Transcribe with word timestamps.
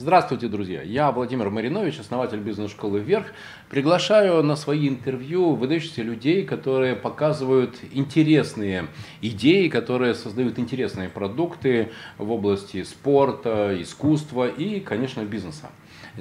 Здравствуйте, 0.00 0.48
друзья! 0.48 0.80
Я 0.80 1.12
Владимир 1.12 1.50
Маринович, 1.50 2.00
основатель 2.00 2.38
бизнес-школы 2.38 3.00
«Вверх». 3.00 3.26
Приглашаю 3.68 4.42
на 4.42 4.56
свои 4.56 4.88
интервью 4.88 5.54
выдающихся 5.54 6.00
людей, 6.00 6.46
которые 6.46 6.96
показывают 6.96 7.76
интересные 7.92 8.86
идеи, 9.20 9.68
которые 9.68 10.14
создают 10.14 10.58
интересные 10.58 11.10
продукты 11.10 11.90
в 12.16 12.32
области 12.32 12.82
спорта, 12.82 13.76
искусства 13.78 14.48
и, 14.48 14.80
конечно, 14.80 15.20
бизнеса. 15.20 15.68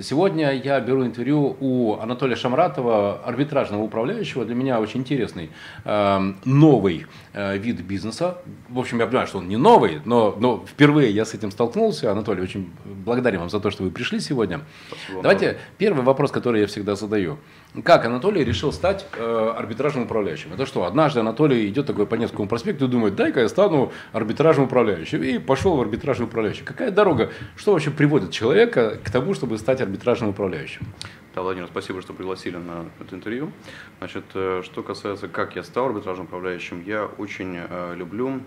Сегодня 0.02 0.52
я 0.54 0.80
беру 0.82 1.06
интервью 1.06 1.56
у 1.60 1.98
Анатолия 2.00 2.36
Шамратова, 2.36 3.22
арбитражного 3.24 3.82
управляющего. 3.82 4.46
Для 4.46 4.56
меня 4.56 4.80
очень 4.80 5.00
интересный 5.00 5.52
э, 5.84 6.34
новый 6.46 7.06
вид 7.58 7.82
бизнеса. 7.82 8.38
В 8.70 8.80
общем, 8.80 9.00
я 9.00 9.06
понимаю, 9.06 9.28
что 9.28 9.38
он 9.40 9.48
не 9.48 9.58
новый, 9.58 10.02
но, 10.06 10.36
но 10.40 10.66
впервые 10.68 11.12
я 11.12 11.26
с 11.26 11.34
этим 11.34 11.52
столкнулся. 11.52 12.12
Анатолий, 12.12 12.42
очень 12.42 12.72
благодарен 12.86 13.40
вам 13.40 13.50
за 13.50 13.60
то, 13.60 13.72
что 13.72 13.84
вы 13.84 13.92
пришли 13.92 14.20
сегодня. 14.20 14.62
Спасибо. 14.88 15.22
Давайте 15.22 15.58
первый 15.78 16.04
вопрос, 16.04 16.32
который 16.32 16.62
я 16.62 16.68
всегда 16.68 16.96
задаю. 16.96 17.38
Как 17.84 18.06
Анатолий 18.06 18.44
решил 18.44 18.72
стать 18.72 19.06
э, 19.16 19.54
арбитражным 19.56 20.06
управляющим? 20.06 20.54
Это 20.54 20.66
что, 20.66 20.86
однажды 20.86 21.20
Анатолий 21.20 21.68
идет 21.68 21.86
такой 21.86 22.08
по 22.08 22.16
Невскому 22.16 22.48
проспекту 22.48 22.86
и 22.86 22.88
думает, 22.88 23.16
дай-ка 23.16 23.42
я 23.42 23.50
стану 23.50 23.92
арбитражным 24.12 24.66
управляющим. 24.66 25.22
И 25.24 25.38
пошел 25.38 25.78
в 25.78 25.82
арбитражный 25.82 26.26
управляющий. 26.26 26.64
Какая 26.64 26.92
дорога? 26.92 27.30
Что 27.56 27.74
вообще 27.74 27.92
приводит 27.92 28.32
человека 28.32 28.98
к 29.04 29.12
тому, 29.12 29.34
чтобы 29.34 29.58
стать 29.58 29.82
арбитражным 29.82 30.32
управляющим? 30.32 30.88
Да, 31.40 31.44
Владимир, 31.44 31.70
спасибо, 31.70 32.02
что 32.02 32.12
пригласили 32.14 32.58
на 32.58 32.88
это 33.00 33.16
интервью. 33.16 33.54
Значит, 34.00 34.26
э, 34.34 34.62
что 34.66 34.84
касается, 34.84 35.30
как 35.30 35.56
я 35.56 35.64
стал 35.64 35.86
арбитражным 35.86 36.26
управляющим, 36.26 36.84
я 36.86 37.06
очень 37.06 37.56
э, 37.56 37.96
люблю 37.96 38.42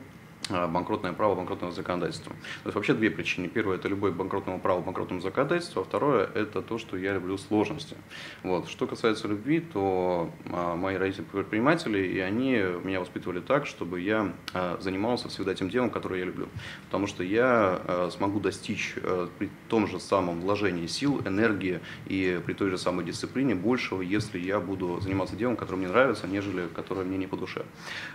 банкротное 0.50 1.12
право 1.12 1.34
банкротного 1.34 1.72
законодательства. 1.72 2.32
То 2.32 2.68
есть 2.68 2.74
вообще 2.74 2.94
две 2.94 3.10
причины. 3.10 3.48
Первое– 3.48 3.76
это 3.78 3.88
любое 3.88 4.12
банкротное 4.12 4.58
право 4.58 4.80
банкротного 4.80 5.22
законодательства, 5.22 5.82
а 5.82 5.84
второе– 5.84 6.28
это 6.34 6.62
то, 6.62 6.78
что 6.78 6.96
я 6.96 7.14
люблю 7.14 7.38
сложности. 7.38 7.96
Вот. 8.42 8.68
Что 8.68 8.86
касается 8.86 9.28
любви, 9.28 9.60
то 9.60 10.30
а, 10.50 10.76
мои 10.76 10.96
родители 10.96 11.24
предприниматели, 11.24 11.98
и 11.98 12.18
они 12.18 12.52
меня 12.84 13.00
воспитывали 13.00 13.40
так, 13.40 13.66
чтобы 13.66 14.00
я 14.00 14.32
а, 14.52 14.78
занимался 14.80 15.28
всегда 15.28 15.54
тем 15.54 15.70
делом, 15.70 15.90
которое 15.90 16.20
я 16.20 16.26
люблю. 16.26 16.48
Потому 16.86 17.06
что 17.06 17.22
я 17.22 17.80
а, 17.84 18.10
смогу 18.12 18.40
достичь 18.40 18.94
а, 19.02 19.28
при 19.38 19.50
том 19.68 19.86
же 19.86 20.00
самом 20.00 20.40
вложении 20.40 20.86
сил, 20.86 21.20
энергии 21.24 21.80
и 22.06 22.40
при 22.44 22.54
той 22.54 22.70
же 22.70 22.78
самой 22.78 23.04
дисциплине 23.04 23.54
большего, 23.54 24.02
если 24.02 24.38
я 24.38 24.60
буду 24.60 25.00
заниматься 25.00 25.36
делом, 25.36 25.56
которое 25.56 25.78
мне 25.78 25.88
нравится, 25.88 26.26
нежели 26.26 26.66
которое 26.74 27.04
мне 27.04 27.18
не 27.18 27.26
по 27.26 27.36
душе. 27.36 27.64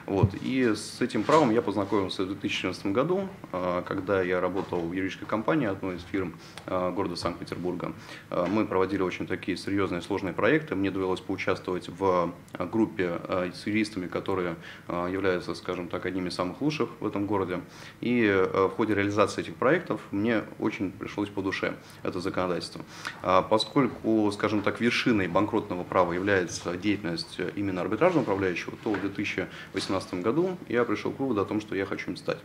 Вот. 0.05 0.33
И 0.41 0.73
с 0.75 1.01
этим 1.01 1.23
правом 1.23 1.51
я 1.51 1.61
познакомился 1.61 2.16
в 2.23 2.27
2014 2.27 2.87
году, 2.87 3.29
а, 3.51 3.81
когда 3.81 4.21
я 4.21 4.39
работал 4.39 4.81
в 4.81 4.93
юридической 4.93 5.25
компании 5.25 5.67
одной 5.67 5.97
из 5.97 6.03
фирм 6.03 6.35
а, 6.65 6.91
города 6.91 7.15
Санкт-Петербурга. 7.15 7.93
А, 8.29 8.47
мы 8.47 8.65
проводили 8.65 9.01
очень 9.01 9.27
такие 9.27 9.57
серьезные, 9.57 10.01
сложные 10.01 10.33
проекты. 10.33 10.75
Мне 10.75 10.91
довелось 10.91 11.19
поучаствовать 11.19 11.89
в 11.89 12.33
группе 12.71 13.19
с 13.53 13.65
юристами, 13.67 14.07
которые 14.07 14.55
являются, 14.87 15.53
скажем 15.55 15.87
так, 15.87 16.05
одними 16.05 16.29
из 16.29 16.35
самых 16.35 16.61
лучших 16.61 16.89
в 16.99 17.05
этом 17.05 17.25
городе. 17.25 17.61
И 18.01 18.27
в 18.53 18.69
ходе 18.69 18.95
реализации 18.95 19.41
этих 19.41 19.55
проектов 19.55 20.01
мне 20.11 20.43
очень 20.59 20.91
пришлось 20.91 21.29
по 21.29 21.41
душе 21.41 21.75
это 22.03 22.19
законодательство. 22.19 22.81
Поскольку, 23.49 24.31
скажем 24.31 24.61
так, 24.61 24.79
вершиной 24.81 25.27
банкротного 25.27 25.83
права 25.83 26.13
является 26.13 26.75
деятельность 26.77 27.39
именно 27.55 27.81
арбитражного 27.81 28.23
управляющего, 28.23 28.73
то 28.83 28.91
в 28.91 29.01
2018 29.01 30.15
году 30.15 30.57
я 30.67 30.83
пришел 30.83 31.11
к 31.11 31.19
выводу 31.19 31.41
о 31.41 31.45
том, 31.45 31.61
что 31.61 31.75
я 31.75 31.85
хочу 31.85 32.06
им 32.07 32.15
стать. 32.15 32.39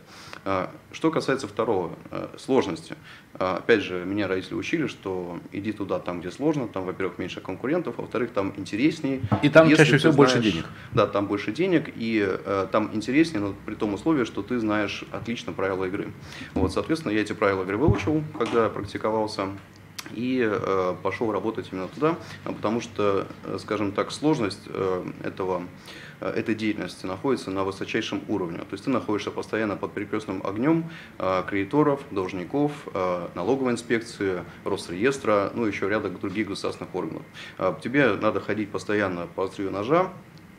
А, 0.45 0.69
что 0.91 1.09
касается 1.11 1.47
второго, 1.47 1.91
а, 2.11 2.33
сложности. 2.37 2.95
А, 3.33 3.57
опять 3.57 3.81
же, 3.81 4.03
меня 4.05 4.27
родители 4.27 4.55
учили, 4.55 4.87
что 4.87 5.39
иди 5.51 5.71
туда, 5.71 5.99
там, 5.99 6.19
где 6.19 6.31
сложно, 6.31 6.67
там, 6.67 6.85
во-первых, 6.85 7.17
меньше 7.17 7.41
конкурентов, 7.41 7.97
во-вторых, 7.97 8.31
там 8.31 8.53
интереснее. 8.57 9.21
И 9.41 9.49
там 9.49 9.69
чаще 9.69 9.97
всего 9.97 10.11
знаешь, 10.11 10.15
больше 10.15 10.39
денег. 10.39 10.65
Да, 10.91 11.07
там 11.07 11.27
больше 11.27 11.51
денег, 11.51 11.91
и 11.95 12.37
там 12.71 12.89
интереснее, 12.93 13.41
но 13.41 13.55
при 13.65 13.75
том 13.75 13.93
условии, 13.93 14.25
что 14.25 14.41
ты 14.41 14.59
знаешь 14.59 15.03
отлично 15.11 15.53
правила 15.53 15.85
игры. 15.85 16.11
Вот, 16.53 16.73
соответственно, 16.73 17.13
я 17.13 17.21
эти 17.21 17.33
правила 17.33 17.63
игры 17.63 17.77
выучил, 17.77 18.23
когда 18.37 18.69
практиковался 18.69 19.47
и 20.11 20.47
э, 20.49 20.95
пошел 21.01 21.31
работать 21.31 21.69
именно 21.71 21.87
туда, 21.87 22.17
потому 22.43 22.81
что, 22.81 23.27
скажем 23.59 23.91
так, 23.91 24.11
сложность 24.11 24.61
э, 24.67 25.05
этого 25.23 25.63
Э, 26.23 26.29
этой 26.29 26.55
деятельности 26.55 27.05
находится 27.05 27.51
на 27.51 27.63
высочайшем 27.63 28.21
уровне. 28.27 28.59
То 28.59 28.67
есть 28.71 28.85
ты 28.85 28.89
находишься 28.89 29.31
постоянно 29.31 29.75
под 29.75 29.93
перекрестным 29.93 30.41
огнем 30.45 30.89
э, 31.19 31.43
кредиторов, 31.47 32.01
должников, 32.11 32.71
э, 32.93 33.27
налоговой 33.35 33.73
инспекции, 33.73 34.43
Росреестра, 34.63 35.51
ну 35.53 35.65
еще 35.65 35.89
ряда 35.89 36.09
других 36.09 36.47
государственных 36.47 36.95
органов. 36.95 37.23
Тебе 37.81 38.13
надо 38.13 38.39
ходить 38.39 38.69
постоянно 38.69 39.27
по 39.35 39.45
острию 39.45 39.71
ножа, 39.71 40.11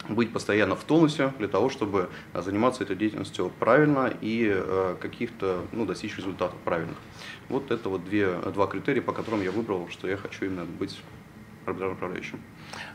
быть 0.08 0.32
постоянно 0.32 0.76
в 0.76 0.84
тонусе 0.84 1.32
для 1.38 1.48
того, 1.48 1.70
чтобы 1.70 2.08
заниматься 2.34 2.84
этой 2.84 2.96
деятельностью 2.96 3.50
правильно 3.58 4.12
и 4.20 4.62
каких-то 5.00 5.62
ну, 5.72 5.86
достичь 5.86 6.16
результатов 6.16 6.56
правильных. 6.64 6.96
Вот 7.48 7.70
это 7.70 7.88
вот 7.88 8.04
две, 8.04 8.34
два 8.52 8.66
критерия, 8.66 9.02
по 9.02 9.12
которым 9.12 9.42
я 9.42 9.50
выбрал, 9.50 9.88
что 9.90 10.08
я 10.08 10.16
хочу 10.16 10.46
именно 10.46 10.64
быть 10.64 10.98
управляющим. 11.66 12.40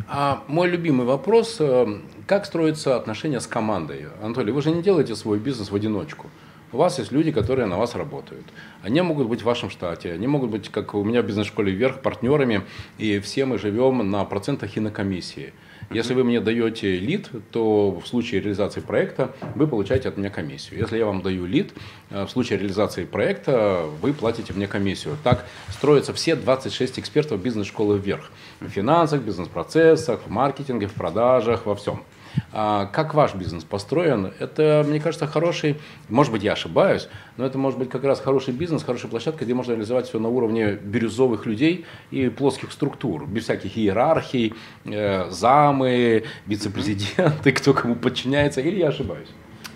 А 0.07 0.43
мой 0.47 0.69
любимый 0.69 1.05
вопрос, 1.05 1.57
э, 1.59 2.01
как 2.27 2.45
строятся 2.45 2.95
отношения 2.95 3.39
с 3.39 3.47
командой? 3.47 4.07
Анатолий, 4.21 4.51
вы 4.51 4.61
же 4.61 4.71
не 4.71 4.81
делаете 4.81 5.15
свой 5.15 5.39
бизнес 5.39 5.71
в 5.71 5.75
одиночку. 5.75 6.27
У 6.71 6.77
вас 6.77 6.99
есть 6.99 7.11
люди, 7.11 7.31
которые 7.31 7.65
на 7.65 7.77
вас 7.77 7.95
работают. 7.95 8.45
Они 8.83 9.01
могут 9.01 9.27
быть 9.27 9.41
в 9.41 9.45
вашем 9.45 9.71
штате, 9.71 10.13
они 10.13 10.27
могут 10.27 10.51
быть, 10.51 10.69
как 10.69 10.93
у 10.93 11.03
меня 11.03 11.23
в 11.23 11.25
бизнес-школе 11.25 11.71
вверх, 11.71 12.01
партнерами, 12.01 12.61
и 12.99 13.19
все 13.19 13.45
мы 13.45 13.57
живем 13.57 14.11
на 14.11 14.23
процентах 14.25 14.77
и 14.77 14.79
на 14.79 14.91
комиссии. 14.91 15.53
Если 15.91 16.13
вы 16.13 16.23
мне 16.23 16.39
даете 16.39 16.99
лид, 16.99 17.29
то 17.51 17.99
в 17.99 18.07
случае 18.07 18.41
реализации 18.41 18.79
проекта 18.79 19.33
вы 19.55 19.67
получаете 19.67 20.09
от 20.09 20.17
меня 20.17 20.29
комиссию. 20.29 20.79
Если 20.79 20.99
я 20.99 21.05
вам 21.05 21.23
даю 21.23 21.47
лид, 21.47 21.73
э, 22.11 22.25
в 22.25 22.29
случае 22.29 22.59
реализации 22.59 23.05
проекта 23.05 23.85
вы 24.01 24.13
платите 24.13 24.53
мне 24.53 24.67
комиссию. 24.67 25.17
Так 25.23 25.45
строятся 25.69 26.13
все 26.13 26.35
26 26.35 26.99
экспертов 26.99 27.41
бизнес-школы 27.41 27.97
вверх. 27.97 28.29
В 28.59 28.69
финансах, 28.69 29.21
бизнес-процессах, 29.21 30.21
в 30.27 30.29
маркетинге, 30.29 30.87
в 30.87 30.93
продажах, 30.93 31.65
во 31.65 31.75
всем. 31.75 32.03
А 32.51 32.85
как 32.87 33.13
ваш 33.13 33.35
бизнес 33.35 33.63
построен, 33.63 34.33
это, 34.39 34.83
мне 34.87 34.99
кажется, 34.99 35.27
хороший, 35.27 35.79
может 36.09 36.31
быть, 36.31 36.43
я 36.43 36.53
ошибаюсь, 36.53 37.07
но 37.37 37.45
это 37.45 37.57
может 37.57 37.79
быть 37.79 37.89
как 37.89 38.03
раз 38.03 38.19
хороший 38.19 38.53
бизнес, 38.53 38.83
хорошая 38.83 39.09
площадка, 39.09 39.45
где 39.45 39.53
можно 39.53 39.73
реализовать 39.73 40.07
все 40.07 40.19
на 40.19 40.29
уровне 40.29 40.73
бирюзовых 40.73 41.45
людей 41.45 41.85
и 42.11 42.29
плоских 42.29 42.71
структур, 42.71 43.25
без 43.27 43.43
всяких 43.43 43.77
иерархий, 43.77 44.53
э, 44.85 45.29
замы, 45.29 46.23
вице-президенты, 46.45 47.51
кто 47.53 47.73
кому 47.73 47.95
подчиняется, 47.95 48.61
или 48.61 48.79
я 48.79 48.89
ошибаюсь? 48.89 49.29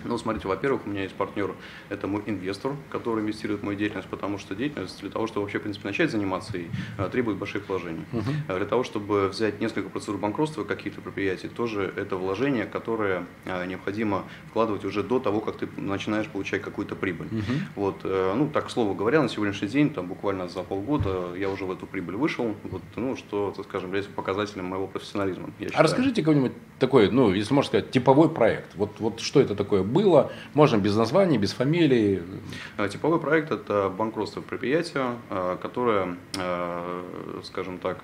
Ну, 0.04 0.18
смотрите, 0.18 0.48
во-первых, 0.48 0.86
у 0.86 0.90
меня 0.90 1.02
есть 1.02 1.14
партнер, 1.14 1.54
это 1.88 2.06
мой 2.06 2.22
инвестор, 2.26 2.72
который 2.90 3.22
инвестирует 3.22 3.62
в 3.62 3.64
мою 3.64 3.78
деятельность, 3.78 4.08
потому 4.08 4.38
что 4.38 4.54
деятельность 4.54 5.00
для 5.00 5.10
того, 5.10 5.26
чтобы 5.26 5.42
вообще, 5.42 5.58
в 5.58 5.62
принципе, 5.62 5.88
начать 5.88 6.10
заниматься 6.10 6.56
ей, 6.56 6.70
э, 6.98 7.08
требует 7.10 7.38
больших 7.38 7.68
вложений. 7.68 8.04
Uh-huh. 8.12 8.56
Для 8.56 8.66
того, 8.66 8.82
чтобы 8.84 9.28
взять 9.28 9.60
несколько 9.60 9.88
процедур 9.88 10.18
банкротства 10.18 10.64
каких-то 10.64 11.00
предприятий, 11.00 11.48
тоже 11.48 11.92
это 11.96 12.16
вложение, 12.16 12.66
которое 12.66 13.26
э, 13.44 13.66
необходимо 13.66 14.24
вкладывать 14.50 14.84
уже 14.84 15.02
до 15.02 15.18
того, 15.18 15.40
как 15.40 15.56
ты 15.56 15.68
начинаешь 15.76 16.28
получать 16.28 16.62
какую-то 16.62 16.96
прибыль. 16.96 17.28
Uh-huh. 17.28 17.58
Вот, 17.76 18.04
ну, 18.04 18.48
так, 18.52 18.66
к 18.66 18.70
слову 18.70 18.94
говоря, 18.94 19.22
на 19.22 19.28
сегодняшний 19.28 19.68
день, 19.68 19.90
там, 19.90 20.06
буквально 20.06 20.48
за 20.48 20.62
полгода 20.62 21.34
я 21.36 21.50
уже 21.50 21.64
в 21.64 21.70
эту 21.70 21.86
прибыль 21.86 22.16
вышел, 22.16 22.54
вот, 22.64 22.82
ну, 22.96 23.16
что, 23.16 23.52
так 23.56 23.66
скажем, 23.66 23.88
является 23.88 24.10
показателем 24.10 24.66
моего 24.66 24.86
профессионализма. 24.86 25.50
А 25.74 25.82
расскажите 25.82 26.22
какой-нибудь 26.22 26.52
такой, 26.78 27.10
ну, 27.10 27.32
если 27.32 27.54
можно 27.54 27.68
сказать, 27.68 27.90
типовой 27.90 28.28
проект. 28.28 28.74
Вот, 28.74 28.98
вот 28.98 29.20
что 29.20 29.40
это 29.40 29.54
такое 29.54 29.82
было? 29.94 30.30
Можно 30.52 30.76
без 30.76 30.94
названий, 30.96 31.38
без 31.38 31.52
фамилии. 31.52 32.22
Э, 32.76 32.88
типовой 32.88 33.18
проект– 33.20 33.50
это 33.50 33.88
банкротство 33.88 34.42
предприятия, 34.42 35.14
э, 35.30 35.56
которое, 35.62 36.16
э, 36.36 37.40
скажем 37.44 37.78
так, 37.78 37.98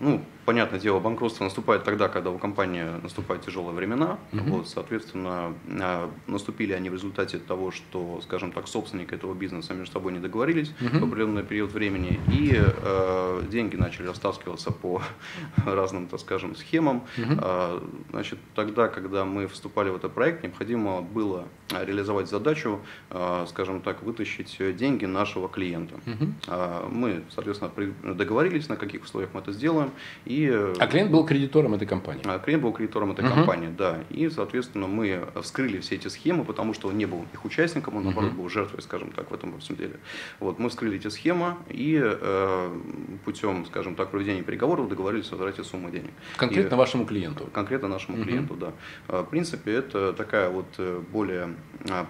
ну, 0.00 0.24
понятное 0.46 0.80
дело, 0.80 0.98
банкротство 0.98 1.44
наступает 1.44 1.84
тогда, 1.84 2.08
когда 2.08 2.30
у 2.30 2.38
компании 2.38 2.84
наступают 3.02 3.44
тяжелые 3.44 3.72
времена. 3.72 4.18
Угу. 4.32 4.42
Вот, 4.50 4.68
соответственно, 4.68 5.54
а, 5.80 6.10
наступили 6.26 6.72
они 6.72 6.90
в 6.90 6.94
результате 6.94 7.38
того, 7.38 7.70
что, 7.70 8.20
скажем 8.22 8.50
так, 8.50 8.66
собственники 8.66 9.14
этого 9.14 9.34
бизнеса 9.34 9.74
между 9.74 9.92
собой 9.92 10.12
не 10.12 10.18
договорились 10.18 10.72
угу. 10.80 10.98
в 10.98 11.04
определенный 11.04 11.44
период 11.44 11.72
времени, 11.72 12.18
и 12.32 12.52
э, 12.60 13.42
деньги 13.50 13.76
начали 13.76 14.06
растаскиваться 14.06 14.72
по 14.72 15.02
разным, 15.66 16.08
так 16.08 16.18
скажем, 16.18 16.56
схемам. 16.56 17.04
Угу. 17.18 17.38
Э, 17.42 17.80
значит, 18.10 18.38
тогда, 18.54 18.88
когда 18.88 19.24
мы 19.24 19.46
вступали 19.46 19.90
в 19.90 19.96
этот 19.96 20.12
проект, 20.14 20.42
необходимо 20.42 21.02
было 21.02 21.44
реализовать 21.70 22.28
задачу, 22.28 22.80
э, 23.10 23.44
скажем 23.48 23.82
так, 23.82 24.02
вытащить 24.02 24.56
деньги 24.76 25.04
нашего 25.04 25.48
клиента. 25.48 25.94
Угу. 26.06 26.32
Э, 26.48 26.88
мы, 26.90 27.22
соответственно, 27.30 27.70
договорились, 28.14 28.68
на 28.68 28.76
каких 28.76 29.04
условиях 29.04 29.30
мы 29.34 29.40
это 29.40 29.52
сделаем. 29.52 29.89
И, 30.24 30.48
а 30.48 30.86
клиент 30.86 31.10
был 31.10 31.24
кредитором 31.24 31.74
этой 31.74 31.86
компании? 31.86 32.22
А 32.24 32.38
клиент 32.38 32.62
был 32.62 32.72
кредитором 32.72 33.12
этой 33.12 33.24
uh-huh. 33.24 33.34
компании, 33.34 33.68
да. 33.76 33.98
И, 34.10 34.28
соответственно, 34.28 34.86
мы 34.86 35.26
вскрыли 35.42 35.78
все 35.80 35.96
эти 35.96 36.08
схемы, 36.08 36.44
потому 36.44 36.74
что 36.74 36.88
он 36.88 36.98
не 36.98 37.06
был 37.06 37.24
их 37.32 37.44
участником, 37.44 37.96
он, 37.96 38.04
наоборот, 38.04 38.32
uh-huh. 38.32 38.36
был 38.36 38.48
жертвой, 38.48 38.82
скажем 38.82 39.10
так, 39.12 39.30
в 39.30 39.34
этом 39.34 39.58
всем 39.60 39.76
деле. 39.76 39.96
Вот, 40.38 40.58
мы 40.58 40.68
вскрыли 40.68 40.96
эти 40.96 41.08
схемы 41.08 41.56
и 41.68 42.00
э, 42.02 42.78
путем, 43.24 43.66
скажем 43.66 43.94
так, 43.94 44.10
проведения 44.10 44.42
переговоров 44.42 44.88
договорились 44.88 45.28
о 45.28 45.36
возврате 45.36 45.64
суммы 45.64 45.90
денег. 45.90 46.10
Конкретно 46.36 46.74
и, 46.74 46.78
вашему 46.78 47.06
клиенту? 47.06 47.48
Конкретно 47.52 47.88
нашему 47.88 48.18
uh-huh. 48.18 48.24
клиенту, 48.24 48.54
да. 48.54 48.72
В 49.08 49.24
принципе, 49.24 49.72
это 49.72 50.12
такая 50.12 50.50
вот 50.50 50.66
э, 50.78 51.00
более 51.12 51.54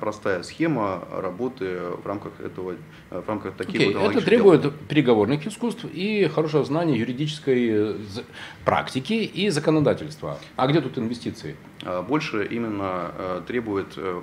простая 0.00 0.42
схема 0.42 1.04
работы 1.12 1.80
в 2.02 2.06
рамках 2.06 2.40
этого, 2.40 2.74
в 3.10 3.28
рамках 3.28 3.54
таких 3.54 3.80
okay. 3.80 3.98
вот 3.98 4.10
Это 4.10 4.24
требует 4.24 4.62
дел. 4.62 4.72
переговорных 4.88 5.46
искусств 5.46 5.84
и 5.84 6.26
хорошего 6.26 6.64
знания 6.64 6.98
юридической 6.98 7.69
практики 8.64 9.12
и 9.12 9.50
законодательства. 9.50 10.38
А 10.56 10.66
где 10.66 10.80
тут 10.80 10.98
инвестиции? 10.98 11.56
А, 11.82 12.02
больше 12.02 12.44
именно 12.44 13.12
э, 13.16 13.42
требует, 13.46 13.86
э, 13.96 14.20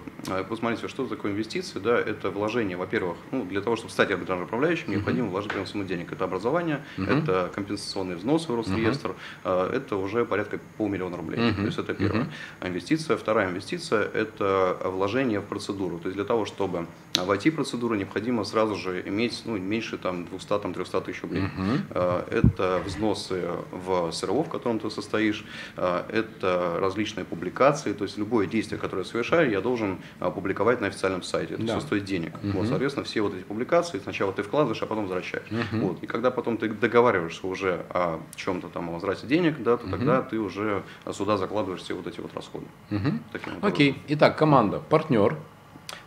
посмотрите, 0.48 0.88
что 0.88 1.08
такое 1.08 1.32
инвестиции, 1.32 1.80
да, 1.80 1.98
это 1.98 2.30
вложение, 2.30 2.78
во-первых, 2.78 3.18
ну, 3.32 3.46
для 3.46 3.62
того, 3.62 3.76
чтобы 3.76 3.92
стать 3.92 4.12
арбитражным 4.12 4.46
управляющим, 4.46 4.92
необходимо 4.92 5.30
вложить 5.30 5.52
прям 5.52 5.66
сумму 5.66 5.84
денег. 5.84 6.12
Это 6.12 6.26
образование, 6.26 6.84
это 6.98 7.52
компенсационные 7.54 8.18
взносы 8.18 8.52
в 8.52 8.56
Росреестр, 8.56 9.16
это 9.44 9.96
уже 9.96 10.26
порядка 10.26 10.60
полмиллиона 10.78 11.18
рублей. 11.18 11.54
То 11.54 11.62
есть 11.62 11.78
это 11.78 11.94
первая 11.94 12.28
uh-huh. 12.62 12.68
инвестиция. 12.68 13.18
Вторая 13.18 13.50
инвестиция– 13.50 14.04
это 14.14 14.78
вложение 14.84 15.40
в 15.40 15.46
процедуру. 15.46 15.98
То 16.00 16.08
есть 16.08 16.16
для 16.16 16.26
того, 16.26 16.46
чтобы 16.46 16.88
в 17.26 17.52
процедуру, 17.52 17.96
необходимо 17.96 18.44
сразу 18.44 18.76
же 18.76 19.02
иметь 19.08 19.42
ну, 19.46 19.58
меньше 19.58 19.98
там, 19.98 20.28
200-300 20.32 21.06
тысяч 21.06 21.22
рублей. 21.22 21.44
Uh-huh. 21.44 22.30
Это 22.30 22.82
взносы 22.86 23.50
в 23.72 24.12
СРО, 24.12 24.44
в 24.44 24.50
котором 24.50 24.80
ты 24.80 24.90
состоишь, 24.90 25.46
это 25.76 26.78
различные 26.80 27.26
публикации, 27.26 27.94
то 27.94 28.04
есть 28.04 28.18
любое 28.18 28.48
действие, 28.48 28.80
которое 28.80 29.04
я 29.04 29.10
совершаю, 29.10 29.50
я 29.50 29.62
должен 29.62 30.00
опубликовать 30.20 30.82
на 30.82 30.88
официальном 30.88 31.24
сайте. 31.24 31.56
Это 31.56 31.64
да. 31.64 31.78
все 31.78 31.88
стоит 31.88 32.06
денег. 32.06 32.34
Угу. 32.44 32.60
Вот, 32.60 32.68
соответственно, 32.68 33.06
все 33.06 33.22
вот 33.22 33.34
эти 33.34 33.44
публикации 33.44 34.00
сначала 34.00 34.34
ты 34.34 34.44
вкладываешь, 34.44 34.82
а 34.82 34.86
потом 34.86 35.04
возвращаешь. 35.04 35.48
Угу. 35.52 35.88
Вот. 35.88 36.04
И 36.04 36.08
когда 36.08 36.32
потом 36.32 36.58
ты 36.58 36.70
договариваешься 36.70 37.48
уже 37.48 37.86
о 37.90 38.20
чем-то 38.36 38.70
там, 38.70 38.90
о 38.90 38.94
возврате 38.94 39.28
денег, 39.28 39.62
да, 39.64 39.78
то 39.78 39.84
угу. 39.84 39.92
тогда 39.92 40.22
ты 40.22 40.40
уже 40.40 40.84
сюда 41.12 41.38
закладываешь 41.38 41.82
все 41.82 41.94
вот 41.94 42.08
эти 42.08 42.20
вот 42.20 42.34
расходы. 42.34 42.66
Угу. 42.92 43.20
Таким 43.32 43.54
вот 43.56 43.64
Окей. 43.64 44.02
Итак, 44.08 44.38
команда, 44.38 44.80
партнер, 44.80 45.38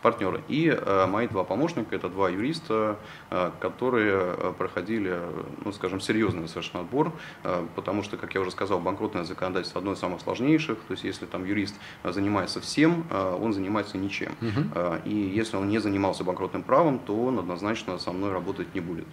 партнеры. 0.01 0.41
И 0.47 0.67
э, 0.67 1.05
мои 1.07 1.27
два 1.27 1.43
помощника, 1.43 1.95
это 1.95 2.09
два 2.09 2.29
юриста, 2.29 2.97
э, 3.29 3.51
которые 3.59 4.35
э, 4.37 4.53
проходили, 4.57 5.19
ну, 5.63 5.71
скажем, 5.71 5.99
серьезный 5.99 6.47
совершенно 6.47 6.81
отбор, 6.81 7.11
э, 7.43 7.65
потому 7.75 8.03
что, 8.03 8.17
как 8.17 8.33
я 8.35 8.41
уже 8.41 8.51
сказал, 8.51 8.79
банкротное 8.79 9.23
законодательство 9.23 9.79
одно 9.79 9.93
из 9.93 9.99
самых 9.99 10.21
сложнейших, 10.21 10.77
то 10.87 10.91
есть 10.91 11.03
если 11.03 11.25
там 11.25 11.45
юрист 11.45 11.75
занимается 12.03 12.59
всем, 12.61 13.05
э, 13.09 13.37
он 13.41 13.53
занимается 13.53 13.97
ничем. 13.97 14.31
Угу. 14.41 15.01
И 15.05 15.15
если 15.15 15.57
он 15.57 15.69
не 15.69 15.79
занимался 15.79 16.23
банкротным 16.23 16.63
правом, 16.63 16.99
то 16.99 17.15
он 17.25 17.39
однозначно 17.39 17.97
со 17.97 18.11
мной 18.11 18.31
работать 18.31 18.73
не 18.73 18.81
будет. 18.81 19.07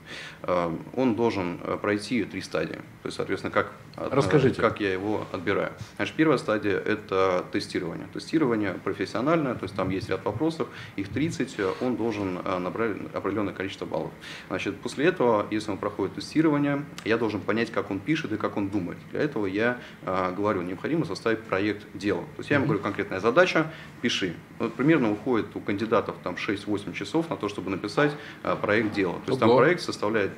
Он 0.94 1.14
должен 1.14 1.58
пройти 1.80 2.24
три 2.24 2.40
стадии, 2.40 2.74
то 2.74 3.06
есть, 3.06 3.16
соответственно, 3.16 3.52
как, 3.52 3.72
Расскажите. 3.96 4.60
как 4.60 4.80
я 4.80 4.92
его 4.92 5.24
отбираю. 5.32 5.72
Значит, 5.96 6.14
первая 6.16 6.38
стадия– 6.38 6.78
это 6.86 7.44
тестирование. 7.52 8.06
Тестирование 8.12 8.74
профессиональное, 8.74 9.54
то 9.54 9.64
есть 9.64 9.74
там 9.74 9.90
есть 9.90 10.08
ряд 10.08 10.24
вопросов, 10.24 10.57
их 10.96 11.08
30, 11.08 11.54
э, 11.58 11.72
он 11.80 11.96
должен 11.96 12.38
э, 12.44 12.58
набрать 12.58 12.96
определенное 13.12 13.54
количество 13.54 13.86
баллов. 13.86 14.10
Значит, 14.48 14.80
после 14.80 15.06
этого, 15.06 15.46
если 15.50 15.70
он 15.70 15.78
проходит 15.78 16.14
тестирование, 16.14 16.84
я 17.04 17.18
должен 17.18 17.40
понять, 17.40 17.70
как 17.70 17.90
он 17.90 18.00
пишет 18.00 18.32
и 18.32 18.36
как 18.36 18.56
он 18.56 18.68
думает. 18.68 18.98
Для 19.10 19.20
этого 19.20 19.46
я 19.46 19.78
э, 20.02 20.34
говорю, 20.36 20.62
необходимо 20.62 21.04
составить 21.04 21.40
проект 21.40 21.86
дела. 21.94 22.22
То 22.36 22.38
есть 22.38 22.50
я 22.50 22.56
ему 22.56 22.66
говорю, 22.66 22.82
конкретная 22.82 23.20
задача, 23.20 23.72
пиши. 24.00 24.34
Вот 24.58 24.74
примерно 24.74 25.12
уходит 25.12 25.54
у 25.54 25.60
кандидатов 25.60 26.16
там 26.22 26.34
6-8 26.34 26.92
часов 26.92 27.30
на 27.30 27.36
то, 27.36 27.48
чтобы 27.48 27.70
написать 27.70 28.12
проект 28.62 28.92
дела. 28.92 29.14
То 29.26 29.32
есть 29.32 29.42
Ого. 29.42 29.50
там 29.50 29.56
проект 29.56 29.80
составляет, 29.82 30.32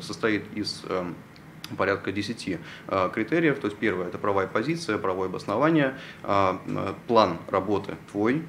состоит 0.00 0.44
из 0.54 0.82
эм, 0.88 1.14
порядка 1.76 2.12
10 2.12 2.58
а, 2.88 3.08
критериев. 3.08 3.58
То 3.58 3.66
есть 3.66 3.78
первое– 3.78 4.06
это 4.08 4.18
правая 4.18 4.46
позиция, 4.46 4.98
правое 4.98 5.28
обоснование, 5.28 5.94
а, 6.22 6.60
план 7.06 7.38
работы 7.48 7.96
твой, 8.10 8.42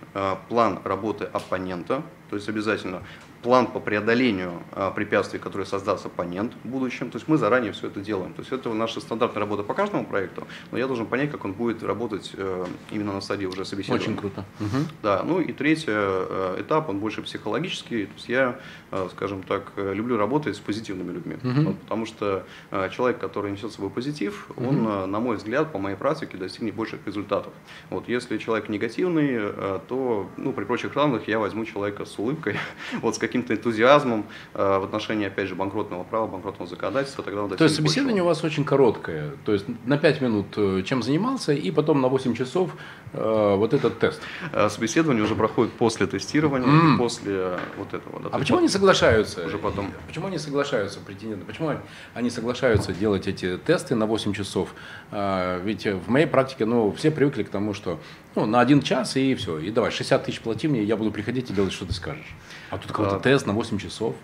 план 0.50 0.80
работы 0.84 1.26
оппонента, 1.26 2.04
то 2.30 2.36
есть 2.36 2.50
обязательно 2.50 3.04
план 3.44 3.68
по 3.68 3.80
преодолению 3.80 4.64
а, 4.72 4.90
препятствий, 4.90 5.38
которые 5.38 5.68
создаст 5.68 6.06
оппонент 6.06 6.54
в 6.64 6.68
будущем. 6.68 7.12
То 7.12 7.18
есть 7.18 7.28
мы 7.28 7.38
заранее 7.38 7.74
все 7.74 7.88
это 7.88 8.00
делаем. 8.00 8.34
То 8.34 8.42
есть 8.42 8.52
это 8.52 8.74
наша 8.74 9.02
стандартная 9.02 9.42
работа 9.42 9.64
по 9.64 9.74
каждому 9.74 10.06
проекту, 10.06 10.48
но 10.72 10.78
я 10.78 10.88
должен 10.88 11.06
понять, 11.06 11.30
как 11.30 11.46
он 11.46 11.54
будет 11.54 11.84
работать 11.84 12.32
э, 12.36 12.66
именно 12.92 13.14
на 13.14 13.22
стадии 13.22 13.46
уже 13.46 13.66
собеседования. 13.66 14.08
Очень 14.08 14.18
круто. 14.18 14.46
Угу. 14.60 14.78
Да, 15.04 15.24
ну 15.24 15.42
и 15.42 15.52
третий 15.52 15.86
э, 15.90 16.58
этап, 16.62 16.90
он 16.90 17.00
больше 17.00 17.22
психологический. 17.22 18.06
То 18.06 18.14
есть 18.16 18.30
я, 18.30 18.60
э, 18.92 19.08
скажем 19.12 19.44
так, 19.44 19.74
люблю 19.76 20.18
работать 20.18 20.56
с 20.56 20.60
позитивными 20.60 21.12
людьми, 21.12 21.36
угу. 21.36 21.62
вот, 21.62 21.80
потому 21.80 22.06
что 22.06 22.46
человек, 22.92 23.20
который 23.20 23.52
несет 23.52 23.72
с 23.72 23.76
собой 23.76 23.90
позитив, 23.90 24.48
угу. 24.56 24.70
он, 24.70 25.12
на 25.12 25.20
мой 25.20 25.36
взгляд, 25.36 25.72
по 25.72 25.80
моей 25.80 25.98
практике 25.98 26.38
достигнет 26.38 26.76
больших 26.76 27.06
результатов. 27.06 27.52
Вот 27.90 28.08
если 28.08 28.38
человек 28.38 28.70
негативный, 28.70 29.52
то, 29.88 30.30
ну, 30.38 30.54
при 30.54 30.64
прочих 30.64 30.94
равных 30.96 31.28
я 31.28 31.40
возьму 31.40 31.66
человека 31.66 32.06
с 32.06 32.18
улыбкой, 32.18 32.58
вот 33.02 33.16
с 33.16 33.18
каким 33.18 33.33
каким-то 33.34 33.56
энтузиазмом 33.56 34.26
э, 34.54 34.78
в 34.78 34.84
отношении, 34.84 35.26
опять 35.26 35.48
же, 35.48 35.56
банкротного 35.56 36.04
права, 36.04 36.28
банкротного 36.28 36.70
законодательства, 36.70 37.24
тогда 37.24 37.48
То 37.48 37.64
есть 37.64 37.76
собеседование 37.76 38.22
большего. 38.22 38.26
у 38.26 38.28
вас 38.28 38.44
очень 38.44 38.64
короткое, 38.64 39.32
то 39.44 39.54
есть 39.54 39.66
на 39.86 39.98
5 39.98 40.22
минут 40.22 40.46
э, 40.56 40.84
чем 40.86 41.02
занимался, 41.02 41.52
и 41.52 41.72
потом 41.72 42.02
на 42.02 42.10
8 42.10 42.36
часов 42.36 42.76
э, 43.14 43.56
вот 43.58 43.74
этот 43.74 43.98
тест. 43.98 44.22
Собеседование 44.70 45.24
уже 45.24 45.36
проходит 45.36 45.74
после 45.74 46.06
тестирования, 46.06 46.68
mm. 46.68 46.98
после 46.98 47.58
вот 47.78 47.94
этого. 47.94 48.20
Да, 48.22 48.30
а 48.32 48.38
почему 48.38 48.60
они 48.60 48.68
соглашаются? 48.68 49.46
Уже 49.48 49.58
потом. 49.58 49.92
Почему 50.08 50.28
они 50.28 50.38
соглашаются, 50.38 51.00
претенденты? 51.00 51.46
Почему 51.46 51.72
они 52.14 52.30
соглашаются 52.30 52.94
делать 52.94 53.28
эти 53.28 53.58
тесты 53.58 53.96
на 53.96 54.06
8 54.06 54.34
часов? 54.34 54.76
Ведь 55.12 55.86
в 55.86 56.10
моей 56.10 56.28
практике, 56.28 56.66
ну, 56.66 56.92
все 56.92 57.10
привыкли 57.10 57.44
к 57.44 57.50
тому, 57.50 57.74
что 57.74 58.00
ну, 58.36 58.46
на 58.46 58.60
один 58.60 58.82
час 58.82 59.16
и 59.16 59.36
все. 59.36 59.60
И 59.60 59.72
давай, 59.72 59.92
60 59.92 60.26
тысяч 60.26 60.42
плати 60.42 60.68
мне, 60.68 60.84
я 60.84 60.98
буду 60.98 61.12
приходить 61.12 61.50
и 61.50 61.54
делать, 61.54 61.74
что 61.74 61.86
ты 61.86 61.94
скажешь. 61.94 62.36
А 62.70 62.78
тут 62.78 62.92
какой-то 62.92 63.18
а, 63.18 63.20
тест 63.20 63.46
на 63.46 63.54
8 63.54 63.78
часов. 63.78 64.16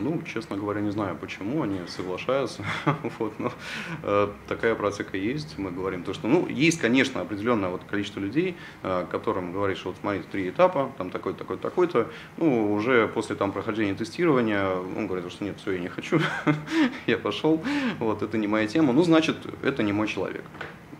Ну, 0.00 0.22
честно 0.22 0.56
говоря, 0.56 0.80
не 0.80 0.90
знаю, 0.90 1.16
почему 1.16 1.62
они 1.62 1.80
соглашаются. 1.86 2.64
вот, 3.18 3.38
но 3.38 3.52
э, 4.02 4.28
такая 4.46 4.74
практика 4.74 5.16
есть. 5.16 5.58
Мы 5.58 5.70
говорим 5.70 6.02
то, 6.02 6.14
что, 6.14 6.28
ну, 6.28 6.46
есть, 6.46 6.78
конечно, 6.78 7.20
определенное 7.20 7.70
вот 7.70 7.82
количество 7.84 8.20
людей, 8.20 8.56
э, 8.82 9.06
которым 9.10 9.52
говоришь, 9.52 9.84
вот 9.84 9.96
смотри, 10.00 10.22
три 10.30 10.50
этапа, 10.50 10.92
там 10.98 11.10
такой-то, 11.10 11.38
такой-то, 11.40 11.62
такой-то. 11.62 12.08
Ну, 12.36 12.72
уже 12.72 13.08
после 13.08 13.34
там 13.34 13.50
прохождения 13.50 13.94
тестирования 13.94 14.68
он 14.68 15.06
говорит, 15.06 15.30
что 15.32 15.44
нет, 15.44 15.56
все, 15.58 15.72
я 15.72 15.78
не 15.78 15.88
хочу, 15.88 16.20
я 17.06 17.18
пошел, 17.18 17.62
вот, 17.98 18.22
это 18.22 18.38
не 18.38 18.46
моя 18.46 18.66
тема. 18.66 18.92
Ну, 18.92 19.02
значит, 19.02 19.36
это 19.62 19.82
не 19.82 19.92
мой 19.92 20.06
человек 20.06 20.44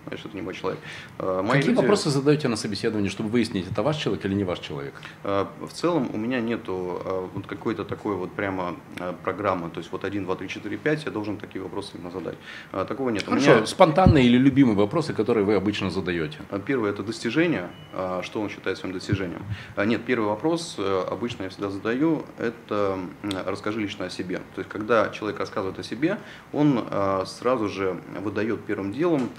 значит, 0.08 0.26
это 0.26 0.36
не 0.36 0.42
мой 0.42 0.54
человек. 0.54 0.80
А, 1.18 1.42
мои 1.42 1.58
Какие 1.58 1.70
люди... 1.70 1.80
вопросы 1.80 2.10
задаете 2.10 2.48
на 2.48 2.56
собеседовании, 2.56 3.08
чтобы 3.08 3.30
выяснить, 3.30 3.70
это 3.70 3.82
ваш 3.82 3.96
человек 3.96 4.24
или 4.24 4.34
не 4.34 4.44
ваш 4.44 4.58
человек? 4.58 4.94
А, 5.24 5.50
в 5.60 5.72
целом 5.72 6.10
у 6.12 6.16
меня 6.16 6.40
нету 6.40 7.00
а, 7.04 7.28
вот 7.32 7.46
какой-то 7.46 7.84
такой 7.84 8.16
вот 8.16 8.32
прямо 8.32 8.76
программы, 9.22 9.70
то 9.70 9.78
есть 9.78 9.92
вот 9.92 10.04
1, 10.04 10.24
2, 10.24 10.36
3, 10.36 10.48
4, 10.48 10.76
5, 10.76 11.04
я 11.04 11.10
должен 11.10 11.36
такие 11.36 11.62
вопросы 11.62 11.92
именно 11.94 12.10
задать. 12.10 12.36
Такого 12.88 13.10
нет. 13.10 13.24
Хорошо, 13.24 13.56
меня... 13.56 13.66
спонтанные 13.66 14.26
или 14.26 14.36
любимые 14.36 14.76
вопросы, 14.76 15.12
которые 15.12 15.44
вы 15.44 15.54
обычно 15.54 15.90
задаете? 15.90 16.38
Первое– 16.66 16.90
это 16.92 17.02
достижение, 17.02 17.68
что 18.22 18.40
он 18.40 18.48
считает 18.48 18.78
своим 18.78 18.94
достижением. 18.94 19.44
Нет, 19.76 20.02
первый 20.04 20.28
вопрос 20.28 20.76
э, 20.78 21.04
обычно 21.10 21.44
я 21.44 21.48
всегда 21.48 21.70
задаю– 21.70 22.24
это 22.38 22.98
расскажи 23.46 23.80
лично 23.80 24.06
о 24.06 24.10
себе. 24.10 24.38
То 24.54 24.60
есть 24.60 24.70
когда 24.70 25.10
человек 25.10 25.38
рассказывает 25.38 25.78
о 25.78 25.82
себе, 25.82 26.18
он 26.52 26.84
сразу 27.26 27.68
же 27.68 28.00
выдает 28.20 28.64
первым 28.64 28.92
делом 28.92 29.30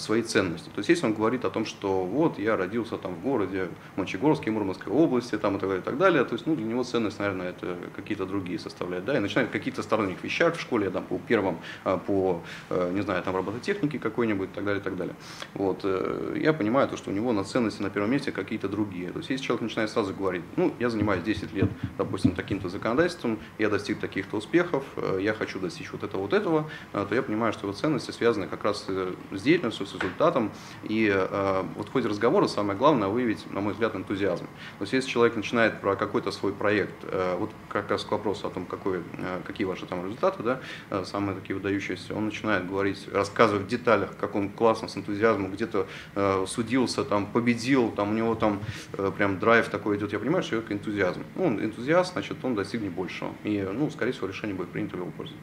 свои 0.00 0.22
ценности. 0.22 0.66
То 0.66 0.78
есть 0.78 0.88
если 0.88 1.06
он 1.06 1.14
говорит 1.14 1.44
о 1.44 1.50
том, 1.50 1.64
что 1.64 2.04
вот 2.04 2.38
я 2.38 2.56
родился 2.56 2.96
там 2.96 3.14
в 3.14 3.22
городе 3.22 3.68
Мончегорске, 3.96 4.50
Мурманской 4.50 4.92
области, 4.92 5.36
там 5.36 5.56
и 5.56 5.60
так 5.60 5.68
далее, 5.68 5.82
и 5.82 5.84
так 5.84 5.98
далее, 5.98 6.24
то 6.24 6.34
есть 6.34 6.46
ну, 6.46 6.56
для 6.56 6.64
него 6.64 6.82
ценность, 6.82 7.18
наверное, 7.18 7.50
это 7.50 7.76
какие-то 7.94 8.26
другие 8.26 8.58
составляют, 8.58 9.04
да, 9.04 9.16
и 9.16 9.20
начинает 9.20 9.50
какие-то 9.50 9.82
сторонних 9.82 10.22
вещах 10.22 10.56
в 10.56 10.60
школе, 10.60 10.90
там, 10.90 11.04
по 11.04 11.18
первым, 11.18 11.58
а, 11.84 11.98
по, 11.98 12.42
э, 12.70 12.90
не 12.92 13.02
знаю, 13.02 13.22
там, 13.22 13.36
робототехнике 13.36 13.98
какой-нибудь, 13.98 14.50
и 14.50 14.54
так 14.54 14.64
далее, 14.64 14.80
и 14.80 14.84
так 14.84 14.96
далее. 14.96 15.14
Вот, 15.54 15.80
э, 15.84 16.38
я 16.40 16.52
понимаю 16.52 16.88
то, 16.88 16.96
что 16.96 17.10
у 17.10 17.12
него 17.12 17.32
на 17.32 17.44
ценности 17.44 17.82
на 17.82 17.90
первом 17.90 18.10
месте 18.10 18.32
какие-то 18.32 18.68
другие. 18.68 19.10
То 19.10 19.18
есть 19.18 19.30
если 19.30 19.44
человек 19.44 19.62
начинает 19.62 19.90
сразу 19.90 20.14
говорить, 20.14 20.42
ну, 20.56 20.74
я 20.78 20.90
занимаюсь 20.90 21.22
10 21.22 21.52
лет, 21.52 21.68
допустим, 21.98 22.34
таким-то 22.34 22.68
законодательством, 22.68 23.38
я 23.58 23.68
достиг 23.68 24.00
таких-то 24.00 24.36
успехов, 24.36 24.84
э, 24.96 25.18
я 25.22 25.34
хочу 25.34 25.58
достичь 25.58 25.92
вот 25.92 26.02
этого, 26.02 26.22
вот 26.22 26.32
этого, 26.32 26.70
то 26.92 27.14
я 27.14 27.22
понимаю, 27.22 27.52
что 27.52 27.66
его 27.66 27.72
ценности 27.72 28.10
связаны 28.10 28.46
как 28.46 28.64
раз 28.64 28.86
с 29.30 29.42
деятельностью, 29.42 29.86
с 29.90 29.94
результатом. 29.94 30.50
И 30.84 31.10
э, 31.12 31.64
вот 31.76 31.88
в 31.88 31.92
ходе 31.92 32.08
разговора 32.08 32.46
самое 32.46 32.78
главное 32.78 33.08
выявить, 33.08 33.50
на 33.52 33.60
мой 33.60 33.72
взгляд, 33.72 33.94
энтузиазм. 33.94 34.44
То 34.78 34.82
есть 34.82 34.92
если 34.92 35.08
человек 35.08 35.36
начинает 35.36 35.80
про 35.80 35.96
какой-то 35.96 36.30
свой 36.30 36.52
проект, 36.52 36.94
э, 37.02 37.36
вот 37.38 37.50
как 37.68 37.90
раз 37.90 38.04
к 38.04 38.10
вопросу 38.10 38.46
о 38.46 38.50
том, 38.50 38.66
какой, 38.66 38.98
э, 38.98 39.40
какие 39.44 39.66
ваши 39.66 39.86
там 39.86 40.04
результаты, 40.04 40.42
да, 40.42 40.60
э, 40.90 41.04
самые 41.04 41.38
такие 41.38 41.54
выдающиеся, 41.56 42.14
он 42.14 42.26
начинает 42.26 42.68
говорить, 42.68 43.08
рассказывать 43.12 43.64
в 43.64 43.68
деталях, 43.68 44.10
как 44.18 44.34
он 44.34 44.50
классно, 44.50 44.88
с 44.88 44.96
энтузиазмом 44.96 45.52
где-то 45.52 45.86
э, 46.14 46.44
судился, 46.46 47.04
там, 47.04 47.26
победил, 47.26 47.90
там 47.90 48.10
у 48.10 48.12
него 48.12 48.34
там 48.34 48.60
э, 48.94 49.12
прям 49.16 49.38
драйв 49.38 49.68
такой 49.68 49.96
идет. 49.96 50.12
Я 50.12 50.18
понимаю, 50.18 50.42
что 50.42 50.56
это 50.56 50.72
энтузиазм. 50.72 51.24
Ну, 51.34 51.46
он 51.46 51.64
энтузиаст, 51.64 52.12
значит, 52.12 52.36
он 52.42 52.54
достигнет 52.54 52.92
большего. 52.92 53.32
И, 53.44 53.66
ну, 53.72 53.90
скорее 53.90 54.12
всего, 54.12 54.28
решение 54.28 54.56
будет 54.56 54.68
принято 54.70 54.96
в 54.96 55.00
его 55.00 55.10
пользу. 55.10 55.34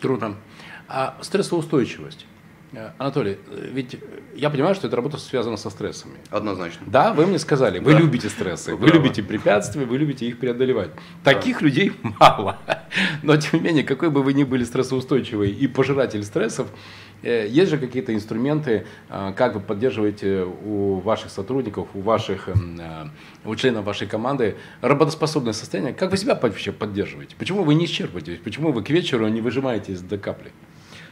Круто. 0.00 0.34
А 0.88 1.18
стрессоустойчивость? 1.22 2.26
Э, 2.72 2.90
Анатолий, 2.98 3.38
э, 3.48 3.68
ведь 3.72 3.96
я 4.34 4.50
понимаю, 4.50 4.74
что 4.74 4.86
эта 4.88 4.96
работа 4.96 5.18
связана 5.18 5.56
со 5.56 5.70
стрессами. 5.70 6.14
Однозначно. 6.30 6.84
Да, 6.86 7.12
вы 7.12 7.26
мне 7.26 7.38
сказали, 7.38 7.78
вы 7.78 7.92
Да. 7.92 7.98
любите 7.98 8.28
стрессы, 8.28 8.74
Вы 8.74 8.86
вы 8.86 8.92
любите 8.92 9.22
препятствия, 9.22 9.84
вы 9.84 9.98
любите 9.98 10.26
их 10.26 10.38
преодолевать. 10.38 10.90
Таких 11.22 11.62
людей 11.62 11.92
мало. 12.20 12.58
Но 13.22 13.36
тем 13.36 13.60
не 13.60 13.66
менее, 13.66 13.84
какой 13.84 14.10
бы 14.10 14.22
вы 14.22 14.32
ни 14.32 14.44
были 14.44 14.64
стрессоустойчивый 14.64 15.50
и 15.50 15.66
пожиратель 15.68 16.24
стрессов, 16.24 16.66
э, 17.22 17.46
есть 17.48 17.70
же 17.70 17.78
какие-то 17.78 18.12
инструменты, 18.12 18.86
как 19.08 19.54
вы 19.54 19.60
поддерживаете 19.60 20.42
у 20.64 20.96
ваших 21.00 21.30
сотрудников, 21.30 21.88
у 21.94 22.00
ваших 22.00 22.48
м, 22.48 22.80
э, 22.80 23.08
у 23.44 23.54
членов 23.54 23.84
вашей 23.84 24.06
команды 24.08 24.56
работоспособное 24.80 25.52
состояние. 25.52 25.94
Как 25.94 26.10
вы 26.10 26.16
себя 26.16 26.34
вообще 26.34 26.72
поддерживаете? 26.72 27.36
Почему 27.38 27.62
вы 27.62 27.74
не 27.74 27.84
исчерпываетесь? 27.86 28.38
Почему 28.42 28.72
вы 28.72 28.82
к 28.82 28.90
вечеру 28.90 29.28
не 29.28 29.40
выжимаетесь 29.40 30.00
до 30.00 30.18
капли? 30.18 30.50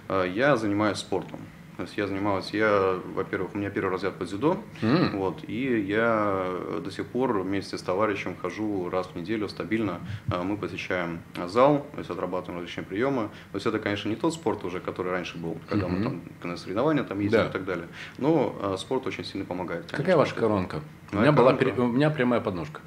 Э, 0.08 0.24
Я 0.32 0.56
занимаюсь 0.56 0.98
спортом. 0.98 1.40
То 1.76 1.82
есть 1.82 1.96
я 1.96 2.06
занимаюсь, 2.06 2.50
я, 2.52 3.00
во-первых, 3.16 3.52
у 3.54 3.58
меня 3.58 3.68
первый 3.68 3.90
разряд 3.90 4.14
по 4.14 4.24
дзюдо, 4.24 4.58
М. 4.80 5.18
вот, 5.18 5.40
и 5.48 5.80
я 5.80 6.46
до 6.84 6.88
сих 6.92 7.04
пор 7.06 7.36
вместе 7.40 7.76
с 7.76 7.82
товарищем 7.82 8.36
хожу 8.40 8.88
раз 8.90 9.08
в 9.08 9.16
неделю 9.16 9.48
стабильно. 9.48 9.98
Э, 10.32 10.40
Мы 10.44 10.56
посещаем 10.56 11.18
зал, 11.48 11.84
то 11.92 11.98
есть 11.98 12.10
отрабатываем 12.10 12.60
различные 12.60 12.84
приемы. 12.86 13.22
То 13.50 13.56
есть 13.56 13.66
это, 13.66 13.80
конечно, 13.80 14.08
не 14.08 14.14
тот 14.14 14.32
спорт 14.34 14.62
уже, 14.64 14.78
который 14.78 15.10
раньше 15.10 15.36
был, 15.36 15.58
когда 15.68 15.88
мы 15.88 15.98
Мгм. 15.98 16.20
там 16.42 16.50
на 16.50 16.56
соревнования 16.56 17.02
там 17.02 17.18
ездили 17.18 17.40
Да. 17.42 17.48
и 17.48 17.52
так 17.52 17.64
далее. 17.64 17.88
Но 18.18 18.54
э, 18.62 18.76
спорт 18.78 19.08
очень 19.08 19.24
сильно 19.24 19.44
помогает. 19.44 19.86
Какая 19.86 19.96
конечно. 20.02 20.18
ваша 20.18 20.34
коронка? 20.36 20.80
У 21.10 21.16
Моя 21.16 21.30
меня, 21.30 21.36
была, 21.36 21.52
коронка? 21.54 21.64
пере- 21.76 21.82
у 21.88 21.88
меня 21.90 22.10
прямая 22.10 22.40
подножка. 22.40 22.80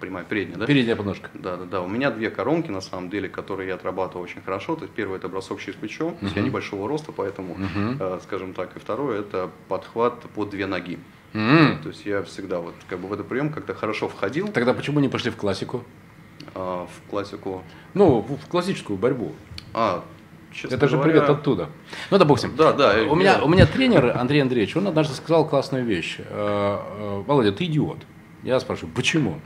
Прямая, 0.00 0.24
передняя, 0.24 0.58
да? 0.58 0.66
Передняя 0.66 0.96
подножка. 0.96 1.28
Да, 1.34 1.56
да, 1.56 1.64
да. 1.64 1.80
У 1.82 1.88
меня 1.88 2.10
две 2.10 2.30
коронки, 2.30 2.70
на 2.70 2.80
самом 2.80 3.10
деле, 3.10 3.28
которые 3.28 3.68
я 3.68 3.74
отрабатываю 3.74 4.24
очень 4.24 4.40
хорошо. 4.40 4.74
То 4.76 4.82
есть 4.84 4.94
первый 4.94 5.18
это 5.18 5.28
бросок 5.28 5.60
через 5.60 5.74
плечо. 5.78 6.12
То 6.18 6.24
есть 6.24 6.36
я 6.36 6.42
небольшого 6.42 6.88
роста, 6.88 7.12
поэтому, 7.12 7.54
Мгм. 7.54 7.96
э, 8.00 8.18
скажем 8.24 8.54
так. 8.54 8.74
И 8.76 8.78
второе 8.80 9.20
это 9.20 9.50
подхват 9.68 10.20
по 10.34 10.44
две 10.46 10.66
ноги. 10.66 10.98
М. 11.34 11.78
То 11.82 11.90
есть 11.90 12.06
я 12.06 12.22
всегда 12.22 12.60
вот 12.60 12.74
как 12.88 12.98
бы 12.98 13.08
в 13.08 13.12
этот 13.12 13.28
прием 13.28 13.52
как-то 13.52 13.72
хорошо 13.74 14.08
входил 14.08 14.48
Тогда 14.48 14.74
почему 14.74 14.98
не 15.00 15.08
пошли 15.08 15.30
в 15.30 15.36
классику? 15.36 15.84
а, 16.54 16.86
в 16.86 17.10
классику. 17.10 17.62
Ну, 17.94 18.20
в 18.22 18.48
классическую 18.48 18.98
борьбу. 18.98 19.32
А, 19.74 20.02
честно 20.52 20.74
Это 20.74 20.88
же 20.88 20.96
говоря, 20.96 21.12
привет 21.12 21.30
оттуда. 21.30 21.68
Ну, 22.10 22.18
допустим. 22.18 22.56
Да, 22.56 22.72
да. 22.72 22.96
У 23.08 23.14
меня, 23.14 23.44
у 23.44 23.48
меня 23.48 23.66
тренер 23.66 24.16
Андрей 24.16 24.40
Андреевич, 24.40 24.74
он 24.76 24.88
однажды 24.88 25.14
сказал 25.14 25.46
классную 25.46 25.84
вещь. 25.84 26.16
Э, 26.18 26.24
э, 26.98 27.22
Володя, 27.26 27.52
ты 27.52 27.66
идиот. 27.66 27.98
Я 28.42 28.58
спрашиваю, 28.58 28.92
почему? 28.94 29.38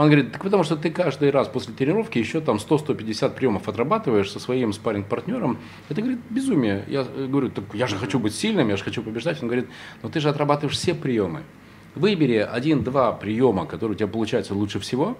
Он 0.00 0.06
говорит, 0.06 0.32
так 0.32 0.42
потому 0.42 0.64
что 0.64 0.76
ты 0.76 0.88
каждый 0.90 1.28
раз 1.28 1.46
после 1.46 1.74
тренировки 1.74 2.16
еще 2.16 2.40
там 2.40 2.56
100-150 2.56 3.34
приемов 3.34 3.68
отрабатываешь 3.68 4.30
со 4.30 4.40
своим 4.40 4.72
спарринг-партнером. 4.72 5.58
Это, 5.90 6.00
говорит, 6.00 6.20
безумие. 6.30 6.86
Я 6.88 7.04
говорю, 7.04 7.50
так 7.50 7.64
я 7.74 7.86
же 7.86 7.96
хочу 7.96 8.18
быть 8.18 8.34
сильным, 8.34 8.70
я 8.70 8.78
же 8.78 8.82
хочу 8.82 9.02
побеждать. 9.02 9.42
Он 9.42 9.48
говорит, 9.48 9.68
но 10.02 10.08
ты 10.08 10.20
же 10.20 10.30
отрабатываешь 10.30 10.74
все 10.74 10.94
приемы. 10.94 11.42
Выбери 11.94 12.36
один-два 12.36 13.12
приема, 13.12 13.66
которые 13.66 13.94
у 13.94 13.98
тебя 13.98 14.08
получаются 14.08 14.54
лучше 14.54 14.80
всего, 14.80 15.18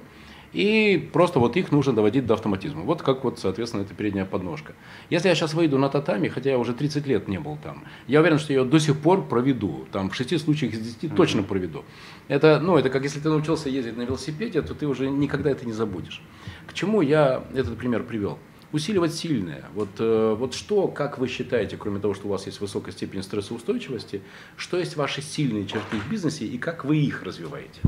и 0.52 1.09
просто 1.12 1.38
вот 1.38 1.57
их 1.57 1.71
нужно 1.71 1.92
доводить 1.92 2.26
до 2.26 2.35
автоматизма. 2.35 2.83
Вот 2.83 3.02
как 3.02 3.25
вот, 3.25 3.38
соответственно, 3.38 3.83
эта 3.83 3.95
передняя 3.95 4.25
подножка. 4.25 4.75
Если 5.09 5.28
я 5.28 5.35
сейчас 5.35 5.54
выйду 5.54 5.78
на 5.78 5.88
татами, 5.88 6.28
хотя 6.28 6.50
я 6.50 6.59
уже 6.59 6.75
30 6.75 7.07
лет 7.07 7.28
не 7.28 7.38
был 7.38 7.57
там, 7.62 7.85
я 8.09 8.21
уверен, 8.21 8.38
что 8.38 8.52
я 8.52 8.61
ее 8.61 8.64
до 8.64 8.78
сих 8.80 8.99
пор 8.99 9.26
проведу. 9.26 9.87
Там 9.92 10.11
в 10.11 10.14
6 10.14 10.40
случаях 10.40 10.75
из 10.75 10.80
10 10.80 11.14
точно 11.14 11.42
проведу. 11.42 11.85
Это, 12.28 12.61
ну, 12.61 12.76
это 12.76 12.90
как 12.90 13.02
если 13.04 13.21
ты 13.21 13.28
научился 13.28 13.69
ездить 13.69 13.97
на 13.97 14.02
велосипеде, 14.02 14.62
то 14.62 14.75
ты 14.75 14.87
уже 14.87 15.09
никогда 15.09 15.50
это 15.50 15.66
не 15.66 15.73
забудешь. 15.73 16.23
К 16.66 16.73
чему 16.73 17.00
я 17.00 17.45
этот 17.54 17.76
пример 17.78 18.02
привел? 18.02 18.38
Усиливать 18.73 19.14
сильное. 19.14 19.64
Вот, 19.75 19.88
э, 19.99 20.37
вот 20.38 20.54
что, 20.54 20.87
как 20.87 21.19
вы 21.19 21.26
считаете, 21.26 21.76
кроме 21.76 21.99
того, 21.99 22.14
что 22.14 22.28
у 22.28 22.30
вас 22.30 22.47
есть 22.47 22.61
высокая 22.61 22.92
степень 22.92 23.25
стрессоустойчивости, 23.25 24.23
что 24.57 24.78
есть 24.78 24.97
ваши 24.97 25.23
сильные 25.23 25.66
черты 25.66 25.97
в 25.97 26.09
бизнесе 26.09 26.45
и 26.45 26.57
как 26.57 26.85
вы 26.85 26.99
их 26.99 27.25
развиваете? 27.25 27.80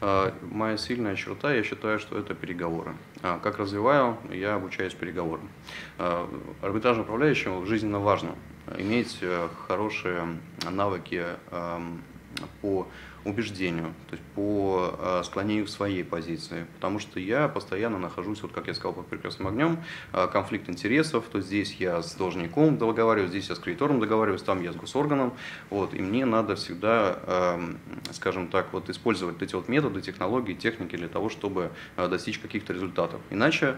А, 0.00 0.32
Моя 0.42 0.76
сильная 0.76 1.16
черта, 1.16 1.52
я 1.54 1.62
считаю, 1.62 1.98
что 1.98 2.18
это 2.18 2.34
переговоры. 2.34 2.94
А, 3.22 3.38
Как 3.38 3.58
развиваю, 3.58 4.16
я 4.30 4.54
обучаюсь 4.54 4.94
переговорам. 4.94 5.48
А, 5.98 6.28
Арбитражным 6.62 7.04
управляющим 7.04 7.66
жизненно 7.66 7.98
важно 7.98 8.34
иметь 8.76 9.18
э, 9.22 9.48
хорошие 9.66 10.38
навыки 10.70 11.24
по 12.60 12.86
убеждению, 13.24 13.94
то 14.08 14.16
есть 14.16 14.22
по 14.34 14.94
э, 14.98 15.22
склонению 15.24 15.66
к 15.66 15.68
своей 15.68 16.04
позиции. 16.04 16.66
Потому 16.74 16.98
что 16.98 17.20
я 17.20 17.48
постоянно 17.48 17.98
нахожусь, 17.98 18.42
вот 18.42 18.52
как 18.52 18.68
я 18.68 18.74
сказал, 18.74 18.92
под 18.92 19.06
прикрестным 19.06 19.48
огнем, 19.48 19.78
э, 20.12 20.28
конфликт 20.28 20.68
интересов, 20.68 21.24
то 21.30 21.40
здесь 21.40 21.74
я 21.74 22.02
с 22.02 22.14
должником 22.14 22.78
договариваюсь, 22.78 23.30
здесь 23.30 23.48
я 23.48 23.54
с 23.54 23.58
кредитором 23.58 24.00
договариваюсь, 24.00 24.42
там 24.42 24.62
я 24.62 24.72
с 24.72 24.76
госорганом, 24.76 25.34
вот, 25.70 25.94
и 25.94 26.00
мне 26.00 26.24
надо 26.24 26.56
всегда, 26.56 27.58
скажем 28.12 28.48
так, 28.48 28.72
вот 28.72 28.88
использовать 28.90 29.42
эти 29.42 29.54
вот 29.54 29.68
методы, 29.68 30.00
технологии, 30.00 30.54
техники 30.54 30.96
для 30.96 31.08
того, 31.08 31.28
чтобы 31.28 31.70
э, 31.96 32.08
достичь 32.08 32.38
каких-то 32.38 32.72
результатов. 32.72 33.20
Иначе 33.30 33.76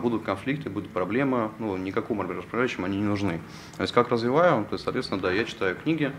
будут 0.00 0.24
конфликты, 0.24 0.70
будут 0.70 0.90
проблемы, 0.90 1.50
ну, 1.58 1.76
никакому 1.76 2.22
управляющему 2.22 2.86
они 2.86 2.98
не 2.98 3.04
нужны. 3.04 3.40
То 3.76 3.82
есть 3.82 3.94
как 3.94 4.08
развиваю, 4.08 4.64
то 4.64 4.74
есть, 4.74 4.84
соответственно, 4.84 5.20
да, 5.20 5.32
я 5.32 5.44
читаю 5.44 5.76
книги, 5.76 6.12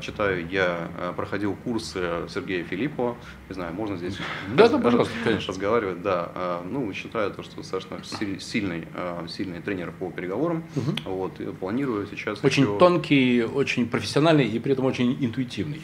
читаю, 0.00 0.46
я 0.48 0.88
проходил 1.16 1.56
курсы 1.78 2.00
Сергея 2.28 2.64
Филиппова, 2.64 3.16
не 3.48 3.54
знаю, 3.54 3.72
можно 3.72 3.96
здесь 3.96 4.16
Да, 4.56 4.68
да, 4.68 4.78
пожалуйста, 4.78 5.14
конечно. 5.22 5.52
разговаривать, 5.52 6.02
да. 6.02 6.32
Э, 6.34 6.60
Ну, 6.68 6.92
считаю 6.92 7.30
то, 7.30 7.42
что 7.44 7.56
достаточно 7.56 8.02
си- 8.02 8.40
сильный, 8.40 8.84
э, 8.94 9.26
сильный 9.28 9.60
тренер 9.60 9.92
по 9.92 10.10
переговорам, 10.10 10.64
вот, 11.04 11.40
и 11.40 11.44
планирую 11.44 12.06
сейчас 12.08 12.42
Очень 12.44 12.64
еще, 12.64 12.78
тонкий, 12.78 13.44
очень 13.44 13.86
профессиональный 13.88 14.46
и 14.48 14.58
при 14.58 14.72
этом 14.72 14.86
очень 14.86 15.16
интуитивный. 15.24 15.80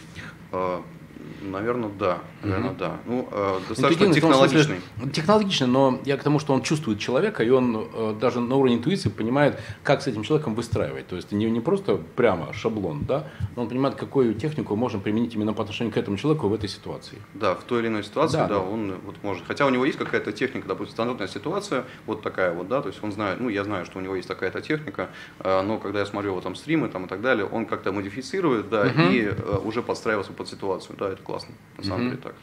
Наверное, 1.43 1.91
да, 1.99 2.19
наверное, 2.43 2.71
Мгм. 2.71 2.79
да. 2.79 2.97
Ну, 3.07 3.29
э, 3.31 3.59
достаточно 3.69 3.97
в 3.97 3.99
том 4.07 4.15
технологичный. 4.15 4.81
смысле- 4.97 5.13
технологичный, 5.13 5.67
но 5.67 6.01
я 6.05 6.17
к 6.17 6.23
тому, 6.23 6.39
что 6.39 6.53
он 6.55 6.63
чувствует 6.63 6.99
человека, 6.99 7.43
и 7.45 7.51
он 7.51 7.87
э, 7.93 8.15
даже 8.21 8.41
на 8.41 8.57
уровне 8.57 8.77
интуиции 8.77 9.09
понимает, 9.11 9.61
как 9.83 10.03
с 10.03 10.07
этим 10.07 10.23
человеком 10.23 10.55
выстраивать. 10.55 11.07
То 11.07 11.17
есть 11.17 11.33
не, 11.33 11.51
не 11.51 11.61
просто 11.61 11.97
прямо 12.17 12.53
шаблон, 12.53 13.05
да, 13.05 13.27
но 13.57 13.63
он 13.63 13.69
понимает, 13.69 13.95
какую 13.97 14.35
технику 14.35 14.75
можно 14.77 14.99
применить 14.99 15.35
именно 15.35 15.53
по 15.53 15.63
отношению 15.63 15.93
к 15.93 15.97
этому 15.97 16.17
человеку 16.17 16.49
в 16.49 16.55
этой 16.55 16.69
ситуации. 16.69 17.19
Да, 17.35 17.55
в 17.55 17.65
той 17.65 17.81
или 17.81 17.89
иной 17.89 18.05
ситуации, 18.05 18.37
Да, 18.39 18.49
да, 18.49 18.55
да. 18.55 18.61
он 18.61 18.95
вот 19.05 19.17
может. 19.23 19.45
Хотя 19.47 19.67
у 19.67 19.71
него 19.71 19.85
есть 19.85 19.99
какая-то 19.99 20.33
техника, 20.33 20.67
допустим, 20.69 20.95
стандартная 20.95 21.29
ситуация, 21.29 21.85
вот 22.07 22.23
такая 22.23 22.53
вот, 22.55 22.69
да, 22.69 22.81
то 22.81 22.89
есть 22.89 23.03
он 23.03 23.13
знает, 23.13 23.41
ну, 23.41 23.49
я 23.49 23.65
знаю, 23.65 23.85
что 23.85 23.99
у 23.99 24.03
него 24.03 24.15
есть 24.17 24.29
такая-то 24.29 24.61
техника, 24.61 25.11
э, 25.41 25.63
но 25.63 25.79
когда 25.79 26.01
я 26.01 26.07
смотрю 26.07 26.31
его 26.31 26.41
там 26.41 26.55
стримы 26.55 26.89
там 26.89 27.05
и 27.05 27.09
так 27.09 27.21
далее, 27.21 27.45
он 27.47 27.67
как-то 27.67 27.93
модифицирует, 27.93 28.69
да, 28.71 28.85
Мгм. 28.85 29.11
и 29.11 29.21
э, 29.23 29.59
уже 29.65 29.83
подстраивался 29.83 30.33
под 30.33 30.49
ситуацию, 30.49 30.97
да, 30.99 31.14
это 31.15 31.23
классно, 31.23 31.55
на 31.79 31.85
самом 31.85 32.11
деле 32.11 32.17
так. 32.19 32.35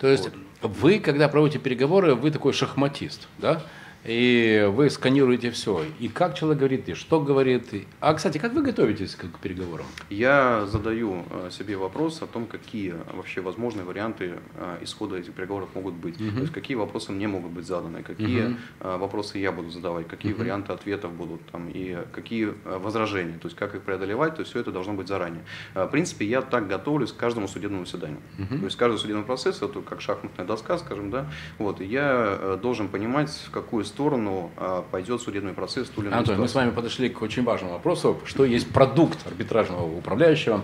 То 0.00 0.06
есть 0.08 0.30
вы, 0.62 0.98
когда 0.98 1.28
проводите 1.28 1.58
переговоры, 1.58 2.14
вы 2.14 2.30
такой 2.30 2.52
шахматист, 2.52 3.28
да? 3.38 3.62
И 4.04 4.66
вы 4.72 4.88
сканируете 4.88 5.50
все. 5.50 5.84
И 5.98 6.08
как 6.08 6.34
человек 6.34 6.58
говорит, 6.58 6.88
и 6.88 6.94
что 6.94 7.20
говорит. 7.20 7.74
и- 7.74 7.86
А, 8.00 8.14
кстати, 8.14 8.38
как 8.38 8.54
вы 8.54 8.62
готовитесь 8.62 9.14
к 9.14 9.30
к 9.30 9.38
переговорам? 9.38 9.84
Я 10.08 10.66
задаю 10.66 11.24
э, 11.30 11.50
себе 11.50 11.76
вопрос 11.76 12.22
о 12.22 12.26
том, 12.26 12.46
какие 12.46 12.94
вообще 13.12 13.42
возможные 13.42 13.84
варианты 13.84 14.38
э, 14.56 14.78
исхода 14.82 15.16
этих 15.16 15.34
переговоров 15.34 15.68
могут 15.74 15.94
быть. 15.94 16.18
Мгм. 16.18 16.34
То 16.36 16.40
есть 16.40 16.52
какие 16.52 16.76
вопросы 16.76 17.12
мне 17.12 17.28
могут 17.28 17.52
быть 17.52 17.66
заданы, 17.66 18.02
какие 18.02 18.56
э, 18.80 18.96
вопросы 18.96 19.38
я 19.38 19.52
буду 19.52 19.70
задавать, 19.70 20.08
какие 20.08 20.32
Мгм. 20.32 20.40
варианты 20.40 20.72
ответов 20.72 21.12
будут 21.12 21.44
там 21.52 21.68
и 21.68 21.98
какие 22.12 22.54
возражения, 22.64 23.38
то 23.38 23.48
есть 23.48 23.56
как 23.56 23.74
их 23.74 23.82
преодолевать, 23.82 24.34
то 24.36 24.40
есть 24.40 24.50
все 24.50 24.60
это 24.60 24.72
должно 24.72 24.94
быть 24.94 25.08
заранее. 25.08 25.42
В 25.74 25.86
принципе, 25.88 26.24
я 26.24 26.40
так 26.40 26.68
готовлюсь 26.68 27.12
к 27.12 27.16
каждому 27.16 27.48
судебному 27.48 27.84
заседанию. 27.84 28.20
Мгм. 28.38 28.58
То 28.60 28.64
есть 28.64 28.76
каждый 28.78 28.98
судебный 28.98 29.24
процесс 29.24 29.60
это 29.62 29.80
как 29.82 30.00
шахматная 30.00 30.46
доска, 30.46 30.78
скажем, 30.78 31.10
да. 31.10 31.26
Вот 31.58 31.80
и 31.82 31.84
я 31.84 32.58
должен 32.62 32.88
понимать, 32.88 33.30
в 33.46 33.50
какую 33.50 33.84
сторону 33.90 34.50
пойдет 34.90 35.20
судебный 35.20 35.52
процесс 35.52 35.88
в 35.88 35.90
ту 35.90 36.00
или 36.00 36.08
иную 36.08 36.20
Антон, 36.20 36.40
мы 36.40 36.48
с 36.48 36.54
вами 36.54 36.70
подошли 36.70 37.08
к 37.08 37.20
очень 37.22 37.44
важному 37.44 37.74
вопросу, 37.74 38.18
что 38.24 38.44
есть 38.44 38.70
продукт 38.72 39.26
арбитражного 39.26 39.84
управляющего. 39.98 40.62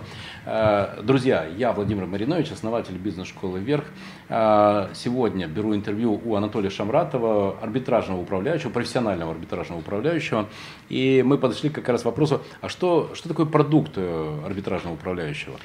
Друзья, 1.03 1.45
я 1.45 1.73
Владимир 1.73 2.05
Маринович, 2.05 2.51
основатель 2.51 2.97
бизнес-школы 2.97 3.59
«Вверх». 3.59 3.85
Сегодня 4.29 5.47
беру 5.47 5.75
интервью 5.75 6.19
у 6.23 6.35
Анатолия 6.35 6.69
Шамратова, 6.69 7.59
арбитражного 7.61 8.21
управляющего, 8.21 8.71
профессионального 8.71 9.31
арбитражного 9.31 9.79
управляющего. 9.79 10.47
И 10.89 11.23
мы 11.25 11.37
подошли 11.37 11.69
как 11.69 11.87
раз 11.89 12.01
к 12.01 12.05
вопросу, 12.05 12.41
а 12.61 12.69
что, 12.69 13.11
что 13.13 13.27
такое 13.29 13.45
продукт 13.45 13.93
э, 13.95 14.39
арбитражного 14.45 14.95
управляющего? 14.95 15.55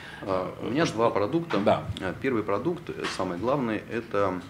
У 0.63 0.71
меня 0.71 0.85
два 0.87 1.11
продукта. 1.11 1.59
Да. 1.59 1.85
Первый 2.21 2.43
продукт, 2.43 2.91
самый 3.17 3.39
главный, 3.39 3.83
это 3.91 4.23
Э, 4.23 4.41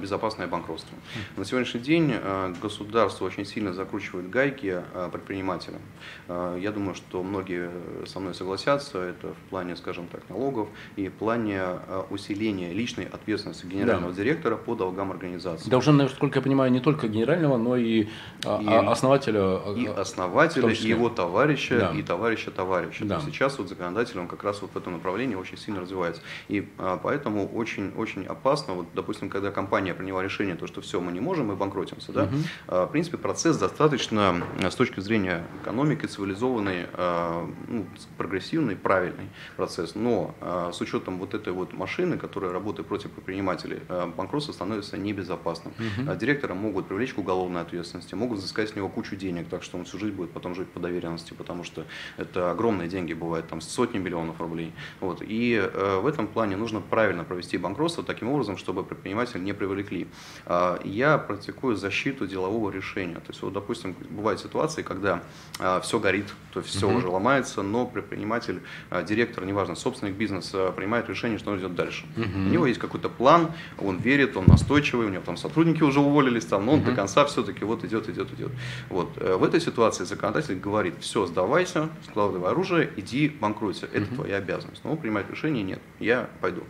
безопасное 0.00 0.46
банкротство. 0.46 0.96
На 1.36 1.44
сегодняшний 1.44 1.80
день 1.80 2.12
э, 2.14 2.54
государство 2.60 3.24
очень 3.24 3.44
сильно 3.44 3.72
закручивает 3.72 4.30
гайки 4.30 4.82
э, 4.92 5.08
предпринимателям. 5.12 5.80
Я 6.28 6.72
думаю, 6.72 6.94
что 6.94 7.22
многие 7.22 7.70
со 8.06 8.18
мной 8.18 8.34
согласятся, 8.34 8.98
это 8.98 9.28
в 9.28 9.50
плане, 9.50 9.76
скажем 9.76 10.08
так, 10.08 10.28
налогов 10.28 10.68
и 10.96 11.08
в 11.08 11.12
плане 11.12 11.62
усиления 12.10 12.72
личной 12.72 13.04
ответственности 13.04 13.66
генерального 13.66 14.12
да. 14.12 14.16
директора 14.22 14.56
по 14.56 14.74
долгам 14.74 15.12
организации. 15.12 15.70
Должен, 15.70 15.96
насколько 15.96 16.38
я 16.38 16.42
понимаю, 16.42 16.72
не 16.72 16.80
только 16.80 17.08
генерального, 17.08 17.56
но 17.56 17.76
и, 17.76 18.02
и 18.02 18.08
основателя. 18.44 19.60
И 19.76 19.86
основателя, 19.86 20.68
и 20.68 20.88
его 20.88 21.08
товарища, 21.08 21.78
да. 21.78 21.98
и 21.98 22.02
товарища 22.02 22.50
товарища. 22.50 23.04
Да. 23.04 23.20
сейчас 23.20 23.58
вот 23.58 23.68
законодатель, 23.68 24.18
он 24.18 24.26
как 24.26 24.42
раз 24.42 24.62
вот 24.62 24.72
в 24.72 24.76
этом 24.76 24.94
направлении 24.94 25.36
очень 25.36 25.58
сильно 25.58 25.80
развивается. 25.80 26.22
И 26.48 26.68
поэтому 27.02 27.48
очень-очень 27.48 28.26
опасно, 28.26 28.74
вот, 28.74 28.86
допустим, 28.94 29.28
когда 29.28 29.50
компания 29.50 29.65
компания 29.66 29.94
приняла 29.94 30.22
решение, 30.22 30.54
то, 30.54 30.68
что 30.68 30.80
все, 30.80 31.00
мы 31.00 31.10
не 31.10 31.18
можем, 31.18 31.46
мы 31.46 31.56
банкротимся. 31.56 32.12
Да? 32.12 32.22
Угу. 32.22 32.36
В 32.68 32.86
принципе, 32.86 33.16
процесс 33.16 33.56
достаточно 33.56 34.44
с 34.60 34.74
точки 34.76 35.00
зрения 35.00 35.44
экономики 35.62 36.06
цивилизованный, 36.06 36.86
а, 36.92 37.50
ну, 37.66 37.84
прогрессивный, 38.16 38.76
правильный 38.76 39.28
процесс. 39.56 39.96
Но 39.96 40.36
а, 40.40 40.70
с 40.72 40.80
учетом 40.80 41.18
вот 41.18 41.34
этой 41.34 41.52
вот 41.52 41.72
машины, 41.72 42.16
которая 42.16 42.52
работает 42.52 42.86
против 42.86 43.10
предпринимателей, 43.10 43.80
банкротство 44.16 44.52
становится 44.52 44.96
небезопасным. 44.96 45.74
Угу. 45.78 46.14
Директора 46.14 46.54
могут 46.54 46.86
привлечь 46.86 47.12
к 47.14 47.18
уголовной 47.18 47.62
ответственности, 47.62 48.14
могут 48.14 48.38
взыскать 48.38 48.68
с 48.68 48.76
него 48.76 48.88
кучу 48.88 49.16
денег, 49.16 49.48
так 49.48 49.64
что 49.64 49.78
он 49.78 49.84
всю 49.84 49.98
жизнь 49.98 50.14
будет 50.14 50.30
потом 50.30 50.54
жить 50.54 50.68
по 50.68 50.78
доверенности, 50.78 51.34
потому 51.34 51.64
что 51.64 51.84
это 52.18 52.52
огромные 52.52 52.88
деньги 52.88 53.14
бывают, 53.14 53.48
там 53.48 53.60
сотни 53.60 53.98
миллионов 53.98 54.40
рублей. 54.40 54.72
Вот. 55.00 55.22
И 55.22 55.60
в 56.02 56.06
этом 56.06 56.28
плане 56.28 56.56
нужно 56.56 56.80
правильно 56.80 57.24
провести 57.24 57.58
банкротство 57.58 58.04
таким 58.04 58.28
образом, 58.28 58.56
чтобы 58.56 58.84
предприниматель 58.84 59.42
не 59.42 59.55
привлекли. 59.56 60.06
А, 60.44 60.80
я 60.84 61.18
практикую 61.18 61.76
защиту 61.76 62.26
делового 62.26 62.70
решения. 62.70 63.16
То 63.16 63.28
есть, 63.28 63.42
вот, 63.42 63.52
допустим, 63.52 63.96
бывают 64.10 64.40
ситуации, 64.40 64.82
когда 64.82 65.22
а, 65.58 65.80
все 65.80 65.98
горит, 65.98 66.26
то 66.52 66.60
есть 66.60 66.74
все 66.74 66.88
uh-huh. 66.88 66.96
уже 66.96 67.08
ломается, 67.08 67.62
но 67.62 67.86
предприниматель, 67.86 68.60
а, 68.90 69.02
директор, 69.02 69.44
неважно, 69.44 69.74
собственник 69.74 70.14
бизнеса 70.14 70.72
принимает 70.76 71.08
решение, 71.08 71.38
что 71.38 71.50
он 71.50 71.58
идет 71.58 71.74
дальше. 71.74 72.04
Uh-huh. 72.16 72.46
У 72.46 72.50
него 72.50 72.66
есть 72.66 72.80
какой-то 72.80 73.08
план, 73.08 73.52
он 73.78 73.98
верит, 73.98 74.36
он 74.36 74.44
настойчивый, 74.46 75.06
у 75.06 75.10
него 75.10 75.22
там 75.22 75.36
сотрудники 75.36 75.82
уже 75.82 76.00
уволились, 76.00 76.44
там, 76.44 76.66
но 76.66 76.74
он 76.74 76.80
uh-huh. 76.80 76.86
до 76.86 76.94
конца 76.94 77.24
все-таки 77.24 77.64
вот 77.64 77.84
идет, 77.84 78.08
идет, 78.08 78.32
идет. 78.32 78.52
Вот. 78.88 79.10
Э, 79.16 79.36
в 79.36 79.44
этой 79.44 79.60
ситуации 79.60 80.04
законодатель 80.04 80.58
говорит, 80.58 80.94
все, 81.00 81.26
сдавайся, 81.26 81.88
складывай 82.08 82.50
оружие, 82.50 82.90
иди 82.96 83.28
банкройся, 83.28 83.86
это 83.86 84.00
uh-huh. 84.00 84.14
твоя 84.14 84.36
обязанность. 84.36 84.84
Но 84.84 84.92
он 84.92 84.96
принимает 84.98 85.30
решение, 85.30 85.62
нет, 85.62 85.80
я 85.98 86.28
пойду. 86.40 86.62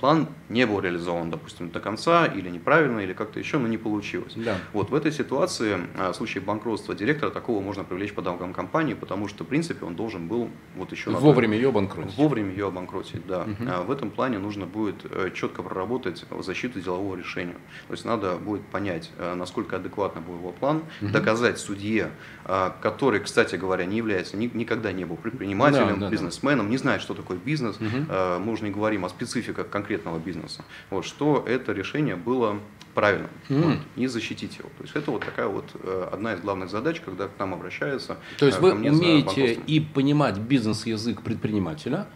План 0.00 0.28
не 0.48 0.66
был 0.66 0.80
реализован, 0.80 1.30
допустим, 1.30 1.70
до 1.70 1.80
конца 1.84 2.24
или 2.24 2.48
неправильно, 2.48 3.00
или 3.00 3.12
как-то 3.12 3.38
еще, 3.38 3.58
но 3.58 3.68
не 3.68 3.76
получилось. 3.76 4.32
Да. 4.36 4.56
Вот 4.72 4.88
в 4.90 4.94
этой 4.94 5.12
ситуации, 5.12 5.76
а, 5.98 6.12
в 6.12 6.16
случае 6.16 6.42
банкротства 6.42 6.94
директора, 6.94 7.30
такого 7.30 7.60
можно 7.60 7.84
привлечь 7.84 8.14
по 8.14 8.22
долгам 8.22 8.54
компании, 8.54 8.94
потому 8.94 9.28
что, 9.28 9.44
в 9.44 9.46
принципе, 9.46 9.84
он 9.84 9.94
должен 9.94 10.26
был 10.26 10.48
вот 10.76 10.92
еще... 10.92 11.10
Вовремя 11.10 11.56
ее 11.56 11.68
обанкротить. 11.68 12.16
Вовремя 12.16 12.50
ее 12.50 12.68
обанкротить, 12.68 13.26
да. 13.26 13.42
Угу. 13.42 13.86
В 13.86 13.90
этом 13.90 14.10
плане 14.10 14.38
нужно 14.38 14.64
будет 14.64 15.04
э, 15.04 15.30
четко 15.34 15.62
проработать 15.62 16.24
защиту 16.40 16.80
делового 16.80 17.16
решения. 17.16 17.56
То 17.88 17.92
есть 17.92 18.06
надо 18.06 18.36
будет 18.36 18.62
понять, 18.62 19.10
э, 19.18 19.34
насколько 19.34 19.76
адекватно 19.76 20.22
был 20.22 20.36
его 20.36 20.52
план, 20.52 20.84
угу. 21.02 21.12
доказать 21.12 21.58
судье, 21.58 22.10
э, 22.46 22.70
который, 22.80 23.20
кстати 23.20 23.56
говоря, 23.56 23.84
не 23.84 23.98
является, 23.98 24.38
никогда 24.38 24.90
не 24.92 25.04
был 25.04 25.16
предпринимателем, 25.16 26.00
да, 26.00 26.06
да, 26.06 26.10
бизнесменом, 26.10 26.66
да. 26.66 26.70
не 26.70 26.78
знает, 26.78 27.02
что 27.02 27.12
такое 27.12 27.36
бизнес. 27.36 27.76
Угу. 27.76 28.14
Мы 28.40 28.52
уже 28.52 28.64
не 28.64 28.70
говорим 28.70 29.04
о 29.04 29.08
спецификах 29.10 29.68
конкретного 29.68 30.18
бизнеса. 30.18 30.64
Вот, 30.88 31.04
что 31.04 31.44
это 31.46 31.73
решение 31.74 32.16
было 32.16 32.58
правильным 32.94 33.30
mm. 33.48 33.62
вот, 33.62 33.78
и 33.96 34.06
защитить 34.06 34.58
его. 34.58 34.68
То 34.78 34.84
есть 34.84 34.96
это 34.96 35.10
вот 35.10 35.24
такая 35.24 35.48
вот 35.48 35.64
э, 35.82 36.08
одна 36.12 36.34
из 36.34 36.40
главных 36.40 36.70
задач, 36.70 37.00
когда 37.04 37.26
к 37.26 37.38
нам 37.38 37.52
обращаются. 37.54 38.16
То 38.38 38.46
есть 38.46 38.58
э, 38.58 38.60
вы 38.60 38.72
умеете 38.72 39.52
и 39.54 39.80
понимать 39.80 40.38
бизнес-язык 40.38 41.22
предпринимателя, 41.22 42.06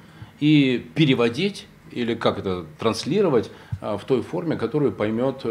и 0.41 0.87
переводить 0.95 1.67
или 1.91 2.15
как 2.15 2.39
это 2.39 2.65
транслировать 2.79 3.51
э, 3.81 3.97
в 3.97 4.05
той 4.05 4.23
форме, 4.23 4.57
которую 4.57 4.93
поймет 4.93 5.43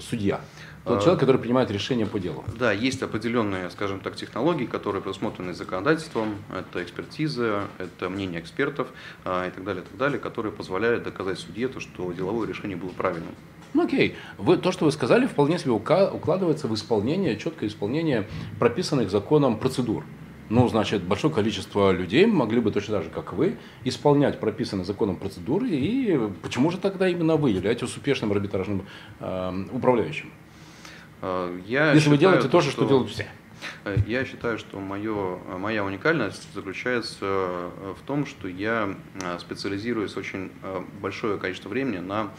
судья. 0.00 0.40
Тот 0.88 1.00
человек, 1.00 1.20
который 1.20 1.40
принимает 1.40 1.70
решение 1.70 2.06
по 2.06 2.18
делу. 2.18 2.44
Да, 2.58 2.72
есть 2.72 3.02
определенные, 3.02 3.70
скажем 3.70 4.00
так, 4.00 4.16
технологии, 4.16 4.66
которые 4.66 5.02
предусмотрены 5.02 5.54
законодательством. 5.54 6.36
Это 6.50 6.82
экспертиза, 6.82 7.64
это 7.78 8.08
мнение 8.08 8.40
экспертов 8.40 8.88
и 9.22 9.50
так 9.54 9.64
далее, 9.64 9.82
и 9.82 9.86
так 9.86 9.96
далее, 9.96 10.18
которые 10.18 10.52
позволяют 10.52 11.04
доказать 11.04 11.38
судье, 11.38 11.68
то, 11.68 11.80
что 11.80 12.12
деловое 12.12 12.48
решение 12.48 12.76
было 12.76 12.90
правильным. 12.90 13.34
Ну 13.74 13.84
окей, 13.84 14.16
вы, 14.38 14.56
то, 14.56 14.72
что 14.72 14.86
вы 14.86 14.92
сказали, 14.92 15.26
вполне 15.26 15.58
себе 15.58 15.72
укладывается 15.72 16.68
в 16.68 16.74
исполнение, 16.74 17.36
четкое 17.36 17.68
исполнение 17.68 18.26
прописанных 18.58 19.10
законом 19.10 19.58
процедур. 19.58 20.04
Ну, 20.48 20.66
значит, 20.68 21.02
большое 21.02 21.32
количество 21.32 21.92
людей 21.92 22.24
могли 22.24 22.60
бы 22.60 22.70
точно 22.70 22.94
так 22.94 23.04
же, 23.04 23.10
как 23.10 23.34
вы, 23.34 23.58
исполнять 23.84 24.40
прописанные 24.40 24.86
законом 24.86 25.16
процедуры. 25.16 25.68
И 25.68 26.18
почему 26.40 26.70
же 26.70 26.78
тогда 26.78 27.06
именно 27.06 27.36
вы 27.36 27.50
являетесь 27.50 27.82
успешным 27.82 28.32
арбитражным 28.32 28.86
э, 29.20 29.64
управляющим? 29.70 30.30
Э, 31.22 31.58
я 31.66 31.88
Если 31.88 32.00
считаю, 32.00 32.16
вы 32.16 32.18
делаете 32.18 32.48
то 32.48 32.60
же, 32.60 32.70
что, 32.70 32.82
что 32.82 32.88
делают 32.88 33.10
все. 33.10 33.28
Э, 33.84 33.96
я 34.06 34.24
считаю, 34.24 34.58
что 34.58 34.78
мое, 34.78 35.38
моя 35.58 35.84
уникальность 35.84 36.52
заключается 36.54 37.24
э, 37.24 37.94
в 37.98 38.06
том, 38.06 38.26
что 38.26 38.48
я 38.48 38.94
специализируюсь 39.40 40.16
очень 40.16 40.50
большое 41.00 41.38
количество 41.38 41.68
времени 41.68 41.98
на 41.98 42.30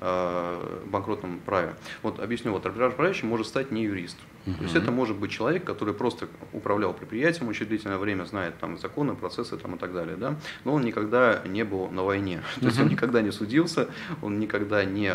банкротном 0.00 1.40
праве. 1.40 1.74
Вот 2.02 2.20
объясню, 2.20 2.52
вот 2.52 2.64
арбитраж 2.66 2.92
управляющий 2.92 3.26
может 3.26 3.46
стать 3.46 3.70
не 3.70 3.84
юрист. 3.84 4.16
Uh-huh. 4.48 4.58
То 4.58 4.64
есть 4.64 4.76
это 4.76 4.90
может 4.90 5.16
быть 5.16 5.30
человек, 5.30 5.64
который 5.64 5.94
просто 5.94 6.28
управлял 6.52 6.94
предприятием 6.94 7.48
очень 7.48 7.66
длительное 7.66 7.98
время, 7.98 8.24
знает 8.24 8.58
там 8.58 8.78
законы, 8.78 9.14
процессы 9.14 9.56
там, 9.56 9.74
и 9.74 9.78
так 9.78 9.92
далее, 9.92 10.16
да? 10.16 10.36
но 10.64 10.74
он 10.74 10.82
никогда 10.82 11.42
не 11.46 11.64
был 11.64 11.88
на 11.90 12.02
войне. 12.02 12.42
Uh-huh. 12.56 12.60
То 12.60 12.66
есть 12.66 12.80
он 12.80 12.88
никогда 12.88 13.20
не 13.22 13.30
судился, 13.30 13.88
он 14.22 14.38
никогда 14.38 14.84
не 14.84 15.12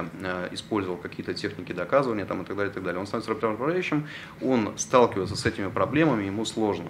использовал 0.52 0.98
какие-то 0.98 1.34
техники 1.34 1.74
доказывания 1.74 2.26
там, 2.26 2.42
и 2.42 2.46
так 2.46 2.56
далее, 2.56 2.72
и 2.72 2.74
так 2.74 2.84
далее. 2.84 3.00
Он 3.00 3.08
становится 3.08 3.34
управляющим, 3.34 4.08
он 4.42 4.74
сталкивается 4.78 5.36
с 5.36 5.46
этими 5.46 5.70
проблемами 5.70 6.24
ему 6.26 6.46
сложно. 6.46 6.90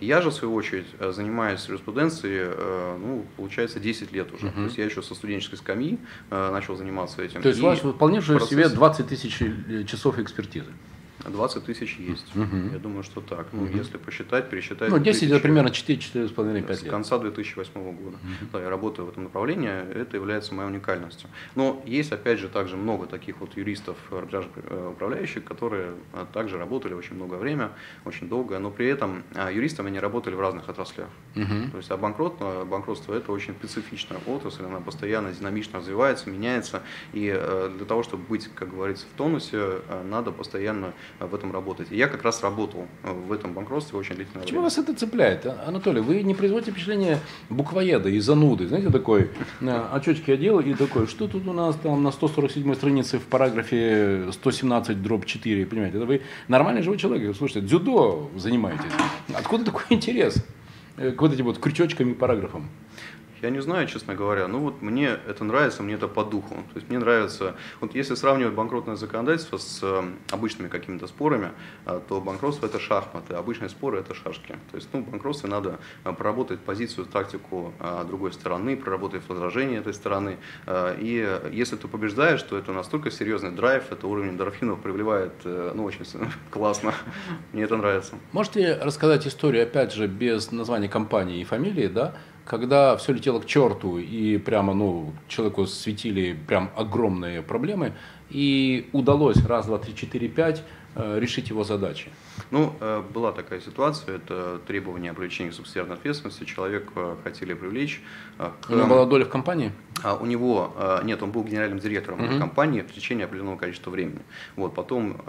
Я 0.00 0.22
же, 0.22 0.30
в 0.30 0.34
свою 0.34 0.54
очередь, 0.54 0.86
э, 0.98 1.12
занимаюсь 1.12 1.66
юриспруденцией, 1.68 2.48
э, 2.50 2.98
ну, 2.98 3.26
получается, 3.36 3.80
10 3.80 4.12
лет 4.12 4.32
уже. 4.32 4.46
Uh-huh. 4.46 4.54
То 4.54 4.62
есть 4.62 4.78
я 4.78 4.84
еще 4.84 5.02
со 5.02 5.14
студенческой 5.14 5.56
скамьи 5.56 5.98
э, 6.30 6.50
начал 6.50 6.76
заниматься 6.76 7.22
этим. 7.22 7.42
То 7.42 7.48
есть 7.48 7.60
у 7.60 7.64
вас 7.64 7.80
вполне 7.80 8.20
же 8.20 8.38
себе 8.40 8.68
20 8.68 9.08
тысяч 9.08 9.38
часов 9.86 10.18
экспертизы? 10.18 10.70
20 11.28 11.64
тысяч 11.64 11.96
есть. 11.98 12.34
Угу. 12.34 12.72
Я 12.72 12.78
думаю, 12.78 13.02
что 13.02 13.20
так. 13.20 13.48
Ну, 13.52 13.64
угу. 13.64 13.76
если 13.76 13.98
посчитать, 13.98 14.48
пересчитать. 14.48 14.90
Ну, 14.90 14.98
10 14.98 15.30
это 15.30 15.40
примерно 15.40 15.68
4-4,5 15.68 16.52
лет. 16.52 16.70
С 16.70 16.82
конца 16.82 17.18
2008 17.18 17.72
года. 17.96 18.16
Угу. 18.16 18.50
Да, 18.52 18.60
я 18.60 18.70
работаю 18.70 19.06
в 19.06 19.10
этом 19.10 19.24
направлении, 19.24 19.68
это 19.68 20.16
является 20.16 20.54
моей 20.54 20.68
уникальностью. 20.68 21.28
Но 21.54 21.82
есть, 21.86 22.12
опять 22.12 22.38
же, 22.38 22.48
также 22.48 22.76
много 22.76 23.06
таких 23.06 23.40
вот 23.40 23.56
юристов, 23.56 23.96
э, 24.10 24.90
управляющих, 24.92 25.44
которые 25.44 25.92
э, 26.12 26.26
также 26.32 26.58
работали 26.58 26.94
очень 26.94 27.16
много 27.16 27.34
время, 27.34 27.70
очень 28.04 28.28
долго, 28.28 28.58
но 28.58 28.70
при 28.70 28.86
этом 28.86 29.24
э, 29.34 29.50
юристами 29.52 29.88
они 29.88 29.98
работали 29.98 30.34
в 30.34 30.40
разных 30.40 30.68
отраслях. 30.68 31.08
Угу. 31.36 31.70
То 31.72 31.76
есть, 31.76 31.90
а 31.90 31.96
банкрот, 31.96 32.38
банкротство 32.66 33.14
это 33.14 33.32
очень 33.32 33.54
специфичная 33.54 34.20
отрасль, 34.26 34.64
она 34.64 34.80
постоянно 34.80 35.32
динамично 35.32 35.78
развивается, 35.78 36.30
меняется, 36.30 36.82
и 37.12 37.30
для 37.76 37.86
того, 37.86 38.02
чтобы 38.02 38.24
быть, 38.24 38.48
как 38.54 38.70
говорится, 38.70 39.06
в 39.06 39.16
тонусе, 39.16 39.80
надо 40.04 40.30
постоянно 40.32 40.92
в 41.18 41.34
этом 41.34 41.52
работать. 41.52 41.88
И 41.90 41.96
я 41.96 42.06
как 42.08 42.22
раз 42.22 42.42
работал 42.42 42.86
в 43.02 43.32
этом 43.32 43.52
банкротстве 43.52 43.98
очень 43.98 44.14
длительное 44.14 44.42
Почему 44.42 44.60
время. 44.60 44.64
вас 44.64 44.78
это 44.78 44.94
цепляет? 44.94 45.46
А, 45.46 45.64
Анатолий, 45.66 46.00
вы 46.00 46.22
не 46.22 46.34
производите 46.34 46.70
впечатление 46.70 47.18
буквоеда 47.48 48.08
и 48.08 48.18
зануды. 48.20 48.68
Знаете, 48.68 48.90
такой 48.90 49.30
очечки 49.92 50.30
одел 50.30 50.60
и 50.60 50.74
такой, 50.74 51.06
что 51.06 51.28
тут 51.28 51.46
у 51.46 51.52
нас 51.52 51.76
там 51.76 52.02
на 52.02 52.10
147 52.12 52.74
странице 52.74 53.18
в 53.18 53.24
параграфе 53.24 54.30
117 54.32 55.02
дробь 55.02 55.24
4, 55.26 55.66
понимаете? 55.66 55.96
Это 55.98 56.06
вы 56.06 56.22
нормальный 56.48 56.82
живой 56.82 56.98
человек. 56.98 57.36
Слушайте, 57.36 57.66
дзюдо 57.66 58.30
занимаетесь. 58.36 58.92
Откуда 59.34 59.64
такой 59.64 59.82
интерес 59.90 60.44
к 60.96 61.20
вот 61.20 61.32
этим 61.32 61.44
вот 61.46 61.58
крючочкам 61.58 62.12
и 62.12 62.14
параграфам? 62.14 62.68
Я 63.42 63.50
не 63.50 63.60
знаю, 63.60 63.86
честно 63.86 64.14
говоря. 64.14 64.48
Ну 64.48 64.58
вот 64.58 64.82
мне 64.82 65.16
это 65.26 65.44
нравится, 65.44 65.82
мне 65.82 65.94
это 65.94 66.08
по 66.08 66.24
духу. 66.24 66.54
То 66.54 66.76
есть 66.76 66.88
мне 66.88 66.98
нравится, 66.98 67.54
вот 67.80 67.94
если 67.94 68.14
сравнивать 68.14 68.54
банкротное 68.54 68.96
законодательство 68.96 69.56
с 69.56 69.80
э, 69.82 70.02
обычными 70.30 70.68
какими-то 70.68 71.06
спорами, 71.06 71.52
э, 71.86 72.00
то 72.06 72.20
банкротство 72.20 72.66
это 72.66 72.78
шахматы, 72.78 73.34
обычные 73.34 73.70
споры 73.70 74.00
это 74.00 74.14
шашки. 74.14 74.56
То 74.70 74.76
есть 74.76 74.88
ну, 74.92 75.00
в 75.00 75.10
банкротстве 75.10 75.48
надо 75.48 75.78
э, 76.04 76.12
проработать 76.12 76.60
позицию, 76.60 77.06
тактику 77.06 77.72
другой 78.06 78.32
стороны, 78.32 78.76
проработать 78.76 79.22
возражение 79.28 79.80
этой 79.80 79.94
стороны. 79.94 80.38
И 80.98 81.40
если 81.52 81.76
ты 81.76 81.88
побеждаешь, 81.88 82.42
то 82.42 82.56
это 82.56 82.72
настолько 82.72 83.10
серьезный 83.10 83.50
драйв, 83.50 83.90
это 83.90 84.06
уровень 84.06 84.30
эндорфинов 84.30 84.80
привливает, 84.80 85.32
ну 85.44 85.84
очень 85.84 86.04
классно. 86.50 86.94
Мне 87.52 87.64
это 87.64 87.76
нравится. 87.76 88.14
Можете 88.32 88.74
рассказать 88.74 89.26
историю, 89.26 89.62
опять 89.62 89.92
же, 89.92 90.06
без 90.06 90.52
названия 90.52 90.88
компании 90.88 91.40
и 91.40 91.44
фамилии, 91.44 91.86
да, 91.86 92.14
когда 92.50 92.96
все 92.96 93.12
летело 93.12 93.38
к 93.38 93.46
черту 93.46 93.98
и 93.98 94.36
прямо, 94.36 94.74
ну, 94.74 95.12
человеку 95.28 95.66
светили 95.66 96.36
прям 96.48 96.72
огромные 96.76 97.42
проблемы, 97.42 97.92
и 98.28 98.88
удалось 98.92 99.36
раз, 99.46 99.66
два, 99.66 99.78
три, 99.78 99.94
четыре, 99.94 100.28
пять 100.28 100.64
Э, 100.96 101.18
решить 101.20 101.50
его 101.50 101.62
задачи? 101.62 102.08
Ну, 102.50 102.74
э, 102.80 103.02
была 103.12 103.32
такая 103.32 103.60
ситуация, 103.60 104.16
это 104.16 104.60
требование 104.66 105.12
о 105.12 105.14
привлечении 105.14 105.50
субсидиарной 105.50 105.96
ответственности. 105.96 106.44
Человек 106.44 106.90
э, 106.94 107.16
хотели 107.22 107.54
привлечь. 107.54 108.02
К... 108.38 108.70
У 108.70 108.74
него 108.74 108.86
была 108.86 109.06
доля 109.06 109.24
в 109.24 109.28
компании? 109.28 109.72
А 110.02 110.14
у 110.14 110.24
него, 110.24 110.74
нет, 111.04 111.22
он 111.22 111.30
был 111.30 111.44
генеральным 111.44 111.78
директором 111.78 112.24
угу. 112.24 112.38
компании 112.38 112.80
в 112.80 112.90
течение 112.90 113.26
определенного 113.26 113.58
количества 113.58 113.90
времени. 113.90 114.20
Вот, 114.56 114.74
потом, 114.74 115.20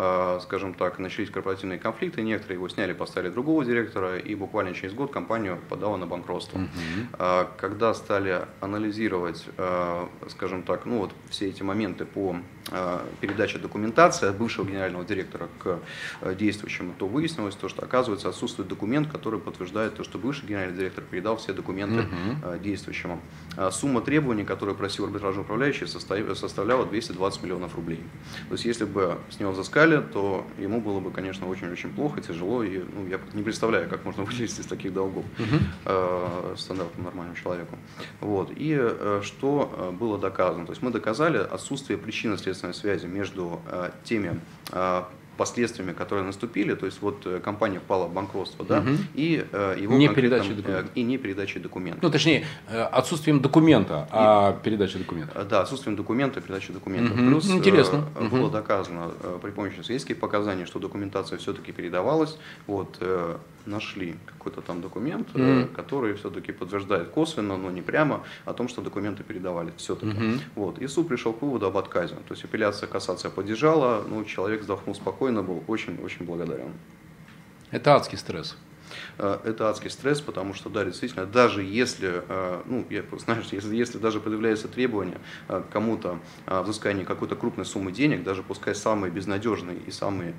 скажем 0.44 0.74
так, 0.76 0.98
начались 0.98 1.30
корпоративные 1.30 1.78
конфликты, 1.78 2.22
некоторые 2.22 2.56
его 2.56 2.70
сняли, 2.70 2.94
поставили 2.94 3.32
другого 3.32 3.66
директора, 3.66 4.18
и 4.18 4.34
буквально 4.34 4.74
через 4.74 4.94
год 4.94 5.12
компанию 5.12 5.60
подала 5.68 5.98
на 5.98 6.08
банкротство. 6.08 6.58
Угу. 6.58 7.48
Когда 7.58 7.94
стали 7.94 8.46
анализировать, 8.62 9.46
скажем 10.30 10.64
так, 10.64 10.86
ну 10.86 11.00
вот 11.00 11.12
все 11.30 11.50
эти 11.50 11.64
моменты 11.64 12.06
по 12.06 12.38
передаче 13.20 13.58
документации 13.58 14.30
от 14.30 14.38
бывшего 14.38 14.66
генерального 14.66 15.04
директора 15.04 15.50
к 15.60 15.80
э, 16.22 16.36
действующему, 16.36 16.94
то 17.02 17.08
выяснилось 17.08 17.56
то, 17.56 17.68
что 17.68 17.84
оказывается 17.84 18.30
отсутствует 18.30 18.70
документ, 18.70 19.12
который 19.12 19.40
подтверждает 19.40 19.96
то, 19.96 20.04
что 20.04 20.20
бывший 20.20 20.46
генеральный 20.46 20.78
директор 20.78 21.04
передал 21.04 21.36
все 21.38 21.52
документы 21.52 22.02
угу. 22.02 22.60
действующему. 22.60 23.20
А 23.58 23.72
сумма 23.72 24.02
требований, 24.02 24.44
которую 24.44 24.76
просил 24.76 25.06
арбитражный 25.06 25.42
управляющий, 25.42 25.88
составляла 25.88 26.86
220 26.86 27.42
миллионов 27.42 27.76
рублей. 27.76 28.04
То 28.50 28.54
есть 28.54 28.66
если 28.66 28.86
бы 28.86 29.18
с 29.32 29.40
него 29.40 29.52
взыскали, 29.52 30.00
то 30.14 30.46
ему 30.60 30.80
было 30.80 31.00
бы, 31.00 31.10
конечно, 31.10 31.48
очень-очень 31.48 31.90
плохо, 31.90 32.22
тяжело, 32.22 32.64
и 32.64 32.78
ну, 32.78 33.08
я 33.08 33.20
не 33.34 33.42
представляю, 33.42 33.90
как 33.90 34.06
можно 34.06 34.24
вылезти 34.32 34.62
из 34.62 34.68
таких 34.68 34.94
долгов 34.94 35.26
угу. 35.40 36.56
стандартному 36.56 37.06
нормальному 37.06 37.36
человеку. 37.36 37.80
Вот. 38.20 38.52
И 38.56 38.78
э, 38.80 39.22
что 39.24 39.96
было 40.00 40.20
доказано? 40.20 40.68
То 40.68 40.74
есть 40.74 40.84
мы 40.84 40.92
доказали 40.92 41.40
отсутствие 41.40 41.98
причинно-следственной 41.98 42.76
связи 42.76 43.08
между 43.08 43.60
теми 44.04 44.40
последствиями, 45.38 45.94
которые 45.94 46.26
наступили, 46.26 46.76
то 46.76 46.86
есть 46.86 47.02
вот 47.02 47.26
э, 47.26 47.40
компания 47.40 47.80
впала 47.80 48.08
в 48.08 48.14
банкротство, 48.14 48.66
да, 48.66 48.80
угу. 48.80 48.90
и 49.14 49.46
э, 49.52 49.78
его 49.80 49.96
не 49.96 50.10
передачей 50.10 50.54
документов. 50.54 50.92
и 50.96 51.04
не 51.04 51.18
передачей 51.18 51.60
документов. 51.60 52.04
Ну, 52.04 52.10
точнее, 52.10 52.46
э, 52.70 52.82
отсутствием 52.82 53.40
документа, 53.40 54.08
а 54.12 54.58
и, 54.60 54.64
передачей 54.64 55.00
документов. 55.00 55.48
Да, 55.48 55.62
отсутствием 55.62 55.96
документа 55.96 56.40
и 56.40 56.44
передачи 56.44 56.74
документов. 56.74 57.18
Угу. 57.18 57.28
Плюс 57.28 57.50
Интересно. 57.50 58.06
было 58.32 58.46
угу. 58.46 58.50
доказано 58.50 59.12
при 59.42 59.52
помощи 59.52 59.76
свидетельских 59.76 60.20
показаний, 60.20 60.66
что 60.66 60.80
документация 60.80 61.38
все-таки 61.38 61.72
передавалась. 61.72 62.38
Вот, 62.68 63.00
нашли 63.66 64.16
какой-то 64.26 64.62
там 64.62 64.82
документ, 64.82 65.30
mm. 65.34 65.74
который 65.74 66.14
все-таки 66.16 66.52
подтверждает 66.52 67.10
косвенно, 67.10 67.58
но 67.58 67.72
не 67.72 67.82
прямо, 67.82 68.24
о 68.46 68.54
том, 68.54 68.68
что 68.68 68.82
документы 68.82 69.24
передавали 69.24 69.72
все-таки. 69.78 70.12
Mm-hmm. 70.12 70.40
Вот. 70.56 70.80
И 70.80 70.88
суд 70.88 71.08
пришел 71.08 71.34
к 71.34 71.42
выводу 71.42 71.68
об 71.68 71.78
отказе. 71.78 72.16
То 72.28 72.34
есть 72.34 72.44
апелляция, 72.44 72.88
кассация 72.88 73.32
поддержала, 73.32 74.04
ну, 74.08 74.24
человек 74.26 74.62
вздохнул 74.62 74.96
спокойно, 74.96 75.21
был 75.44 75.64
очень-очень 75.68 76.26
благодарен. 76.26 76.74
Это 77.70 77.96
адский 77.96 78.18
стресс. 78.18 78.58
Э, 79.18 79.40
это 79.44 79.70
адский 79.70 79.90
стресс, 79.90 80.22
потому 80.22 80.54
что, 80.54 80.70
да, 80.70 80.84
действительно, 80.86 81.26
даже 81.26 81.64
если, 81.64 82.24
э, 82.28 82.62
ну, 82.66 82.86
я, 82.90 83.04
знаешь, 83.18 83.46
если, 83.52 83.76
если 83.76 83.98
даже 83.98 84.20
предъявляется 84.20 84.68
требование 84.68 85.20
э, 85.48 85.64
кому-то 85.72 86.20
взыскания 86.48 87.06
какой-то 87.06 87.36
крупной 87.36 87.66
суммы 87.66 87.92
денег, 87.92 88.24
даже 88.24 88.44
пускай 88.44 88.76
самые 88.76 89.12
безнадежные 89.12 89.78
и 89.78 89.92
самые, 89.92 90.36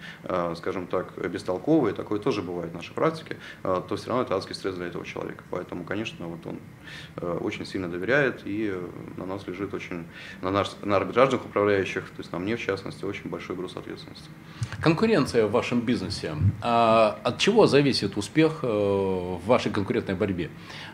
скажем 0.57 0.87
так, 0.87 1.13
бестолковые, 1.31 1.95
такое 1.95 2.19
тоже 2.19 2.43
бывает 2.43 2.73
в 2.73 2.75
нашей 2.75 2.93
практике, 2.93 3.37
то 3.63 3.97
все 3.97 4.09
равно 4.09 4.23
это 4.23 4.37
адский 4.37 4.55
стресс 4.55 4.75
для 4.75 4.87
этого 4.87 5.05
человека. 5.05 5.45
Поэтому, 5.51 5.85
конечно, 5.85 6.27
вот 6.27 6.47
он 6.47 6.61
очень 7.41 7.67
сильно 7.67 7.89
доверяет, 7.89 8.43
и 8.45 8.75
на 9.17 9.27
нас 9.27 9.47
лежит 9.47 9.75
очень, 9.75 10.07
на, 10.41 10.51
наш, 10.51 10.71
на 10.83 10.97
арбитражных 10.97 11.45
управляющих, 11.45 12.05
то 12.05 12.19
есть 12.19 12.33
на 12.33 12.39
мне, 12.39 12.57
в 12.57 12.61
частности, 12.61 13.05
очень 13.05 13.31
большой 13.31 13.57
груз 13.57 13.77
ответственности. 13.77 14.29
Конкуренция 14.81 15.47
в 15.47 15.53
вашем 15.53 15.81
бизнесе. 15.81 16.35
А 16.61 17.19
от 17.23 17.39
чего 17.39 17.67
зависит 17.67 18.17
успех 18.17 18.42
Э, 18.63 19.39
в 19.43 19.47
вашей 19.47 19.73
конкурентной 19.73 20.15
борьбе. 20.15 20.51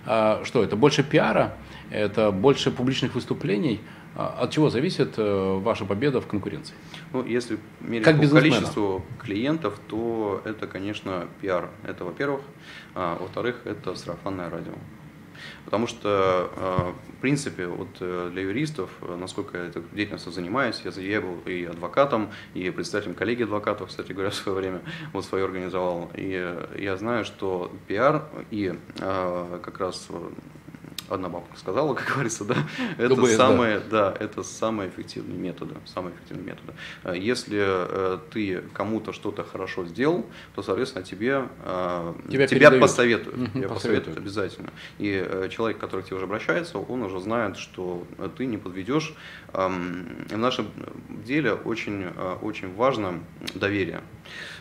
А 0.06 0.42
что 0.44 0.62
это? 0.62 0.76
Больше 0.76 1.02
пиара? 1.02 1.56
Это 1.90 2.30
больше 2.30 2.70
публичных 2.70 3.14
выступлений? 3.14 3.80
А 4.14 4.38
от 4.42 4.50
чего 4.50 4.70
зависит 4.70 5.14
э, 5.16 5.58
ваша 5.62 5.84
победа 5.84 6.20
в 6.20 6.26
конкуренции? 6.26 6.74
Ну, 7.12 7.24
если 7.24 7.58
мерить 7.80 8.04
как 8.04 8.20
по 8.20 8.28
количеству 8.28 9.04
клиентов, 9.18 9.78
то 9.88 10.42
это, 10.44 10.66
конечно, 10.66 11.28
пиар. 11.40 11.70
Это, 11.84 12.04
во-первых. 12.04 12.40
А, 12.94 13.16
во-вторых, 13.20 13.61
это 13.64 13.94
сарафанное 13.94 14.50
радио. 14.50 14.72
Потому 15.64 15.87
что, 15.87 16.51
э, 16.57 17.12
в 17.16 17.20
принципе, 17.20 17.66
вот 17.66 17.88
э, 18.01 18.31
для 18.33 18.42
юристов, 18.42 18.90
э, 19.03 19.16
насколько 19.16 19.59
я 19.59 19.64
этой 19.66 19.83
деятельностью 19.92 20.33
занимаюсь, 20.33 20.83
я, 20.85 21.20
был 21.20 21.38
и 21.46 21.64
адвокатом, 21.64 22.31
и 22.55 22.70
представителем 22.70 23.14
коллеги 23.14 23.42
адвокатов, 23.42 23.88
кстати 23.88 24.12
говоря, 24.12 24.31
в 24.31 24.35
свое 24.35 24.59
время, 24.59 24.81
вот 25.12 25.24
свое 25.24 25.44
организовал. 25.44 26.11
И 26.14 26.57
я 26.77 26.96
знаю, 26.96 27.24
что 27.24 27.72
пиар 27.87 28.24
и 28.51 28.74
как 28.98 29.79
раз 29.79 30.09
одна 31.09 31.29
бабка 31.29 31.57
сказала, 31.59 31.94
как 31.99 32.07
говорится, 32.14 32.44
да, 32.44 32.57
это 32.99 33.14
КБС, 33.14 33.37
самые, 33.37 33.81
да. 33.81 34.11
да, 34.11 34.16
это 34.18 34.42
самые 34.42 34.90
эффективные 34.90 35.38
методы, 35.38 35.75
самые 35.87 36.14
эффективные 36.14 36.47
методы. 36.47 36.73
Э, 37.05 37.14
если 37.16 37.59
э, 37.61 38.18
ты 38.31 38.62
кому-то 38.73 39.12
что-то 39.12 39.44
хорошо 39.44 39.85
сделал, 39.87 40.27
то, 40.55 40.62
соответственно, 40.62 41.05
тебе 41.05 41.49
э, 41.64 42.14
тебя, 42.31 42.47
тебя 42.47 42.71
посоветуют, 42.73 43.37
угу, 43.37 43.59
тебя 43.59 43.68
посоветуют 43.68 44.18
обязательно. 44.18 44.71
И 44.99 45.49
человек, 45.51 45.79
который 45.79 46.03
к 46.03 46.07
тебе 46.07 46.16
уже 46.16 46.25
обращается, 46.25 46.79
он 46.79 47.03
уже 47.03 47.21
знает, 47.21 47.57
что 47.57 48.05
ты 48.37 48.47
не 48.47 48.59
подведешь. 48.59 49.14
Эм, 49.53 50.27
в 50.29 50.37
нашем 50.37 50.68
деле 51.25 51.53
очень, 51.53 52.07
очень 52.42 52.75
важно 52.75 53.21
доверие. 53.55 54.03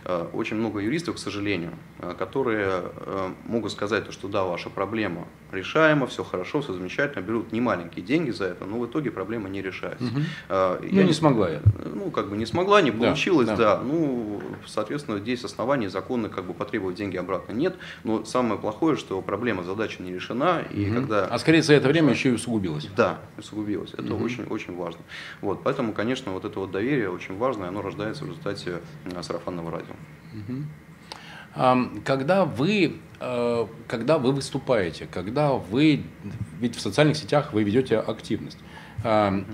Э, 0.09 0.25
очень 0.31 0.55
много 0.55 0.79
юристов, 0.79 1.15
к 1.15 1.17
сожалению, 1.17 1.73
э, 1.99 2.15
которые 2.17 2.83
э, 2.95 3.29
могут 3.43 3.73
сказать, 3.73 4.09
что 4.13 4.29
да, 4.29 4.45
ваша 4.45 4.69
проблема 4.69 5.27
решаема, 5.51 6.07
все 6.07 6.23
хорошо, 6.23 6.61
все 6.61 6.71
замечательно, 6.73 7.21
берут 7.21 7.51
немаленькие 7.51 8.05
деньги 8.05 8.31
за 8.31 8.45
это, 8.45 8.63
но 8.63 8.79
в 8.79 8.85
итоге 8.85 9.11
проблема 9.11 9.49
не 9.49 9.61
решается. 9.61 10.05
Угу. 10.05 10.21
Я 10.49 10.79
ну, 10.81 11.01
не 11.01 11.13
смогла 11.13 11.49
я. 11.49 11.61
Ну, 11.93 12.09
как 12.09 12.29
бы 12.29 12.37
не 12.37 12.45
смогла, 12.45 12.81
не 12.81 12.91
получилось, 12.91 13.47
да, 13.47 13.55
да. 13.57 13.75
да. 13.77 13.83
Ну, 13.83 14.41
соответственно, 14.65 15.19
здесь 15.19 15.43
оснований 15.43 15.89
законно 15.89 16.29
как 16.29 16.45
бы 16.45 16.53
потребовать 16.53 16.95
деньги 16.95 17.17
обратно 17.17 17.51
нет, 17.51 17.75
но 18.05 18.23
самое 18.23 18.59
плохое, 18.59 18.95
что 18.95 19.21
проблема, 19.21 19.63
задача 19.63 20.01
не 20.01 20.13
решена, 20.13 20.63
и 20.71 20.85
угу. 20.85 20.95
когда... 21.01 21.25
А 21.25 21.37
скорее 21.37 21.61
за 21.61 21.73
это 21.73 21.89
время 21.89 22.11
еще 22.11 22.29
и 22.29 22.33
усугубилось. 22.33 22.87
Да, 22.95 23.19
усугубилось. 23.37 23.93
Это 23.93 24.15
очень-очень 24.15 24.73
угу. 24.73 24.83
важно. 24.83 25.01
Вот, 25.41 25.63
поэтому, 25.63 25.91
конечно, 25.91 26.31
вот 26.31 26.45
это 26.45 26.59
вот 26.59 26.71
доверие 26.71 27.09
очень 27.09 27.37
важно, 27.37 27.65
и 27.65 27.67
оно 27.67 27.81
рождается 27.81 28.23
в 28.23 28.27
результате 28.27 28.77
сарафанного 29.21 29.69
радио. 29.71 29.96
Когда 32.03 32.45
вы, 32.45 32.97
э, 33.19 33.67
когда 33.87 34.19
вы 34.19 34.31
выступаете, 34.31 35.07
когда 35.09 35.53
вы, 35.53 36.03
ведь 36.59 36.75
в 36.75 36.81
социальных 36.81 37.17
сетях 37.17 37.51
вы 37.51 37.63
ведете 37.63 37.97
активность, 37.97 38.59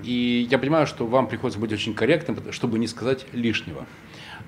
и 0.03 0.47
я 0.49 0.57
понимаю, 0.57 0.87
что 0.87 1.05
вам 1.05 1.27
приходится 1.27 1.59
быть 1.59 1.71
очень 1.71 1.93
корректным, 1.93 2.37
чтобы 2.51 2.79
не 2.79 2.87
сказать 2.87 3.25
лишнего. 3.33 3.85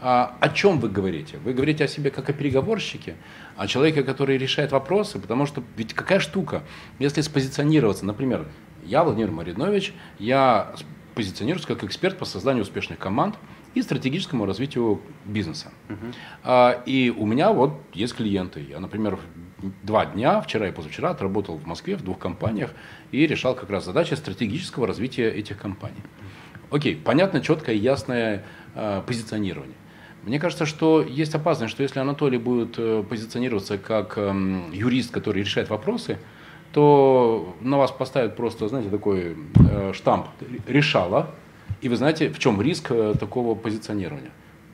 А 0.02 0.38
о 0.40 0.50
чем 0.50 0.80
вы 0.80 0.90
говорите? 0.90 1.38
Вы 1.44 1.54
говорите 1.54 1.84
о 1.84 1.88
себе 1.88 2.12
как 2.12 2.30
о 2.30 2.34
переговорщике, 2.34 3.16
о 3.58 3.68
человеке, 3.68 4.04
который 4.04 4.38
решает 4.38 4.72
вопросы, 4.72 5.20
потому 5.20 5.46
что 5.46 5.64
ведь 5.78 5.94
какая 5.94 6.20
штука, 6.20 6.64
если 7.00 7.22
спозиционироваться, 7.22 8.06
например, 8.06 8.48
я 8.86 9.04
Владимир 9.04 9.32
Маринович, 9.32 9.94
я 10.18 10.76
позиционируюсь 11.14 11.66
как 11.66 11.84
эксперт 11.84 12.18
по 12.18 12.26
созданию 12.26 12.64
успешных 12.64 13.00
команд– 13.00 13.36
и 13.76 13.82
стратегическому 13.82 14.46
развитию 14.46 15.02
бизнеса. 15.26 15.72
Uh-huh. 15.90 16.84
И 16.86 17.14
у 17.16 17.26
меня 17.26 17.52
вот 17.52 17.74
есть 17.94 18.16
клиенты. 18.16 18.66
Я, 18.68 18.80
например, 18.80 19.20
два 19.84 20.06
дня, 20.06 20.42
вчера 20.42 20.68
и 20.68 20.72
позавчера, 20.72 21.12
отработал 21.12 21.58
в 21.58 21.66
Москве 21.68 21.96
в 21.96 22.02
двух 22.02 22.18
компаниях 22.18 22.74
и 23.12 23.28
решал 23.28 23.54
как 23.56 23.70
раз 23.70 23.86
задачи 23.86 24.14
стратегического 24.16 24.88
развития 24.88 25.30
этих 25.30 25.58
компаний. 25.58 26.02
Окей, 26.72 26.96
понятно, 26.96 27.42
четкое, 27.42 27.76
ясное 27.76 28.44
э, 28.74 29.02
позиционирование. 29.06 29.76
Мне 30.24 30.40
кажется, 30.40 30.66
что 30.66 31.02
есть 31.04 31.36
опасность, 31.36 31.72
что 31.72 31.84
если 31.84 32.00
Анатолий 32.00 32.40
будет 32.40 32.76
э, 32.78 33.04
позиционироваться 33.08 33.78
как 33.78 34.18
э, 34.18 34.62
юрист, 34.74 35.12
который 35.12 35.44
решает 35.44 35.70
вопросы, 35.70 36.18
то 36.74 37.56
на 37.62 37.78
вас 37.78 37.92
поставят 37.92 38.36
просто, 38.36 38.68
знаете, 38.68 38.90
такой 38.90 39.38
э, 39.56 39.94
штамп 39.94 40.28
«решала», 40.68 41.36
и 41.82 41.90
вы 41.90 41.96
знаете, 41.96 42.30
в 42.30 42.40
чем 42.40 42.62
риск 42.62 42.92
э, 42.92 43.16
такого 43.20 43.56
позиционирования. 43.56 44.32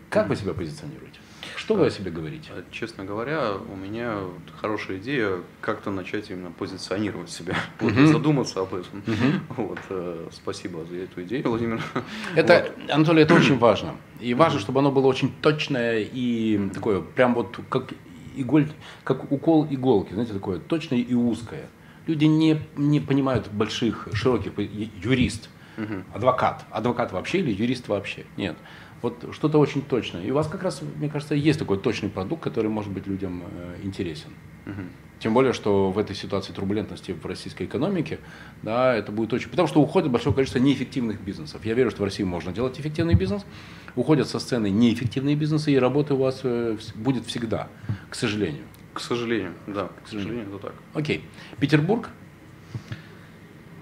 Как 0.10 0.28
вы 0.30 0.36
себя 0.36 0.54
позиционируете? 0.54 1.20
Что 1.56 1.76
вы 1.76 1.86
о 1.86 1.90
себе 1.92 2.12
говорите? 2.12 2.50
А, 2.52 2.64
честно 2.72 3.06
говоря, 3.06 3.54
у 3.54 3.76
меня 3.76 4.18
хорошая 4.60 4.98
идея 4.98 5.38
как-то 5.62 5.92
начать 5.92 6.30
именно 6.30 6.52
позиционировать 6.52 7.30
себя, 7.30 7.56
вот, 7.80 7.94
задуматься 7.94 8.62
об 8.62 8.74
этом. 8.74 9.04
Вот, 9.56 9.80
э, 9.90 10.28
спасибо 10.32 10.84
за 10.86 10.98
эту 10.98 11.24
идею, 11.24 11.48
Владимир. 11.48 11.82
Это, 12.36 12.74
вот. 12.78 12.92
Анатолий, 12.92 13.22
это 13.22 13.36
очень 13.36 13.58
важно. 13.58 13.96
И 14.20 14.34
важно, 14.34 14.60
чтобы 14.60 14.80
оно 14.80 14.92
было 14.92 15.08
очень 15.08 15.32
точное 15.42 16.00
и 16.12 16.70
такое, 16.74 17.02
прям 17.02 17.36
вот 17.36 17.60
как 17.70 17.94
иголь, 18.36 18.68
как 19.04 19.32
укол 19.32 19.68
иголки, 19.70 20.14
знаете, 20.14 20.34
такое 20.34 20.60
точное 20.60 21.00
и 21.00 21.14
узкое. 21.14 21.70
Люди 22.08 22.26
не, 22.26 22.60
не 22.76 23.00
понимают 23.00 23.48
больших, 23.52 24.08
широких, 24.14 24.54
юрист, 24.58 25.50
угу. 25.84 26.04
адвокат. 26.14 26.66
Адвокат 26.72 27.12
вообще 27.12 27.40
или 27.40 27.52
юрист 27.52 27.88
вообще? 27.88 28.26
Нет. 28.38 28.58
Вот 29.02 29.30
что-то 29.34 29.58
очень 29.58 29.82
точное. 29.82 30.24
И 30.24 30.32
у 30.32 30.36
вас 30.36 30.48
как 30.48 30.64
раз, 30.64 30.82
мне 30.98 31.10
кажется, 31.10 31.34
есть 31.34 31.60
такой 31.60 31.78
точный 31.78 32.10
продукт, 32.10 32.44
который 32.44 32.70
может 32.70 32.92
быть 32.92 33.08
людям 33.08 33.44
э, 33.52 33.78
интересен. 33.84 34.30
Угу. 34.66 34.82
Тем 35.22 35.36
более, 35.36 35.54
что 35.54 35.92
в 35.92 36.00
этой 36.00 36.16
ситуации 36.16 36.52
турбулентности 36.52 37.12
в 37.12 37.24
российской 37.28 37.64
экономике, 37.64 38.20
да, 38.64 38.96
это 38.96 39.12
будет 39.12 39.34
очень... 39.34 39.50
Потому 39.50 39.68
что 39.68 39.80
уходит 39.80 40.10
большое 40.10 40.34
количество 40.34 40.58
неэффективных 40.58 41.22
бизнесов. 41.22 41.64
Я 41.64 41.76
верю, 41.76 41.92
что 41.92 42.02
в 42.02 42.06
России 42.06 42.24
можно 42.24 42.52
делать 42.52 42.80
эффективный 42.80 43.14
бизнес. 43.14 43.46
Уходят 43.96 44.28
со 44.28 44.40
сцены 44.40 44.72
неэффективные 44.72 45.36
бизнесы, 45.36 45.72
и 45.74 45.78
работа 45.78 46.16
у 46.16 46.18
вас 46.18 46.42
э, 46.44 46.76
будет 46.96 47.28
всегда, 47.28 47.68
к 48.10 48.16
сожалению. 48.16 48.64
К 48.94 49.00
сожалению, 49.00 49.54
да, 49.68 49.90
к 50.04 50.08
сожалению, 50.08 50.48
это 50.48 50.58
так. 50.58 50.74
Окей. 50.96 51.24
Петербург? 51.60 52.10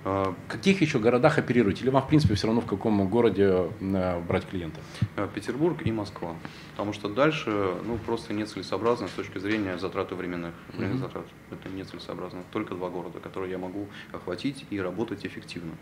А, 0.06 0.34
в 0.34 0.52
каких 0.52 0.82
еще 0.82 1.00
городах 1.00 1.38
оперируете? 1.38 1.84
Или 1.84 1.90
вам, 1.90 2.04
в 2.04 2.08
принципе, 2.08 2.36
все 2.36 2.48
равно 2.48 2.62
в 2.62 2.66
каком 2.66 3.08
городе 3.10 3.70
э, 3.80 4.22
брать 4.22 4.48
клиентов? 4.48 4.84
А, 5.16 5.28
Петербург 5.28 5.82
и 5.86 5.92
Москва. 5.92 6.36
Потому 6.72 6.94
что 6.94 7.10
дальше 7.10 7.50
ну, 7.86 7.98
просто 7.98 8.34
нецелесообразно 8.34 9.08
с 9.08 9.12
точки 9.12 9.38
зрения 9.40 9.78
затраты 9.78 10.16
временных, 10.16 10.54
временных 10.74 10.98
mm-hmm. 10.98 11.04
затрат. 11.04 11.26
Это 11.52 11.70
нецелесообразно. 11.70 12.44
Только 12.52 12.76
два 12.76 12.90
города, 12.90 13.20
которые 13.20 13.52
я 13.52 13.58
могу 13.58 13.88
охватить 14.12 14.66
и 14.70 14.80
работать 14.80 15.26
эффективно. 15.26 15.74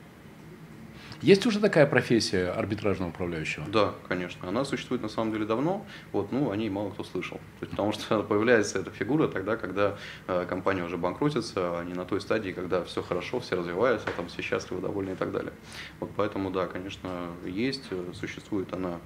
Есть 1.21 1.45
уже 1.45 1.59
такая 1.59 1.87
профессия 1.87 2.51
арбитражного 2.51 3.09
управляющего? 3.09 3.65
Да, 3.67 3.95
конечно. 4.07 4.47
Она 4.47 4.65
существует 4.65 5.01
на 5.01 5.09
самом 5.09 5.31
деле 5.31 5.45
давно, 5.45 5.85
вот, 6.11 6.31
ну, 6.31 6.51
о 6.51 6.55
ней 6.55 6.69
мало 6.69 6.91
кто 6.91 7.03
слышал. 7.03 7.39
Есть, 7.61 7.71
потому 7.71 7.91
что 7.91 8.23
появляется 8.29 8.79
эта 8.79 8.91
фигура 8.91 9.27
тогда, 9.27 9.57
когда 9.57 9.97
э, 10.27 10.45
компания 10.47 10.83
уже 10.83 10.97
банкротится, 10.97 11.79
а 11.79 11.83
не 11.83 11.93
на 11.93 12.05
той 12.05 12.21
стадии, 12.21 12.51
когда 12.51 12.83
все 12.83 13.01
хорошо, 13.01 13.39
все 13.39 13.55
развиваются, 13.55 14.07
там 14.15 14.27
все 14.27 14.41
счастливы, 14.41 14.81
довольны 14.81 15.11
и 15.11 15.15
так 15.15 15.31
далее. 15.31 15.53
Вот 15.99 16.11
поэтому, 16.15 16.51
да, 16.51 16.67
конечно, 16.67 17.27
есть, 17.45 17.85
э, 17.89 18.11
существует 18.13 18.71
она, 18.73 18.99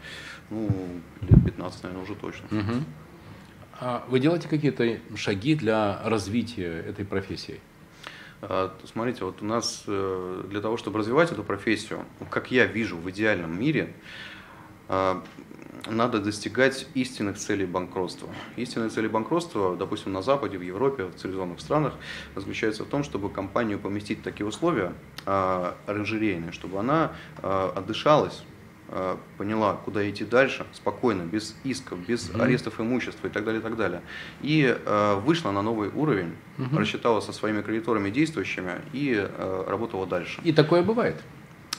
ну, 0.50 0.70
лет 1.22 1.46
15, 1.46 1.84
наверное, 1.84 2.04
уже 2.04 2.16
точно. 2.16 2.46
Угу. 2.52 2.84
А 3.80 4.06
вы 4.10 4.20
делаете 4.20 4.48
какие-то 4.48 5.00
шаги 5.16 5.56
для 5.56 6.02
развития 6.04 6.84
этой 6.88 7.06
профессии? 7.06 7.60
А, 8.42 8.76
смотрите, 8.86 9.24
вот 9.24 9.42
у 9.42 9.46
нас 9.46 9.84
э, 9.86 10.44
для 10.50 10.62
того, 10.62 10.78
чтобы 10.78 11.00
развивать 11.00 11.32
эту 11.32 11.44
профессию, 11.44 12.06
как 12.30 12.52
я 12.52 12.66
вижу 12.66 12.98
в 12.98 13.10
идеальном 13.12 13.60
мире, 13.60 13.94
а, 14.88 15.24
надо 15.88 16.20
достигать 16.20 16.88
истинных 16.96 17.38
целей 17.38 17.66
банкротства. 17.66 18.30
Истинные 18.56 18.90
цели 18.90 19.08
банкротства, 19.08 19.76
допустим, 19.76 20.12
на 20.12 20.22
Западе, 20.22 20.58
в 20.58 20.62
Европе, 20.62 21.06
в 21.06 21.16
цивилизованных 21.16 21.60
странах, 21.60 21.94
заключается 22.36 22.84
в 22.84 22.88
том, 22.88 23.04
чтобы 23.04 23.30
компанию 23.30 23.80
поместить 23.80 24.20
в 24.20 24.24
такие 24.24 24.46
условия 24.46 24.94
а, 25.26 25.76
оранжерейные, 25.86 26.52
чтобы 26.52 26.80
она 26.80 27.14
отдышалась, 27.42 28.44
поняла, 29.38 29.76
куда 29.86 30.10
идти 30.10 30.26
дальше, 30.26 30.66
спокойно, 30.74 31.24
без 31.24 31.56
исков, 31.64 32.00
без 32.00 32.30
mm-hmm. 32.30 32.42
арестов 32.42 32.80
имущества 32.80 33.28
и 33.28 33.30
так 33.30 33.46
далее, 33.46 33.60
и 33.60 33.64
так 33.64 33.78
далее. 33.78 34.02
И 34.42 34.64
э, 34.64 35.16
вышла 35.24 35.52
на 35.52 35.62
новый 35.62 35.90
уровень, 35.90 36.36
mm-hmm. 36.58 36.78
рассчитала 36.78 37.22
со 37.22 37.32
своими 37.32 37.62
кредиторами 37.62 38.10
действующими 38.10 38.82
и 38.94 39.16
э, 39.16 39.64
работала 39.68 40.06
дальше. 40.06 40.42
И 40.44 40.52
такое 40.52 40.84
бывает? 40.84 41.16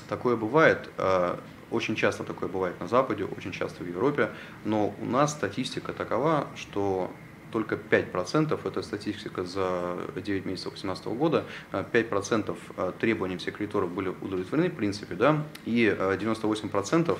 Такое 0.08 0.36
бывает. 0.36 0.88
Э, 0.96 1.36
очень 1.70 1.96
часто 1.96 2.24
такое 2.24 2.48
бывает 2.48 2.78
на 2.80 2.86
Западе, 2.86 3.24
очень 3.24 3.52
часто 3.52 3.82
в 3.82 3.88
Европе, 3.88 4.30
но 4.64 4.94
у 5.00 5.06
нас 5.06 5.32
статистика 5.32 5.92
такова, 5.92 6.46
что 6.54 7.10
только 7.52 7.76
5%, 7.76 8.58
это 8.64 8.82
статистика 8.82 9.44
за 9.44 9.98
9 10.16 10.46
месяцев 10.46 10.72
2018 10.72 11.06
года, 11.06 11.44
5% 11.70 12.56
э, 12.76 12.92
требований 12.98 13.36
всех 13.36 13.56
кредиторов 13.56 13.90
были 13.92 14.08
удовлетворены 14.08 14.70
в 14.70 14.74
принципе, 14.74 15.14
да, 15.14 15.44
и 15.66 15.94
98% 15.96 17.10
э, 17.10 17.16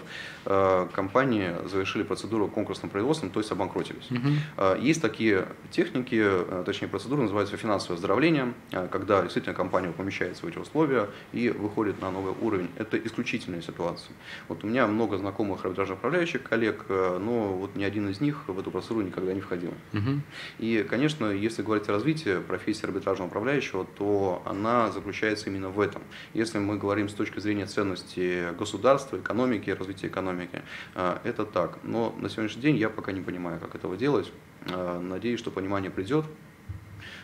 э, 0.47 0.89
компании 0.93 1.53
завершили 1.69 2.03
процедуру 2.03 2.49
конкурсным 2.49 2.91
производством, 2.91 3.31
то 3.31 3.41
есть 3.41 3.53
обанкротились. 3.53 4.11
Угу. 4.11 4.81
Есть 4.81 5.03
такие 5.03 5.47
техники, 5.71 6.27
точнее 6.65 6.89
процедуры, 6.89 7.23
называются 7.23 7.57
финансовое 7.57 7.97
оздоровление, 7.97 8.55
когда 8.91 9.23
действительно 9.23 9.55
компания 9.55 9.93
помещается 9.93 10.47
в 10.47 10.49
эти 10.49 10.59
условия 10.59 11.09
и 11.33 11.51
выходит 11.51 12.01
на 12.01 12.11
новый 12.11 12.35
уровень. 12.41 12.71
Это 12.77 12.97
исключительная 12.97 13.61
ситуация. 13.61 14.15
Вот 14.49 14.65
у 14.65 14.67
меня 14.67 14.87
много 14.87 15.19
знакомых 15.19 15.65
арбитражных 15.65 15.99
управляющих 15.99 16.43
коллег, 16.43 16.87
но 16.89 17.53
вот 17.53 17.77
ни 17.77 17.85
один 17.85 18.09
из 18.09 18.21
них 18.21 18.49
в 18.49 18.59
эту 18.59 18.71
процедуру 18.71 19.03
никогда 19.03 19.35
не 19.35 19.41
входил. 19.41 19.75
Угу. 19.93 20.22
И, 20.59 20.87
конечно, 20.89 21.27
если 21.27 21.63
говорить 21.63 21.89
о 21.89 21.93
развитии 21.93 22.41
профессии 22.41 22.85
арбитражного 22.85 23.29
управляющего, 23.29 23.85
то 23.85 24.43
она 24.45 24.91
заключается 24.91 25.51
именно 25.51 25.71
в 25.71 25.81
этом. 25.81 26.03
Если 26.35 26.59
мы 26.59 26.79
говорим 26.79 27.09
с 27.09 27.15
точки 27.15 27.41
зрения 27.41 27.67
ценности 27.67 28.55
государства, 28.59 29.19
экономики, 29.19 29.71
развития 29.71 30.09
экономики, 30.09 30.63
э, 30.95 31.19
это 31.25 31.45
так. 31.45 31.79
Но 31.83 32.15
на 32.19 32.29
сегодняшний 32.29 32.63
день 32.63 32.77
я 32.77 32.91
пока 32.91 33.13
не 33.13 33.21
понимаю, 33.21 33.61
как 33.61 33.75
этого 33.75 33.97
делать. 33.97 34.33
Э, 34.67 35.01
надеюсь, 35.01 35.39
что 35.41 35.51
понимание 35.51 35.91
придет. 35.91 36.25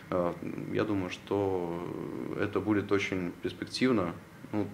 Э, 0.09 0.33
я 0.73 0.83
думаю, 0.83 1.09
что 1.09 1.81
это 2.39 2.59
будет 2.59 2.91
очень 2.91 3.31
перспективно. 3.41 4.13
Ну, 4.51 4.67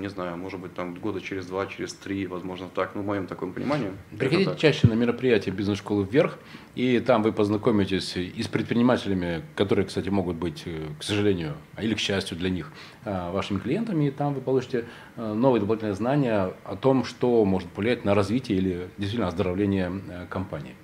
не 0.00 0.08
знаю, 0.08 0.36
может 0.36 0.60
быть, 0.60 0.74
там 0.74 0.94
года 0.94 1.20
через 1.20 1.46
два, 1.46 1.66
через 1.66 1.92
три, 1.94 2.26
возможно, 2.26 2.68
так, 2.74 2.94
ну, 2.94 3.02
в 3.02 3.06
моем 3.06 3.26
таком 3.26 3.52
понимании. 3.52 3.90
Приходите 4.18 4.56
чаще 4.56 4.86
на 4.88 4.94
мероприятия 4.94 5.50
бизнес-школы 5.50 6.06
«Вверх», 6.10 6.38
и 6.74 7.00
там 7.00 7.22
вы 7.22 7.32
познакомитесь 7.32 8.16
и 8.16 8.42
с 8.42 8.48
предпринимателями, 8.48 9.42
которые, 9.54 9.86
кстати, 9.86 10.08
могут 10.08 10.36
быть, 10.36 10.62
э, 10.66 10.86
к 10.98 11.02
сожалению, 11.02 11.54
или 11.80 11.94
к 11.94 11.98
счастью 11.98 12.36
для 12.36 12.50
них, 12.50 12.72
э, 13.04 13.30
вашими 13.30 13.58
клиентами, 13.58 14.08
и 14.08 14.10
там 14.10 14.34
вы 14.34 14.40
получите 14.40 14.84
э, 15.16 15.32
новые 15.32 15.60
дополнительные 15.60 15.94
знания 15.94 16.52
о 16.64 16.76
том, 16.76 17.04
что 17.04 17.44
может 17.44 17.68
повлиять 17.68 18.04
на 18.04 18.14
развитие 18.14 18.58
или 18.58 18.88
действительно 18.98 19.28
оздоровление 19.28 19.92
компании. 20.28 20.74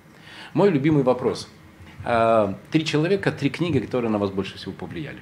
Мой 0.53 0.69
любимый 0.69 1.03
вопрос. 1.03 1.49
Три 2.71 2.85
человека, 2.85 3.31
три 3.31 3.49
книги, 3.49 3.79
которые 3.79 4.11
на 4.11 4.17
вас 4.17 4.29
больше 4.29 4.57
всего 4.57 4.73
повлияли. 4.73 5.19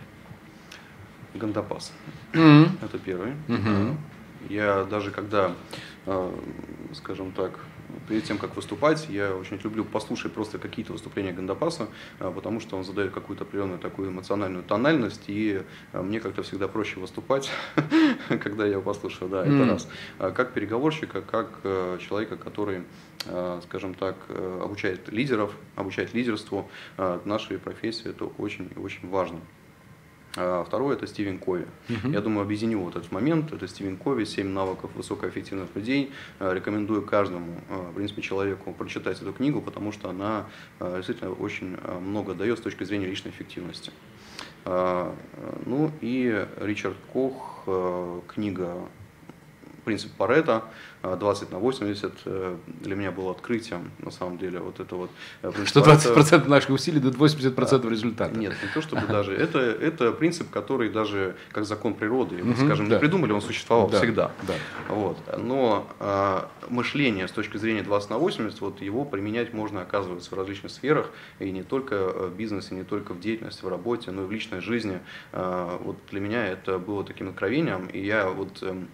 Гандапас. 1.33 1.93
Mm-hmm. 2.33 2.85
Это 2.85 2.97
первый. 2.99 3.33
Mm-hmm. 3.47 3.95
Я 4.49 4.83
даже 4.85 5.11
когда, 5.11 5.53
э, 6.05 6.31
скажем 6.93 7.31
так, 7.31 7.59
перед 8.07 8.23
тем, 8.23 8.37
как 8.37 8.55
выступать, 8.55 9.07
я 9.09 9.35
очень 9.35 9.59
люблю 9.63 9.83
послушать 9.83 10.33
просто 10.33 10.57
какие-то 10.57 10.93
выступления 10.93 11.33
Гандапаса, 11.33 11.87
э, 12.19 12.31
потому 12.33 12.59
что 12.59 12.77
он 12.77 12.83
задает 12.83 13.11
какую-то 13.11 13.43
определенную 13.43 13.79
такую 13.79 14.09
эмоциональную 14.09 14.63
тональность, 14.63 15.23
и 15.27 15.61
э, 15.93 16.01
мне 16.01 16.19
как-то 16.19 16.43
всегда 16.43 16.67
проще 16.67 16.99
выступать, 16.99 17.51
когда 18.41 18.65
я 18.65 18.73
его 18.73 18.81
послушаю. 18.81 19.29
Да, 19.29 19.45
это 19.45 19.65
раз. 19.65 19.87
А 20.17 20.31
как 20.31 20.53
переговорщика, 20.53 21.21
как 21.21 21.61
человека, 21.99 22.37
который 22.37 22.83
скажем 23.61 23.93
так, 23.93 24.15
обучает 24.63 25.11
лидеров, 25.11 25.53
обучает 25.75 26.15
лидерству 26.15 26.67
в 26.97 27.21
нашей 27.23 27.59
профессии, 27.59 28.09
это 28.09 28.25
очень 28.25 28.67
и 28.75 28.79
очень 28.79 29.07
важно. 29.09 29.39
А 30.37 30.63
второе– 30.63 30.95
это 30.97 31.07
Стивен 31.07 31.39
Кови. 31.39 31.65
Uh-huh. 31.89 32.11
Я 32.11 32.21
думаю, 32.21 32.43
объединю 32.43 32.79
вот 32.79 32.95
этот 32.95 33.11
момент. 33.11 33.51
Это 33.51 33.67
Стивен 33.67 33.97
Кови, 33.97 34.23
«Семь 34.23 34.47
навыков 34.47 34.91
высокоэффективных 34.95 35.75
людей». 35.75 36.11
Э, 36.39 36.53
рекомендую 36.53 37.01
каждому, 37.01 37.59
э, 37.69 37.89
в 37.91 37.95
принципе, 37.95 38.21
человеку 38.21 38.73
прочитать 38.73 39.21
эту 39.21 39.33
книгу, 39.33 39.61
потому 39.61 39.91
что 39.91 40.09
она 40.09 40.45
э, 40.79 40.93
действительно 40.97 41.31
очень 41.31 41.77
много 42.01 42.33
дает 42.33 42.59
с 42.59 42.61
точки 42.61 42.83
зрения 42.85 43.07
личной 43.07 43.31
эффективности. 43.31 43.91
Ну 44.63 45.91
и 46.01 46.45
Ричард 46.59 46.95
Кох, 47.11 47.67
книга 48.27 48.75
принцип 49.83 50.11
Парета, 50.13 50.63
20 51.03 51.51
на 51.51 51.59
80 51.59 52.13
для 52.81 52.95
меня 52.95 53.11
было 53.11 53.31
открытием, 53.31 53.91
на 53.99 54.11
самом 54.11 54.37
деле, 54.37 54.59
вот 54.59 54.79
это 54.79 54.95
вот. 54.95 55.09
Что 55.65 55.81
20% 55.81 56.13
Парета, 56.13 56.49
наших 56.49 56.69
усилий 56.69 56.99
дают 56.99 57.15
80% 57.15 57.89
результата. 57.89 58.37
Нет, 58.37 58.53
не 58.61 58.69
то 58.73 58.81
чтобы 58.81 59.07
даже, 59.07 59.33
это, 59.35 59.59
это 59.59 60.11
принцип, 60.11 60.49
который 60.49 60.89
даже 60.89 61.35
как 61.51 61.65
закон 61.65 61.93
природы, 61.93 62.35
его, 62.35 62.53
скажем, 62.55 62.89
да. 62.89 62.95
не 62.95 62.99
придумали, 62.99 63.31
он 63.31 63.41
существовал 63.41 63.89
да, 63.89 63.97
всегда. 63.97 64.31
Да. 64.43 64.53
Вот. 64.89 65.17
Но 65.37 65.87
э, 65.99 66.41
мышление 66.69 67.27
с 67.27 67.31
точки 67.31 67.57
зрения 67.57 67.83
20 67.83 68.09
на 68.09 68.17
80, 68.17 68.61
вот 68.61 68.81
его 68.81 69.05
применять 69.05 69.53
можно, 69.53 69.81
оказывается, 69.81 70.29
в 70.29 70.37
различных 70.37 70.71
сферах, 70.71 71.09
и 71.39 71.51
не 71.51 71.63
только 71.63 72.09
в 72.09 72.35
бизнесе, 72.35 72.75
не 72.75 72.83
только 72.83 73.13
в 73.13 73.19
деятельности, 73.19 73.63
в 73.63 73.67
работе, 73.67 74.11
но 74.11 74.23
и 74.23 74.25
в 74.25 74.31
личной 74.31 74.61
жизни. 74.61 74.99
Э, 75.31 75.77
вот 75.81 75.97
для 76.09 76.19
меня 76.19 76.45
это 76.45 76.79
было 76.79 77.03
таким 77.03 77.29
откровением, 77.29 77.87
и 77.87 77.99
я 77.99 78.29
вот 78.29 78.61
эм, 78.63 78.87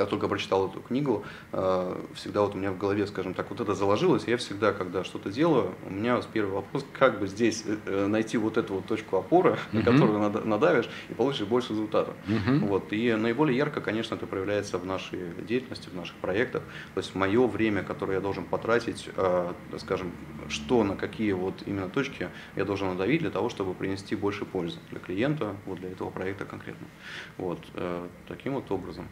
как 0.00 0.08
только 0.08 0.28
прочитал 0.28 0.66
эту 0.66 0.80
книгу, 0.80 1.24
э, 1.52 1.96
всегда 2.14 2.40
вот 2.40 2.54
у 2.54 2.58
меня 2.58 2.72
в 2.72 2.78
голове, 2.78 3.06
скажем 3.06 3.34
так, 3.34 3.50
вот 3.50 3.60
это 3.60 3.74
заложилось. 3.74 4.24
Я 4.26 4.38
всегда, 4.38 4.72
когда 4.72 5.04
что-то 5.04 5.30
делаю, 5.30 5.74
у 5.86 5.90
меня 5.90 6.18
первый 6.32 6.52
вопрос, 6.52 6.86
как 6.98 7.20
бы 7.20 7.28
здесь 7.28 7.64
э, 7.66 8.06
найти 8.06 8.38
вот 8.38 8.56
эту 8.56 8.76
вот 8.76 8.86
точку 8.86 9.18
опоры, 9.18 9.58
на 9.72 9.82
которую 9.82 10.18
надавишь, 10.46 10.88
и 11.10 11.12
получишь 11.12 11.46
больше 11.46 11.74
результата. 11.74 12.14
Uh-huh. 12.26 12.60
Вот. 12.60 12.94
И 12.94 13.12
наиболее 13.12 13.58
ярко, 13.58 13.82
конечно, 13.82 14.14
это 14.14 14.26
проявляется 14.26 14.78
в 14.78 14.86
нашей 14.86 15.18
деятельности, 15.46 15.90
в 15.90 15.94
наших 15.94 16.16
проектах. 16.16 16.62
То 16.94 17.00
есть 17.00 17.14
мое 17.14 17.46
время, 17.46 17.82
которое 17.82 18.14
я 18.14 18.20
должен 18.22 18.44
потратить, 18.44 19.10
э, 19.14 19.52
скажем, 19.76 20.12
что 20.48 20.82
на 20.82 20.96
какие 20.96 21.32
вот 21.32 21.62
именно 21.66 21.90
точки 21.90 22.30
я 22.56 22.64
должен 22.64 22.88
надавить 22.88 23.20
для 23.20 23.30
того, 23.30 23.50
чтобы 23.50 23.74
принести 23.74 24.16
больше 24.16 24.46
пользы 24.46 24.78
для 24.88 24.98
клиента, 24.98 25.56
вот 25.66 25.78
для 25.78 25.90
этого 25.90 26.08
проекта 26.08 26.46
конкретно. 26.46 26.86
Вот. 27.36 27.58
Таким 28.26 28.54
вот 28.54 28.70
образом. 28.70 29.06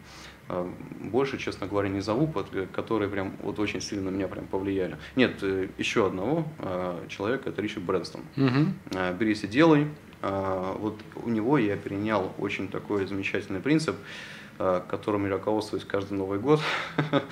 Больше, 1.01 1.37
честно 1.37 1.67
говоря, 1.67 1.89
не 1.89 2.01
зову, 2.01 2.31
которые 2.73 3.09
прям 3.09 3.33
вот 3.41 3.59
очень 3.59 3.81
сильно 3.81 4.11
на 4.11 4.15
меня 4.15 4.27
прям 4.27 4.45
повлияли. 4.47 4.97
Нет, 5.15 5.37
э, 5.41 5.69
еще 5.77 6.07
одного 6.07 6.45
а, 6.59 7.05
человека, 7.07 7.49
это 7.49 7.61
Ричард 7.61 7.83
Брэнстон. 7.83 8.21
Угу. 8.37 9.13
«Берись 9.19 9.43
и 9.43 9.47
делай». 9.47 9.87
Вот 10.21 10.99
у 11.23 11.29
него 11.29 11.57
я 11.57 11.77
перенял 11.77 12.33
очень 12.39 12.67
такой 12.67 13.07
замечательный 13.07 13.61
принцип– 13.61 13.95
Э, 14.61 14.81
которым 14.89 15.25
я 15.25 15.31
руководствуюсь 15.31 15.85
каждый 15.85 16.17
Новый 16.17 16.37
год. 16.37 16.59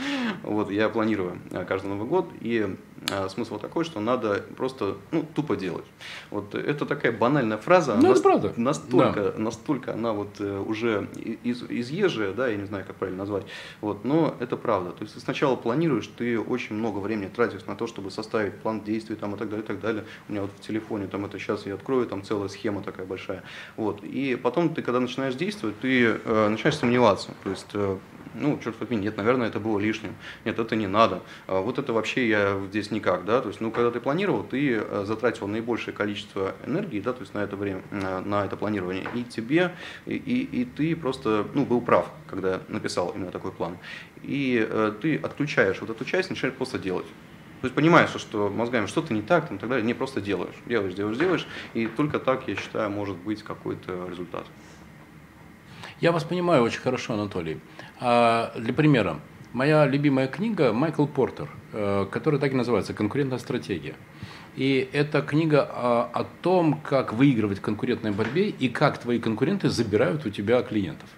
вот, 0.43 0.71
я 0.71 0.89
планирую 0.89 1.39
э, 1.52 1.65
каждый 1.65 1.88
Новый 1.88 2.08
год, 2.08 2.28
и 2.41 2.76
э, 3.10 3.30
смысл 3.30 3.58
такой, 3.60 3.86
что 3.86 4.00
надо 4.00 4.43
просто 4.56 4.97
ну, 5.12 5.26
тупо 5.36 5.56
делать. 5.56 5.86
Вот 6.32 6.56
это 6.56 6.86
такая 6.86 7.12
банальная 7.12 7.58
фраза, 7.58 7.95
ну, 7.95 8.12
это 8.12 8.21
правда. 8.21 8.54
настолько, 8.58 9.32
да. 9.32 9.34
настолько 9.38 9.93
она 9.93 10.13
вот 10.13 10.39
уже 10.39 11.08
из, 11.43 11.63
изъезжая, 11.63 12.34
да, 12.34 12.47
я 12.47 12.58
не 12.58 12.65
знаю, 12.65 12.86
как 12.86 12.95
правильно 12.95 13.19
назвать, 13.19 13.45
вот, 13.82 14.04
но 14.04 14.36
это 14.39 14.58
правда. 14.58 14.91
То 14.91 15.04
есть 15.04 15.13
ты 15.13 15.19
сначала 15.19 15.56
планируешь, 15.56 16.08
ты 16.17 16.39
очень 16.39 16.76
много 16.76 17.00
времени 17.00 17.30
тратишь 17.30 17.65
на 17.65 17.76
то, 17.76 17.88
чтобы 17.88 18.12
составить 18.12 18.56
план 18.56 18.82
действий 18.82 19.15
там, 19.15 19.36
и 19.36 19.38
так 19.38 19.50
далее, 19.50 19.63
и 19.63 19.67
так 19.67 19.80
далее. 19.80 20.04
У 20.28 20.32
меня 20.32 20.41
вот 20.43 20.52
в 20.58 20.62
телефоне 20.62 21.08
там 21.08 21.26
это 21.26 21.39
сейчас 21.39 21.65
я 21.65 21.76
открою, 21.76 22.06
там 22.06 22.23
целая 22.23 22.50
схема 22.50 22.82
такая 22.84 23.06
большая. 23.06 23.43
Вот. 23.76 24.04
И 24.04 24.36
потом 24.36 24.73
ты, 24.73 24.82
когда 24.82 25.00
начинаешь 25.00 25.36
действовать, 25.36 25.80
ты 25.80 26.19
э, 26.23 26.47
начинаешь 26.50 26.78
сомневаться 26.78 26.97
сомневаться. 26.97 27.30
То 27.43 27.50
есть, 27.50 27.67
э, 27.73 27.97
ну, 28.34 28.60
черт 28.63 28.80
возьми, 28.80 28.98
нет, 28.98 29.18
наверное, 29.18 29.48
это 29.48 29.60
было 29.60 29.80
лишним. 29.80 30.16
Нет, 30.46 30.60
это 30.60 30.76
не 30.76 30.88
надо. 30.88 31.22
А 31.48 31.62
вот 31.62 31.80
это 31.80 31.94
вообще 31.94 32.28
я 32.28 32.60
здесь 32.70 32.92
никак, 32.92 33.26
да. 33.26 33.42
То 33.42 33.50
есть, 33.50 33.62
ну, 33.62 33.72
когда 33.72 33.92
ты 33.92 34.00
планировал, 34.00 34.44
ты 34.44 34.76
э, 34.76 35.04
затратил 35.06 35.48
наибольшее 35.48 35.94
количество 35.94 36.56
энергии, 36.66 37.00
да, 37.00 37.13
то 37.13 37.22
есть 37.22 37.34
на 37.34 37.40
это 37.40 37.56
время, 37.56 37.82
на 37.92 38.46
это 38.46 38.58
планирование. 38.58 39.06
И 39.13 39.24
тебе, 39.24 39.74
и, 40.06 40.16
и, 40.16 40.62
и 40.62 40.66
ты 40.66 40.96
просто, 40.96 41.46
ну, 41.54 41.66
был 41.66 41.82
прав, 41.82 42.10
когда 42.28 42.62
написал 42.68 43.12
именно 43.16 43.32
такой 43.32 43.52
план. 43.52 43.78
И 44.24 44.66
э, 44.70 44.94
ты 45.02 45.18
отключаешь 45.18 45.82
вот 45.82 45.90
эту 45.90 46.06
часть, 46.06 46.30
начинаешь 46.30 46.56
просто 46.56 46.80
делать. 46.80 47.08
То 47.62 47.66
есть 47.66 47.76
понимаешь, 47.76 48.12
что 48.12 48.50
мозгами 48.50 48.86
что-то 48.86 49.13
не 49.13 49.24
так, 49.24 49.48
там, 49.48 49.58
и 49.58 49.60
так 49.60 49.68
далее, 49.68 49.86
не 49.86 49.96
просто 49.96 50.22
делаешь, 50.22 50.54
делаешь, 50.68 50.94
делаешь, 50.94 51.18
делаешь, 51.18 51.48
и 51.74 51.88
только 51.88 52.20
так, 52.20 52.48
я 52.48 52.56
считаю, 52.56 52.92
может 52.92 53.18
быть 53.18 53.42
какой-то 53.42 54.08
результат. 54.08 54.46
Я 56.00 56.12
вас 56.12 56.24
понимаю 56.24 56.62
очень 56.62 56.80
хорошо, 56.80 57.16
Анатолий. 57.16 57.60
А, 58.00 58.52
для 58.56 58.72
примера, 58.72 59.20
моя 59.52 59.88
любимая 59.88 60.28
книга 60.28 60.72
Майкл 60.72 61.08
Портер, 61.08 61.50
э, 61.74 62.06
которая 62.12 62.40
так 62.40 62.52
и 62.52 62.56
называется 62.56 62.94
«Конкурентная 62.94 63.40
стратегия». 63.40 63.96
И 64.56 64.88
это 64.94 65.24
книга 65.24 65.64
о, 65.64 66.10
о 66.14 66.24
том, 66.44 66.80
как 66.84 67.14
выигрывать 67.14 67.58
в 67.58 67.62
конкурентной 67.62 68.12
борьбе 68.12 68.50
и 68.50 68.70
как 68.70 69.00
твои 69.00 69.18
конкуренты 69.18 69.70
забирают 69.70 70.24
у 70.28 70.30
тебя 70.30 70.62
клиентов. 70.62 71.10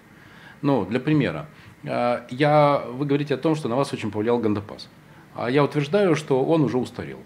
Ну, 0.62 0.86
для 0.86 0.98
примера, 0.98 1.46
э, 1.82 2.22
я, 2.30 2.82
вы 2.90 3.04
говорите 3.04 3.34
о 3.34 3.38
том, 3.38 3.56
что 3.56 3.68
на 3.68 3.76
вас 3.76 3.92
очень 3.92 4.10
повлиял 4.10 4.38
Гандапас. 4.38 4.88
А 5.34 5.50
я 5.50 5.62
утверждаю, 5.62 6.16
что 6.16 6.42
он 6.42 6.62
уже 6.62 6.78
устарел. 6.78 7.20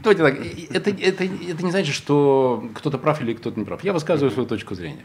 Э, 0.00 0.14
Давайте 0.14 0.22
так, 0.22 0.36
это, 0.70 0.90
это, 0.90 1.24
это 1.24 1.64
не 1.64 1.70
значит, 1.70 1.94
что 1.94 2.68
кто-то 2.74 2.98
прав 2.98 3.20
или 3.20 3.34
кто-то 3.34 3.58
не 3.58 3.64
прав. 3.64 3.84
Я 3.84 3.92
высказываю 3.92 4.30
свою 4.30 4.48
точку 4.48 4.74
зрения. 4.74 5.04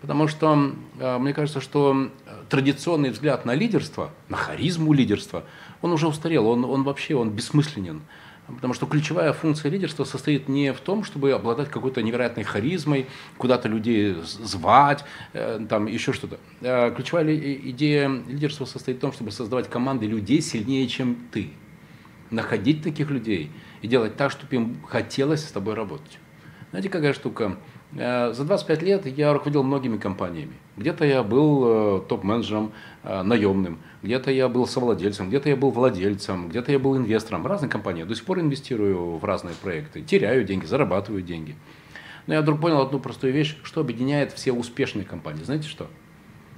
Потому 0.00 0.28
что 0.28 0.72
э, 0.98 1.18
мне 1.18 1.32
кажется, 1.32 1.60
что 1.60 2.10
традиционный 2.48 3.10
взгляд 3.10 3.44
на 3.44 3.54
лидерство, 3.54 4.10
на 4.28 4.36
харизму 4.36 4.92
лидерства, 4.92 5.44
он 5.82 5.92
уже 5.92 6.08
устарел, 6.08 6.48
он, 6.48 6.64
он 6.64 6.82
вообще 6.82 7.14
он 7.14 7.30
бессмысленен. 7.30 8.02
Потому 8.46 8.74
что 8.74 8.86
ключевая 8.86 9.32
функция 9.32 9.72
лидерства 9.72 10.04
состоит 10.04 10.48
не 10.48 10.72
в 10.72 10.78
том, 10.78 11.02
чтобы 11.02 11.32
обладать 11.32 11.68
какой-то 11.68 12.00
невероятной 12.00 12.44
харизмой, 12.44 13.06
куда-то 13.38 13.68
людей 13.68 14.16
звать, 14.22 15.04
э, 15.32 15.64
там 15.68 15.86
еще 15.86 16.12
что-то. 16.12 16.38
Э, 16.60 16.92
ключевая 16.94 17.34
идея 17.36 18.08
лидерства 18.08 18.64
состоит 18.64 18.98
в 18.98 19.00
том, 19.00 19.12
чтобы 19.12 19.30
создавать 19.30 19.68
команды 19.68 20.06
людей 20.06 20.40
сильнее, 20.40 20.86
чем 20.88 21.16
ты. 21.32 21.50
Находить 22.30 22.82
таких 22.82 23.10
людей– 23.10 23.50
и 23.82 23.88
делать 23.88 24.16
так, 24.16 24.30
чтобы 24.30 24.54
им 24.56 24.82
хотелось 24.86 25.44
с 25.44 25.52
тобой 25.52 25.74
работать. 25.74 26.18
Знаете, 26.70 26.88
какая 26.88 27.12
штука? 27.12 27.56
Э, 27.94 28.32
за 28.32 28.44
25 28.44 28.82
лет 28.82 29.06
я 29.06 29.32
руководил 29.32 29.62
многими 29.62 29.96
компаниями. 29.96 30.54
Где-то 30.76 31.04
я 31.04 31.22
был 31.22 31.64
э, 31.64 32.00
топ-менеджером 32.08 32.72
э, 33.02 33.22
наемным, 33.22 33.78
где-то 34.02 34.30
я 34.30 34.48
был 34.48 34.66
совладельцем, 34.66 35.28
где-то 35.28 35.48
я 35.48 35.56
был 35.56 35.70
владельцем, 35.70 36.48
где-то 36.48 36.72
я 36.72 36.78
был 36.78 36.96
инвестором. 36.96 37.46
Разные 37.46 37.70
компании. 37.70 38.00
Я 38.00 38.06
до 38.06 38.14
сих 38.14 38.24
пор 38.24 38.40
инвестирую 38.40 39.16
в 39.16 39.24
разные 39.24 39.54
проекты. 39.54 40.02
Теряю 40.02 40.44
деньги, 40.44 40.66
зарабатываю 40.66 41.22
деньги. 41.22 41.56
Но 42.26 42.34
я 42.34 42.42
вдруг 42.42 42.60
понял 42.60 42.80
одну 42.80 42.98
простую 42.98 43.32
вещь, 43.32 43.56
что 43.62 43.80
объединяет 43.80 44.32
все 44.32 44.52
успешные 44.52 45.04
компании. 45.04 45.44
Знаете 45.44 45.68
что? 45.68 45.86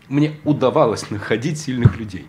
Мне 0.08 0.32
удавалось 0.44 1.10
находить 1.10 1.58
сильных 1.58 1.98
людей. 1.98 2.26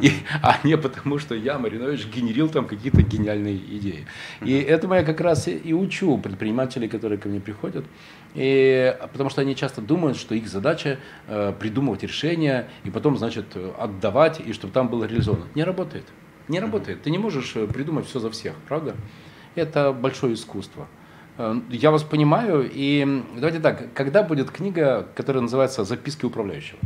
И, 0.00 0.10
а 0.42 0.58
не 0.64 0.76
потому, 0.76 1.18
что 1.18 1.34
я, 1.34 1.58
Маринович, 1.58 2.06
генерил 2.06 2.48
там 2.48 2.66
какие-то 2.66 3.02
гениальные 3.02 3.56
идеи. 3.56 4.06
И 4.42 4.58
этому 4.58 4.94
я 4.94 5.02
как 5.02 5.20
раз 5.20 5.48
и 5.48 5.72
учу 5.74 6.18
предпринимателей, 6.18 6.88
которые 6.88 7.18
ко 7.18 7.28
мне 7.28 7.40
приходят. 7.40 7.84
И, 8.34 8.96
потому 9.12 9.30
что 9.30 9.40
они 9.40 9.56
часто 9.56 9.80
думают, 9.80 10.16
что 10.16 10.34
их 10.34 10.48
задача 10.48 10.98
э, 11.26 11.52
придумывать 11.58 12.02
решения 12.02 12.68
и 12.84 12.90
потом, 12.90 13.16
значит, 13.18 13.56
отдавать, 13.78 14.40
и 14.40 14.52
чтобы 14.52 14.72
там 14.72 14.88
было 14.88 15.04
реализовано. 15.04 15.46
Не 15.54 15.64
работает. 15.64 16.04
Не 16.48 16.60
работает. 16.60 17.02
Ты 17.02 17.10
не 17.10 17.18
можешь 17.18 17.52
э, 17.56 17.66
придумать 17.66 18.06
все 18.06 18.20
за 18.20 18.30
всех, 18.30 18.54
правда? 18.68 18.94
Это 19.54 19.92
большое 19.92 20.34
искусство. 20.34 20.88
Э, 21.38 21.54
я 21.70 21.90
вас 21.90 22.02
понимаю, 22.02 22.68
и 22.72 23.24
давайте 23.34 23.60
так, 23.60 23.92
когда 23.94 24.22
будет 24.22 24.50
книга, 24.50 25.08
которая 25.14 25.42
называется 25.42 25.84
«Записки 25.84 26.24
управляющего»? 26.24 26.78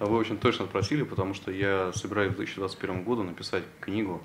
Вы 0.00 0.16
очень 0.16 0.38
точно 0.38 0.66
спросили, 0.66 1.02
потому 1.02 1.34
что 1.34 1.50
я 1.50 1.92
собираюсь 1.92 2.32
в 2.32 2.36
2021 2.36 3.04
году 3.04 3.22
написать 3.22 3.64
книгу. 3.80 4.22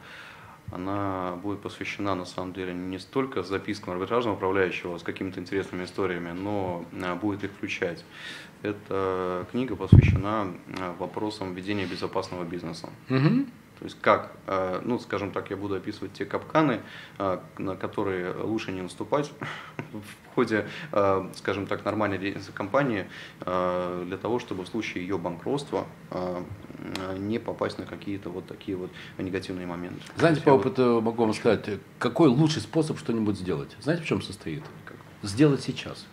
Она 0.72 1.36
будет 1.44 1.62
посвящена, 1.62 2.16
на 2.16 2.26
самом 2.26 2.54
деле, 2.54 2.74
не 2.74 2.98
столько 2.98 3.44
запискам 3.44 3.94
арбитражного 3.94 4.36
управляющего 4.36 4.98
с 4.98 5.04
какими-то 5.04 5.40
интересными 5.40 5.84
историями, 5.84 6.32
но 6.32 6.86
а, 7.02 7.16
будет 7.16 7.44
их 7.44 7.52
включать. 7.52 8.04
Эта 8.64 9.46
книга 9.52 9.76
посвящена 9.76 10.54
а, 10.80 10.96
вопросам 10.98 11.54
ведения 11.54 11.86
безопасного 11.86 12.44
бизнеса. 12.44 12.90
Угу. 13.10 13.46
То 13.80 13.86
есть 13.86 13.98
как, 14.02 14.32
э, 14.48 14.82
ну, 14.84 15.00
скажем 15.00 15.32
так, 15.32 15.50
я 15.50 15.58
буду 15.58 15.76
описывать 15.76 16.14
те 16.14 16.26
капканы, 16.26 16.82
э, 17.18 17.40
на 17.58 17.76
которые 17.76 18.32
лучше 18.34 18.72
не 18.72 18.82
наступать 18.82 19.32
в 19.92 20.36
ходе, 20.36 20.68
э, 20.92 21.30
скажем 21.36 21.68
так, 21.68 21.84
нормальной 21.84 22.18
деятельности 22.18 22.52
компании, 22.52 23.06
для 23.40 24.18
того, 24.22 24.40
чтобы 24.40 24.64
в 24.64 24.68
случае 24.68 25.04
ее 25.04 25.18
банкротства 25.18 25.86
не 27.18 27.40
попасть 27.40 27.78
на 27.78 27.86
какие-то 27.86 28.30
вот 28.30 28.48
такие 28.48 28.78
вот 28.78 28.90
негативные 29.18 29.68
моменты. 29.68 30.02
Знаете, 30.18 30.42
по 30.42 30.52
опыту 30.52 30.96
вот... 30.96 31.04
могу 31.04 31.24
вам 31.24 31.34
сказать, 31.34 31.80
какой 32.00 32.30
лучший 32.30 32.62
способ 32.62 32.98
что-нибудь 33.00 33.38
сделать? 33.38 33.76
Знаете, 33.80 34.04
в 34.04 34.06
чем 34.06 34.22
состоит? 34.22 34.64
Как? 34.86 34.98
Сделать 35.22 35.62
сейчас. 35.62 36.06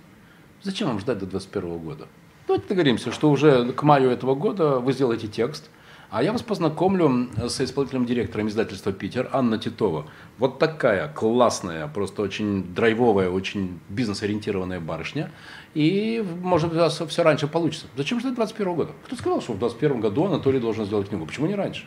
Зачем 0.62 0.88
вам 0.88 0.98
ждать 0.98 1.18
до 1.18 1.26
2021 1.26 1.78
года? 1.78 2.08
Давайте 2.46 2.68
договоримся, 2.68 3.12
что 3.12 3.30
уже 3.30 3.72
к 3.72 3.82
маю 3.82 4.10
этого 4.10 4.34
года 4.34 4.78
вы 4.80 4.92
сделаете 4.92 5.28
текст– 5.28 5.70
А 6.10 6.24
я 6.24 6.32
вас 6.32 6.42
познакомлю 6.42 7.28
с 7.36 7.60
исполнительным 7.60 8.04
директором 8.04 8.48
издательства 8.48 8.92
«Питер» 8.92 9.28
Анна 9.32 9.58
Титова. 9.58 10.06
Вот 10.38 10.58
такая 10.58 11.06
классная, 11.06 11.86
просто 11.86 12.22
очень 12.22 12.64
драйвовая, 12.74 13.30
очень 13.30 13.78
бизнес-ориентированная 13.88 14.80
барышня. 14.80 15.30
И, 15.74 16.24
может 16.42 16.68
быть, 16.68 16.78
у 16.78 16.80
вас 16.80 17.00
все 17.08 17.22
раньше 17.22 17.46
получится. 17.46 17.86
Зачем 17.96 18.18
ждать 18.18 18.34
21 18.34 18.74
года? 18.74 18.92
Кто 19.04 19.14
сказал, 19.14 19.40
что 19.40 19.52
в 19.52 19.60
21 19.60 20.00
году 20.00 20.24
Анатолий 20.24 20.58
должен 20.58 20.84
сделать 20.84 21.08
книгу? 21.08 21.26
Почему 21.26 21.46
не 21.46 21.54
раньше? 21.54 21.86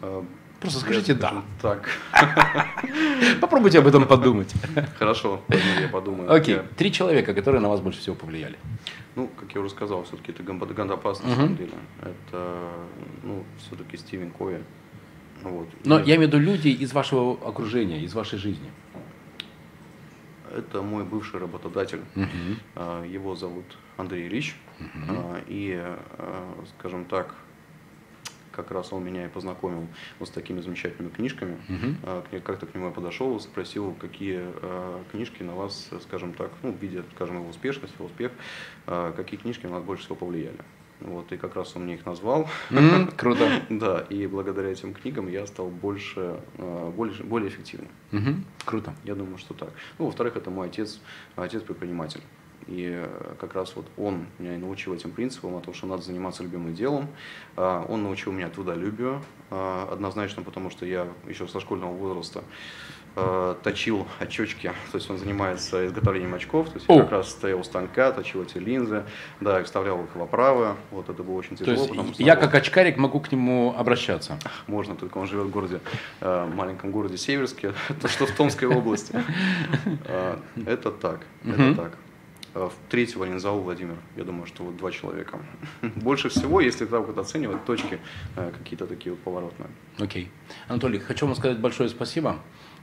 Э, 0.00 0.22
Просто 0.58 0.80
скажите 0.80 1.12
«да». 1.12 1.42
Так. 1.60 1.90
Попробуйте 3.40 3.80
об 3.80 3.86
этом 3.86 4.06
подумать. 4.06 4.54
Хорошо, 4.98 5.42
я 5.80 5.88
подумаю. 5.88 6.32
Окей, 6.32 6.60
три 6.78 6.90
человека, 6.90 7.34
которые 7.34 7.60
на 7.60 7.68
вас 7.68 7.80
больше 7.80 8.00
всего 8.00 8.14
повлияли. 8.14 8.56
Ну, 9.14 9.28
как 9.38 9.54
я 9.54 9.60
уже 9.60 9.70
сказал, 9.70 10.04
все-таки 10.04 10.32
это 10.32 10.42
Гандапас 10.42 11.22
на 11.22 11.34
самом 11.34 11.56
деле. 11.56 11.72
Это, 12.00 12.70
ну, 13.22 13.44
все-таки 13.58 13.96
Стивен 13.96 14.30
Кови. 14.30 14.62
Вот. 15.42 15.68
Но 15.84 15.98
я 15.98 16.16
имею 16.16 16.30
в 16.30 16.34
виду 16.34 16.38
люди 16.38 16.68
из 16.68 16.92
вашего 16.92 17.32
окружения, 17.46 18.00
из 18.00 18.14
вашей 18.14 18.38
жизни. 18.38 18.70
Это 20.56 20.82
мой 20.82 21.04
бывший 21.04 21.40
работодатель. 21.40 22.00
Угу. 22.14 23.04
Его 23.06 23.34
зовут 23.34 23.64
Андрей 23.96 24.28
Ильич. 24.28 24.56
Угу. 24.78 25.36
И, 25.48 25.74
а, 25.78 26.64
скажем 26.78 27.04
так, 27.06 27.34
как 28.52 28.70
раз 28.70 28.92
он 28.92 29.04
меня 29.04 29.26
и 29.26 29.28
познакомил 29.28 29.86
вот 30.18 30.28
с 30.28 30.30
такими 30.30 30.60
замечательными 30.60 31.10
книжками. 31.10 31.58
Угу. 31.68 32.40
Как-то 32.44 32.66
к 32.66 32.74
нему 32.74 32.86
я 32.86 32.92
подошел, 32.92 33.38
спросил, 33.40 33.94
какие 33.94 34.40
а, 34.40 35.02
книжки 35.10 35.42
на 35.42 35.54
вас, 35.54 35.90
скажем 36.02 36.34
так, 36.34 36.50
ну, 36.62 36.74
видя, 36.80 37.04
скажем, 37.14 37.36
его 37.36 37.48
успешность, 37.48 37.94
его 37.94 38.06
успех, 38.06 38.32
а, 38.86 39.12
какие 39.12 39.38
книжки 39.40 39.66
на 39.66 39.72
вас 39.72 39.82
больше 39.82 40.04
всего 40.04 40.16
повлияли. 40.16 40.58
Вот, 41.00 41.32
и 41.32 41.36
как 41.36 41.56
раз 41.56 41.74
он 41.74 41.84
мне 41.84 41.94
их 41.94 42.06
назвал. 42.06 42.48
Mm, 42.70 43.14
круто. 43.16 43.48
да, 43.70 44.06
и 44.08 44.26
благодаря 44.28 44.70
этим 44.70 44.94
книгам 44.94 45.28
я 45.28 45.46
стал 45.48 45.68
больше, 45.68 46.40
более, 46.56 47.24
более 47.24 47.48
эффективным. 47.48 47.90
Mm-hmm. 48.12 48.36
Круто. 48.64 48.94
Я 49.02 49.16
думаю, 49.16 49.38
что 49.38 49.52
так. 49.52 49.72
Ну, 49.98 50.06
во-вторых, 50.06 50.36
это 50.36 50.50
мой 50.50 50.68
отец, 50.68 51.00
отец 51.34 51.62
предприниматель. 51.62 52.20
И 52.66 52.90
э, 52.94 53.34
как 53.40 53.54
раз 53.54 53.74
вот 53.74 53.86
он 53.96 54.26
меня 54.38 54.56
научил 54.58 54.94
этим 54.94 55.10
принципам, 55.10 55.56
о 55.56 55.60
том, 55.60 55.74
что 55.74 55.86
надо 55.86 56.02
заниматься 56.02 56.42
любимым 56.42 56.74
делом. 56.74 57.08
А, 57.56 57.84
он 57.88 58.02
научил 58.02 58.32
меня 58.32 58.48
трудолюбию, 58.48 59.22
а, 59.50 59.88
однозначно, 59.92 60.42
потому 60.42 60.70
что 60.70 60.86
я 60.86 61.08
еще 61.28 61.46
со 61.48 61.60
школьного 61.60 61.92
возраста 61.92 62.44
а, 63.16 63.54
точил 63.62 64.06
очечки, 64.20 64.72
то 64.92 64.98
есть 64.98 65.10
он 65.10 65.18
занимается 65.18 65.86
изготовлением 65.86 66.34
очков, 66.34 66.68
то 66.68 66.74
есть 66.76 66.86
я 66.88 67.00
как 67.00 67.10
раз 67.10 67.30
стоял 67.30 67.60
у 67.60 67.64
станка, 67.64 68.12
точил 68.12 68.42
эти 68.42 68.58
линзы, 68.58 69.04
да, 69.40 69.62
вставлял 69.64 70.02
их 70.04 70.14
в 70.14 70.22
оправы, 70.22 70.76
вот 70.90 71.08
это 71.08 71.22
было 71.22 71.36
очень 71.36 71.56
тяжело. 71.56 71.86
То 71.86 71.94
есть 71.94 72.20
я 72.20 72.36
как 72.36 72.54
очкарик 72.54 72.96
могу 72.96 73.20
к 73.20 73.30
нему 73.32 73.74
обращаться? 73.76 74.38
Можно, 74.66 74.94
только 74.94 75.18
он 75.18 75.26
живет 75.26 75.46
в 75.46 75.50
городе, 75.50 75.80
маленьком 76.20 76.90
городе 76.92 77.18
Северске, 77.18 77.74
то 78.00 78.08
что 78.08 78.26
в 78.26 78.32
Томской 78.32 78.68
области. 78.68 79.14
Это 80.66 80.90
так, 80.92 81.20
это 81.44 81.74
так. 81.74 81.92
Э, 82.54 82.68
третьего 82.90 83.24
организовал 83.24 83.60
Владимир. 83.60 83.96
Я 84.16 84.24
думаю, 84.24 84.46
что 84.46 84.64
вот 84.64 84.76
два 84.76 84.90
человека. 84.90 85.38
Больше 85.96 86.28
всего, 86.28 86.60
если 86.60 86.84
так 86.84 87.06
вот 87.06 87.16
оценивать, 87.16 87.64
точки 87.64 87.98
э, 88.36 88.52
какие-то 88.56 88.86
такие 88.86 89.12
вот 89.12 89.20
поворотные. 89.20 89.70
Окей. 89.98 90.24
Okay. 90.24 90.28
Анатолий, 90.68 90.98
хочу 90.98 91.26
вам 91.26 91.34
сказать 91.34 91.58
большое 91.58 91.88
спасибо. 91.88 92.40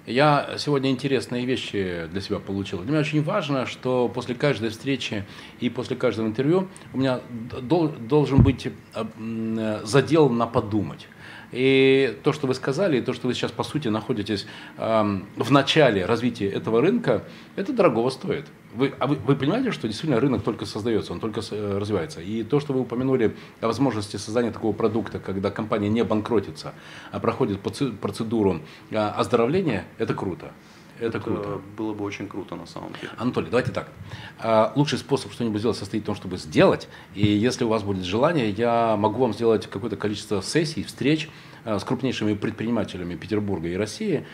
Я 0.07 0.55
сегодня 0.57 0.89
интересные 0.89 1.45
вещи 1.45 2.07
для 2.11 2.22
себя 2.22 2.39
получил. 2.39 2.80
Для 2.80 2.89
меня 2.89 3.01
очень 3.01 3.22
важно, 3.22 3.67
что 3.67 4.09
после 4.09 4.34
каждой 4.34 4.70
встречи 4.70 5.26
и 5.59 5.70
после 5.70 5.95
каждого 5.95 6.26
интервью 6.26 6.67
у 6.93 6.97
меня 6.97 7.20
должен 7.61 8.41
быть 8.41 8.67
э, 8.95 9.82
задел 9.84 10.30
на 10.30 10.47
подумать. 10.47 11.07
И 11.52 12.18
то, 12.24 12.34
что 12.34 12.48
вы 12.48 12.54
сказали, 12.54 12.98
и 12.98 13.02
то, 13.02 13.14
что 13.14 13.28
вы 13.28 13.34
сейчас, 13.34 13.52
по 13.52 13.64
сути, 13.64 13.88
находитесь 13.88 14.46
э, 14.78 15.20
в 15.36 15.52
начале 15.52 16.06
развития 16.06 16.50
этого 16.50 16.82
рынка, 16.82 17.24
это 17.56 17.74
дорого 17.74 18.10
стоит. 18.10 18.46
Вы, 18.76 18.94
а 19.00 19.08
вы, 19.08 19.16
вы 19.16 19.36
понимаете, 19.36 19.72
что 19.72 19.88
действительно 19.88 20.20
рынок 20.20 20.44
только 20.44 20.66
создается, 20.66 21.12
он 21.12 21.20
только 21.20 21.42
э, 21.52 21.78
развивается. 21.78 22.22
И 22.22 22.44
то, 22.44 22.60
что 22.60 22.74
вы 22.74 22.82
упомянули 22.82 23.36
о 23.62 23.68
возможности 23.68 24.18
создания 24.18 24.52
такого 24.52 24.74
продукта, 24.74 25.20
когда 25.20 25.50
компания 25.50 25.90
не 25.90 26.04
банкротится, 26.04 26.74
а 27.12 27.20
проходит 27.20 27.62
процедуру 27.62 28.62
э, 28.92 28.98
оздоровления, 28.98 29.86
это 29.98 30.14
круто. 30.14 30.52
Это, 31.00 31.18
это 31.18 31.20
круто. 31.22 31.62
Было 31.78 31.93
бы 31.93 32.04
очень 32.04 32.28
круто 32.28 32.56
на 32.56 32.66
самом 32.66 32.93
деле. 32.93 33.10
Анатолий, 33.18 33.47
давайте 33.50 33.72
так. 33.72 33.89
А, 34.38 34.74
лучший 34.76 34.97
способ 34.97 35.32
что-нибудь 35.32 35.60
сделать 35.60 35.78
состоит 35.78 36.04
в 36.04 36.06
том, 36.06 36.16
чтобы 36.16 36.38
сделать. 36.38 36.89
И 37.16 37.26
если 37.26 37.64
у 37.64 37.70
вас 37.70 37.84
будет 37.84 38.04
желание, 38.04 38.50
я 38.50 38.97
могу 38.97 39.22
вам 39.22 39.34
сделать 39.34 39.68
какое-то 39.68 39.95
количество 39.95 40.41
сессий, 40.41 40.84
встреч 40.84 41.30
а, 41.64 41.80
с 41.80 41.84
крупнейшими 41.84 42.34
предпринимателями 42.34 43.16
Петербурга 43.16 43.70
и 43.70 43.76
России, 43.76 44.26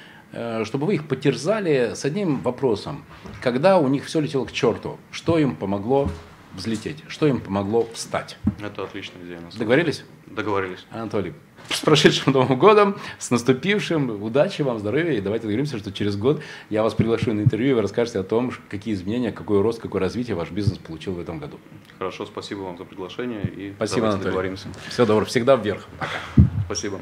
чтобы 0.63 0.87
вы 0.87 0.95
их 0.95 1.07
потерзали 1.07 1.93
с 1.95 2.03
одним 2.03 2.41
вопросом. 2.41 3.05
Когда 3.41 3.77
у 3.77 3.87
них 3.87 4.05
все 4.05 4.19
летело 4.19 4.45
к 4.45 4.51
черту, 4.51 4.97
что 5.11 5.37
им 5.37 5.55
помогло 5.55 6.09
взлететь, 6.53 7.03
что 7.07 7.27
им 7.27 7.39
помогло 7.39 7.87
встать? 7.93 8.37
Это 8.59 8.83
отличная 8.83 9.23
идея. 9.23 9.39
Договорились? 9.57 10.03
Договорились. 10.25 10.85
Анатолий, 10.89 11.33
с 11.69 11.81
прошедшим 11.81 12.33
Новым 12.33 12.57
годом, 12.57 12.97
с 13.19 13.31
наступившим, 13.31 14.21
удачи 14.21 14.61
вам, 14.61 14.79
здоровья, 14.79 15.13
и 15.13 15.21
давайте 15.21 15.43
договоримся, 15.43 15.77
что 15.77 15.91
через 15.91 16.15
год 16.15 16.41
я 16.69 16.83
вас 16.83 16.93
приглашу 16.93 17.33
на 17.33 17.41
интервью, 17.41 17.71
и 17.71 17.73
вы 17.73 17.81
расскажете 17.81 18.19
о 18.19 18.23
том, 18.23 18.51
какие 18.69 18.93
изменения, 18.93 19.31
какой 19.31 19.61
рост, 19.61 19.81
какое 19.81 20.01
развитие 20.01 20.35
ваш 20.35 20.51
бизнес 20.51 20.77
получил 20.77 21.13
в 21.13 21.19
этом 21.19 21.39
году. 21.39 21.59
Хорошо, 21.97 22.25
спасибо 22.25 22.61
вам 22.61 22.77
за 22.77 22.85
приглашение, 22.85 23.43
и 23.43 23.73
спасибо, 23.75 24.07
Анатолий. 24.07 24.25
договоримся. 24.25 24.67
Всего 24.89 25.07
доброго, 25.07 25.25
всегда 25.25 25.55
вверх. 25.55 25.85
Пока. 25.99 26.45
Спасибо. 26.65 26.99